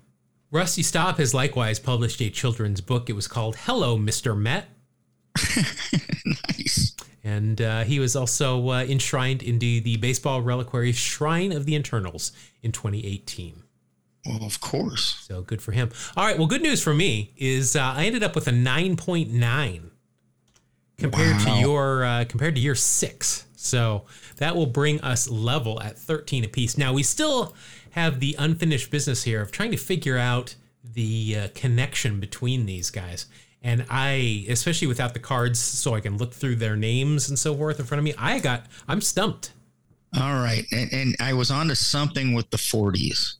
Rusty 0.51 0.84
Staub 0.84 1.18
has 1.18 1.34
likewise 1.34 1.80
published 1.80 2.22
a 2.22 2.30
children's 2.30 2.82
book. 2.82 3.10
It 3.10 3.14
was 3.14 3.28
called 3.28 3.56
Hello, 3.56 3.97
Mr. 3.97 4.38
Met. 4.38 4.68
Nice. 6.26 6.95
And 7.24 7.62
uh, 7.62 7.84
he 7.84 7.99
was 7.99 8.16
also 8.16 8.70
uh, 8.70 8.84
enshrined 8.84 9.41
into 9.41 9.80
the 9.82 9.97
Baseball 9.97 10.41
Reliquary 10.41 10.91
Shrine 10.91 11.51
of 11.51 11.66
the 11.66 11.76
Eternals 11.76 12.34
in 12.62 12.72
2018. 12.72 13.62
Well, 14.26 14.44
of 14.44 14.62
course. 14.62 15.26
So 15.28 15.42
good 15.42 15.62
for 15.62 15.74
him. 15.74 15.92
All 16.16 16.26
right. 16.26 16.38
Well, 16.38 16.48
good 16.48 16.62
news 16.62 16.82
for 16.82 16.94
me 16.94 17.34
is 17.38 17.76
uh, 17.76 17.94
I 17.96 18.06
ended 18.06 18.24
up 18.24 18.36
with 18.36 18.48
a 18.48 18.52
9.9 18.52 19.90
compared 20.98 21.42
to 21.42 21.52
your 21.60 22.06
uh, 22.06 22.26
compared 22.28 22.56
to 22.56 22.62
your 22.62 22.76
six. 22.76 23.46
So 23.56 24.06
that 24.38 24.56
will 24.56 24.66
bring 24.66 25.02
us 25.02 25.30
level 25.30 25.82
at 25.82 25.98
13 25.98 26.44
apiece. 26.44 26.78
Now 26.78 26.94
we 26.94 27.04
still 27.04 27.56
have 27.92 28.20
the 28.20 28.36
unfinished 28.40 28.92
business 28.92 29.24
here 29.24 29.42
of 29.42 29.52
trying 29.52 29.72
to 29.72 29.78
figure 29.78 30.18
out 30.18 30.56
the 30.84 31.38
uh, 31.38 31.48
connection 31.54 32.20
between 32.20 32.66
these 32.66 32.90
guys. 32.90 33.28
And 33.62 33.86
I, 33.90 34.46
especially 34.50 34.88
without 34.88 35.14
the 35.14 35.20
cards, 35.20 35.60
so 35.60 35.96
I 35.96 36.02
can 36.02 36.18
look 36.18 36.34
through 36.34 36.58
their 36.58 36.76
names 36.76 37.30
and 37.30 37.40
so 37.40 37.56
forth 37.56 37.80
in 37.80 37.86
front 37.86 38.00
of 38.00 38.04
me, 38.04 38.14
I 38.18 38.40
got, 38.40 38.66
I'm 38.88 39.00
stumped. 39.00 39.54
All 40.20 40.34
right. 40.34 40.66
And, 40.72 40.92
and 40.92 41.16
I 41.22 41.34
was 41.34 41.50
on 41.50 41.70
to 41.70 41.76
something 41.76 42.34
with 42.34 42.50
the 42.50 42.58
40s. 42.58 43.36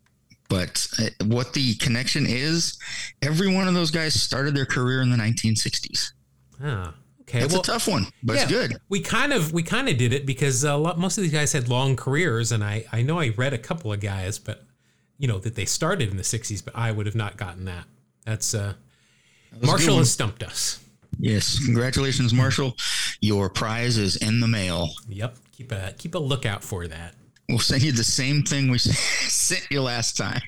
But 0.54 0.88
uh, 1.00 1.26
what 1.26 1.54
the 1.54 1.74
connection 1.78 2.28
is, 2.28 2.78
every 3.24 3.52
one 3.52 3.68
of 3.68 3.74
those 3.74 3.90
guys 3.90 4.14
started 4.14 4.54
their 4.54 4.68
career 4.68 5.02
in 5.02 5.10
the 5.10 5.18
1960s. 5.18 6.12
Ah, 6.64 6.94
okay. 7.22 7.40
It's 7.40 7.54
well, 7.54 7.62
a 7.62 7.66
tough 7.66 7.88
one, 7.88 8.06
but 8.22 8.36
it's 8.36 8.46
good. 8.46 8.78
We 8.88 9.02
kind 9.02 9.34
of 9.34 9.52
we 9.52 9.64
kind 9.64 9.90
of 9.90 9.98
did 9.98 10.14
it 10.14 10.28
because 10.28 10.64
a 10.64 10.76
lot, 10.76 11.00
most 11.00 11.18
of 11.18 11.24
these 11.24 11.34
guys 11.34 11.54
had 11.54 11.70
long 11.70 11.96
careers, 11.96 12.52
and 12.52 12.64
I 12.64 12.86
I 12.92 13.02
know 13.02 13.20
I 13.20 13.30
read 13.30 13.54
a 13.54 13.58
couple 13.58 13.92
of 13.92 14.00
guys, 14.00 14.38
but 14.38 14.64
you 15.18 15.28
know 15.28 15.40
that 15.40 15.56
they 15.56 15.66
started 15.66 16.12
in 16.12 16.18
the 16.18 16.24
'60s, 16.24 16.64
but 16.64 16.76
I 16.78 16.92
would 16.92 17.08
have 17.08 17.16
not 17.16 17.36
gotten 17.36 17.66
that. 17.66 17.86
That's 18.24 18.54
uh, 18.54 18.74
good 19.54 19.66
Marshall 19.66 19.98
has 19.98 20.12
stumped 20.12 20.44
us. 20.44 20.80
Yes. 21.18 21.66
Congratulations, 21.66 22.32
Marshall. 22.32 22.78
Your 23.22 23.50
prize 23.50 23.98
is 23.98 24.18
in 24.18 24.40
the 24.40 24.48
mail. 24.48 24.90
Yep, 25.10 25.36
keep 25.52 25.72
a 25.72 25.96
keep 25.98 26.14
a 26.14 26.20
lookout 26.20 26.64
for 26.64 26.88
that. 26.88 27.16
We'll 27.50 27.60
send 27.60 27.84
you 27.84 27.92
the 27.92 28.04
same 28.04 28.44
thing 28.44 28.72
we 28.72 28.78
sent 28.80 29.68
you 29.70 29.82
last 29.82 30.18
time. 30.18 30.42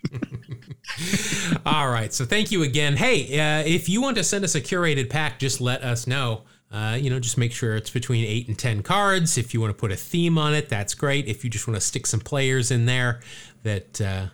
All 1.65 1.89
right, 1.89 2.13
so 2.13 2.25
thank 2.25 2.51
you 2.51 2.63
again. 2.63 2.95
Hey, 2.95 3.39
uh, 3.39 3.63
if 3.67 3.89
you 3.89 4.01
want 4.01 4.17
to 4.17 4.23
send 4.23 4.45
us 4.45 4.55
a 4.55 4.61
curated 4.61 5.09
pack, 5.09 5.39
just 5.39 5.59
let 5.59 5.83
us 5.83 6.07
know. 6.07 6.43
Uh, 6.71 6.97
you 6.99 7.09
know, 7.09 7.19
just 7.19 7.37
make 7.37 7.51
sure 7.51 7.75
it's 7.75 7.89
between 7.89 8.25
eight 8.25 8.47
and 8.47 8.57
ten 8.57 8.81
cards. 8.81 9.37
If 9.37 9.53
you 9.53 9.61
want 9.61 9.71
to 9.71 9.79
put 9.79 9.91
a 9.91 9.95
theme 9.95 10.37
on 10.37 10.53
it, 10.53 10.69
that's 10.69 10.93
great. 10.93 11.27
If 11.27 11.43
you 11.43 11.49
just 11.49 11.67
want 11.67 11.75
to 11.75 11.81
stick 11.81 12.07
some 12.07 12.19
players 12.19 12.71
in 12.71 12.85
there 12.85 13.21
that 13.63 14.01
uh, 14.01 14.27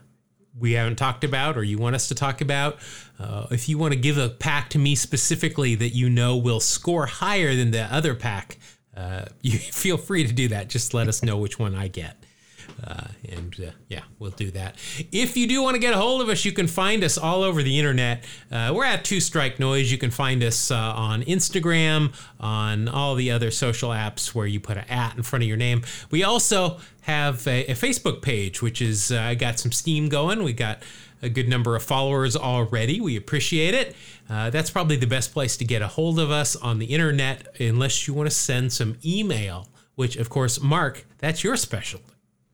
we 0.58 0.74
haven't 0.74 0.98
talked 0.98 1.24
about 1.24 1.58
or 1.58 1.64
you 1.64 1.78
want 1.78 1.96
us 1.96 2.08
to 2.08 2.16
talk 2.16 2.42
about, 2.42 2.78
uh, 3.20 3.48
if 3.52 3.68
you 3.70 3.78
want 3.78 3.94
to 3.94 4.00
give 4.00 4.18
a 4.18 4.30
pack 4.30 4.70
to 4.70 4.80
me 4.80 4.96
specifically 4.96 5.76
that 5.76 5.90
you 5.90 6.10
know 6.10 6.38
will 6.38 6.60
score 6.60 7.06
higher 7.06 7.56
than 7.56 7.72
the 7.72 7.84
other 7.94 8.16
pack, 8.16 8.58
uh, 8.96 9.26
you 9.42 9.58
feel 9.58 9.98
free 9.98 10.26
to 10.26 10.34
do 10.34 10.48
that. 10.48 10.68
Just 10.68 10.94
let 10.94 11.08
us 11.08 11.24
know 11.24 11.38
which 11.38 11.60
one 11.60 11.76
I 11.76 11.88
get. 11.90 12.21
Uh, 12.84 13.08
and 13.30 13.56
uh, 13.60 13.72
yeah, 13.90 14.02
we'll 14.18 14.32
do 14.32 14.50
that. 14.52 14.76
If 15.12 15.38
you 15.38 15.48
do 15.48 15.62
want 15.62 15.76
to 15.76 15.80
get 15.80 15.94
a 15.94 15.98
hold 15.98 16.22
of 16.22 16.30
us, 16.30 16.44
you 16.46 16.52
can 16.52 16.68
find 16.68 17.04
us 17.04 17.18
all 17.18 17.44
over 17.44 17.62
the 17.62 17.78
internet. 17.78 18.24
Uh, 18.52 18.72
we're 18.74 18.86
at 18.86 19.06
Two 19.06 19.20
Strike 19.20 19.60
Noise. 19.60 19.92
You 19.92 19.98
can 19.98 20.12
find 20.12 20.44
us 20.44 20.72
uh, 20.72 20.76
on 20.76 21.22
Instagram, 21.24 22.14
on 22.40 22.88
all 22.88 23.16
the 23.16 23.30
other 23.30 23.52
social 23.52 23.92
apps 23.92 24.34
where 24.34 24.48
you 24.48 24.60
put 24.60 24.78
an 24.78 24.86
at 24.90 25.16
in 25.16 25.24
front 25.24 25.44
of 25.44 25.48
your 25.48 25.58
name. 25.58 25.84
We 26.10 26.24
also 26.24 26.80
have 27.02 27.46
a, 27.48 27.66
a 27.66 27.76
Facebook 27.76 28.22
page, 28.22 28.62
which 28.62 28.82
is 28.82 29.12
uh, 29.12 29.36
got 29.36 29.60
some 29.60 29.72
steam 29.72 30.10
going. 30.10 30.44
We 30.44 30.54
got 30.54 30.82
a 31.22 31.30
good 31.30 31.48
number 31.48 31.76
of 31.76 31.84
followers 31.84 32.36
already. 32.36 33.00
We 33.00 33.16
appreciate 33.16 33.76
it. 33.76 33.96
Uh, 34.28 34.50
that's 34.50 34.72
probably 34.72 34.96
the 34.96 35.08
best 35.08 35.34
place 35.34 35.56
to 35.58 35.66
get 35.66 35.82
a 35.82 35.88
hold 35.88 36.20
of 36.20 36.32
us 36.32 36.56
on 36.56 36.80
the 36.80 36.88
internet, 36.88 37.48
unless 37.60 38.08
you 38.08 38.16
want 38.16 38.30
to 38.30 38.36
send 38.36 38.74
some 38.74 38.98
email, 39.06 39.68
which, 39.96 40.16
of 40.16 40.30
course, 40.30 40.60
Mark, 40.62 41.06
that's 41.20 41.44
your 41.44 41.56
specialty. 41.58 42.11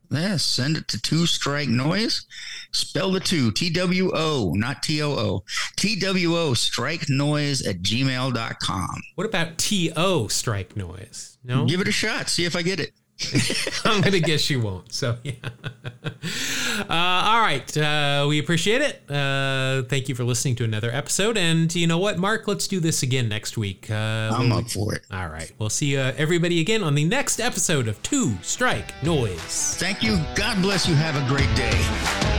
Yeah, 0.09 0.38
send 0.38 0.77
it 0.77 0.88
to 0.89 1.01
Two 1.01 1.25
Strike 1.25 1.67
Noise. 1.69 2.25
Spell 2.71 3.11
the 3.11 3.19
two 3.19 3.51
T 3.51 3.69
W 3.69 4.11
O, 4.13 4.53
not 4.55 4.84
T 4.84 5.01
O 5.01 5.11
O. 5.11 5.43
T 5.75 5.99
W 5.99 6.35
O, 6.35 6.53
strike 6.53 7.09
noise 7.09 7.65
at 7.65 7.81
gmail.com. 7.81 9.01
What 9.15 9.27
about 9.27 9.57
T 9.57 9.91
O 9.95 10.27
strike 10.27 10.75
noise? 10.77 11.38
No? 11.43 11.65
Give 11.65 11.81
it 11.81 11.88
a 11.88 11.91
shot. 11.91 12.29
See 12.29 12.45
if 12.45 12.55
I 12.55 12.61
get 12.61 12.79
it. 12.79 12.91
I'm 13.85 14.02
gonna 14.02 14.19
guess 14.19 14.49
you 14.49 14.61
won't. 14.61 14.94
So 14.94 15.18
yeah. 15.23 15.34
uh, 15.44 16.84
all 16.89 17.41
right, 17.41 17.77
uh, 17.77 18.26
we 18.30 18.39
appreciate 18.39 18.81
it. 18.81 19.10
Uh, 19.10 19.84
thank 19.84 20.07
you 20.07 20.15
for 20.15 20.23
listening 20.23 20.56
to 20.57 20.64
another 20.64 20.91
episode. 20.91 21.38
And 21.38 21.73
you 21.73 21.88
know 21.88 21.98
what, 21.98 22.19
Mark? 22.19 22.48
Let's 22.48 22.68
do 22.68 22.80
this 22.80 23.03
again 23.03 23.27
next 23.27 23.57
week. 23.57 23.89
Uh, 23.89 24.31
I'm 24.34 24.52
up 24.52 24.69
for 24.69 24.94
it. 24.94 25.02
All 25.11 25.30
right, 25.30 25.52
we'll 25.57 25.69
see 25.69 25.98
uh, 25.98 26.14
everybody 26.18 26.61
again 26.61 26.84
on 26.84 26.95
the 26.95 27.06
next 27.06 27.39
episode 27.39 27.88
of 27.88 28.02
Two 28.03 28.38
Strike 28.41 29.02
Noise. 29.03 29.76
Thank 29.80 30.03
you. 30.03 30.19
God 30.35 30.61
bless 30.61 30.88
you. 30.88 30.94
Have 30.95 31.15
a 31.15 31.27
great 31.27 31.53
day. 31.56 32.36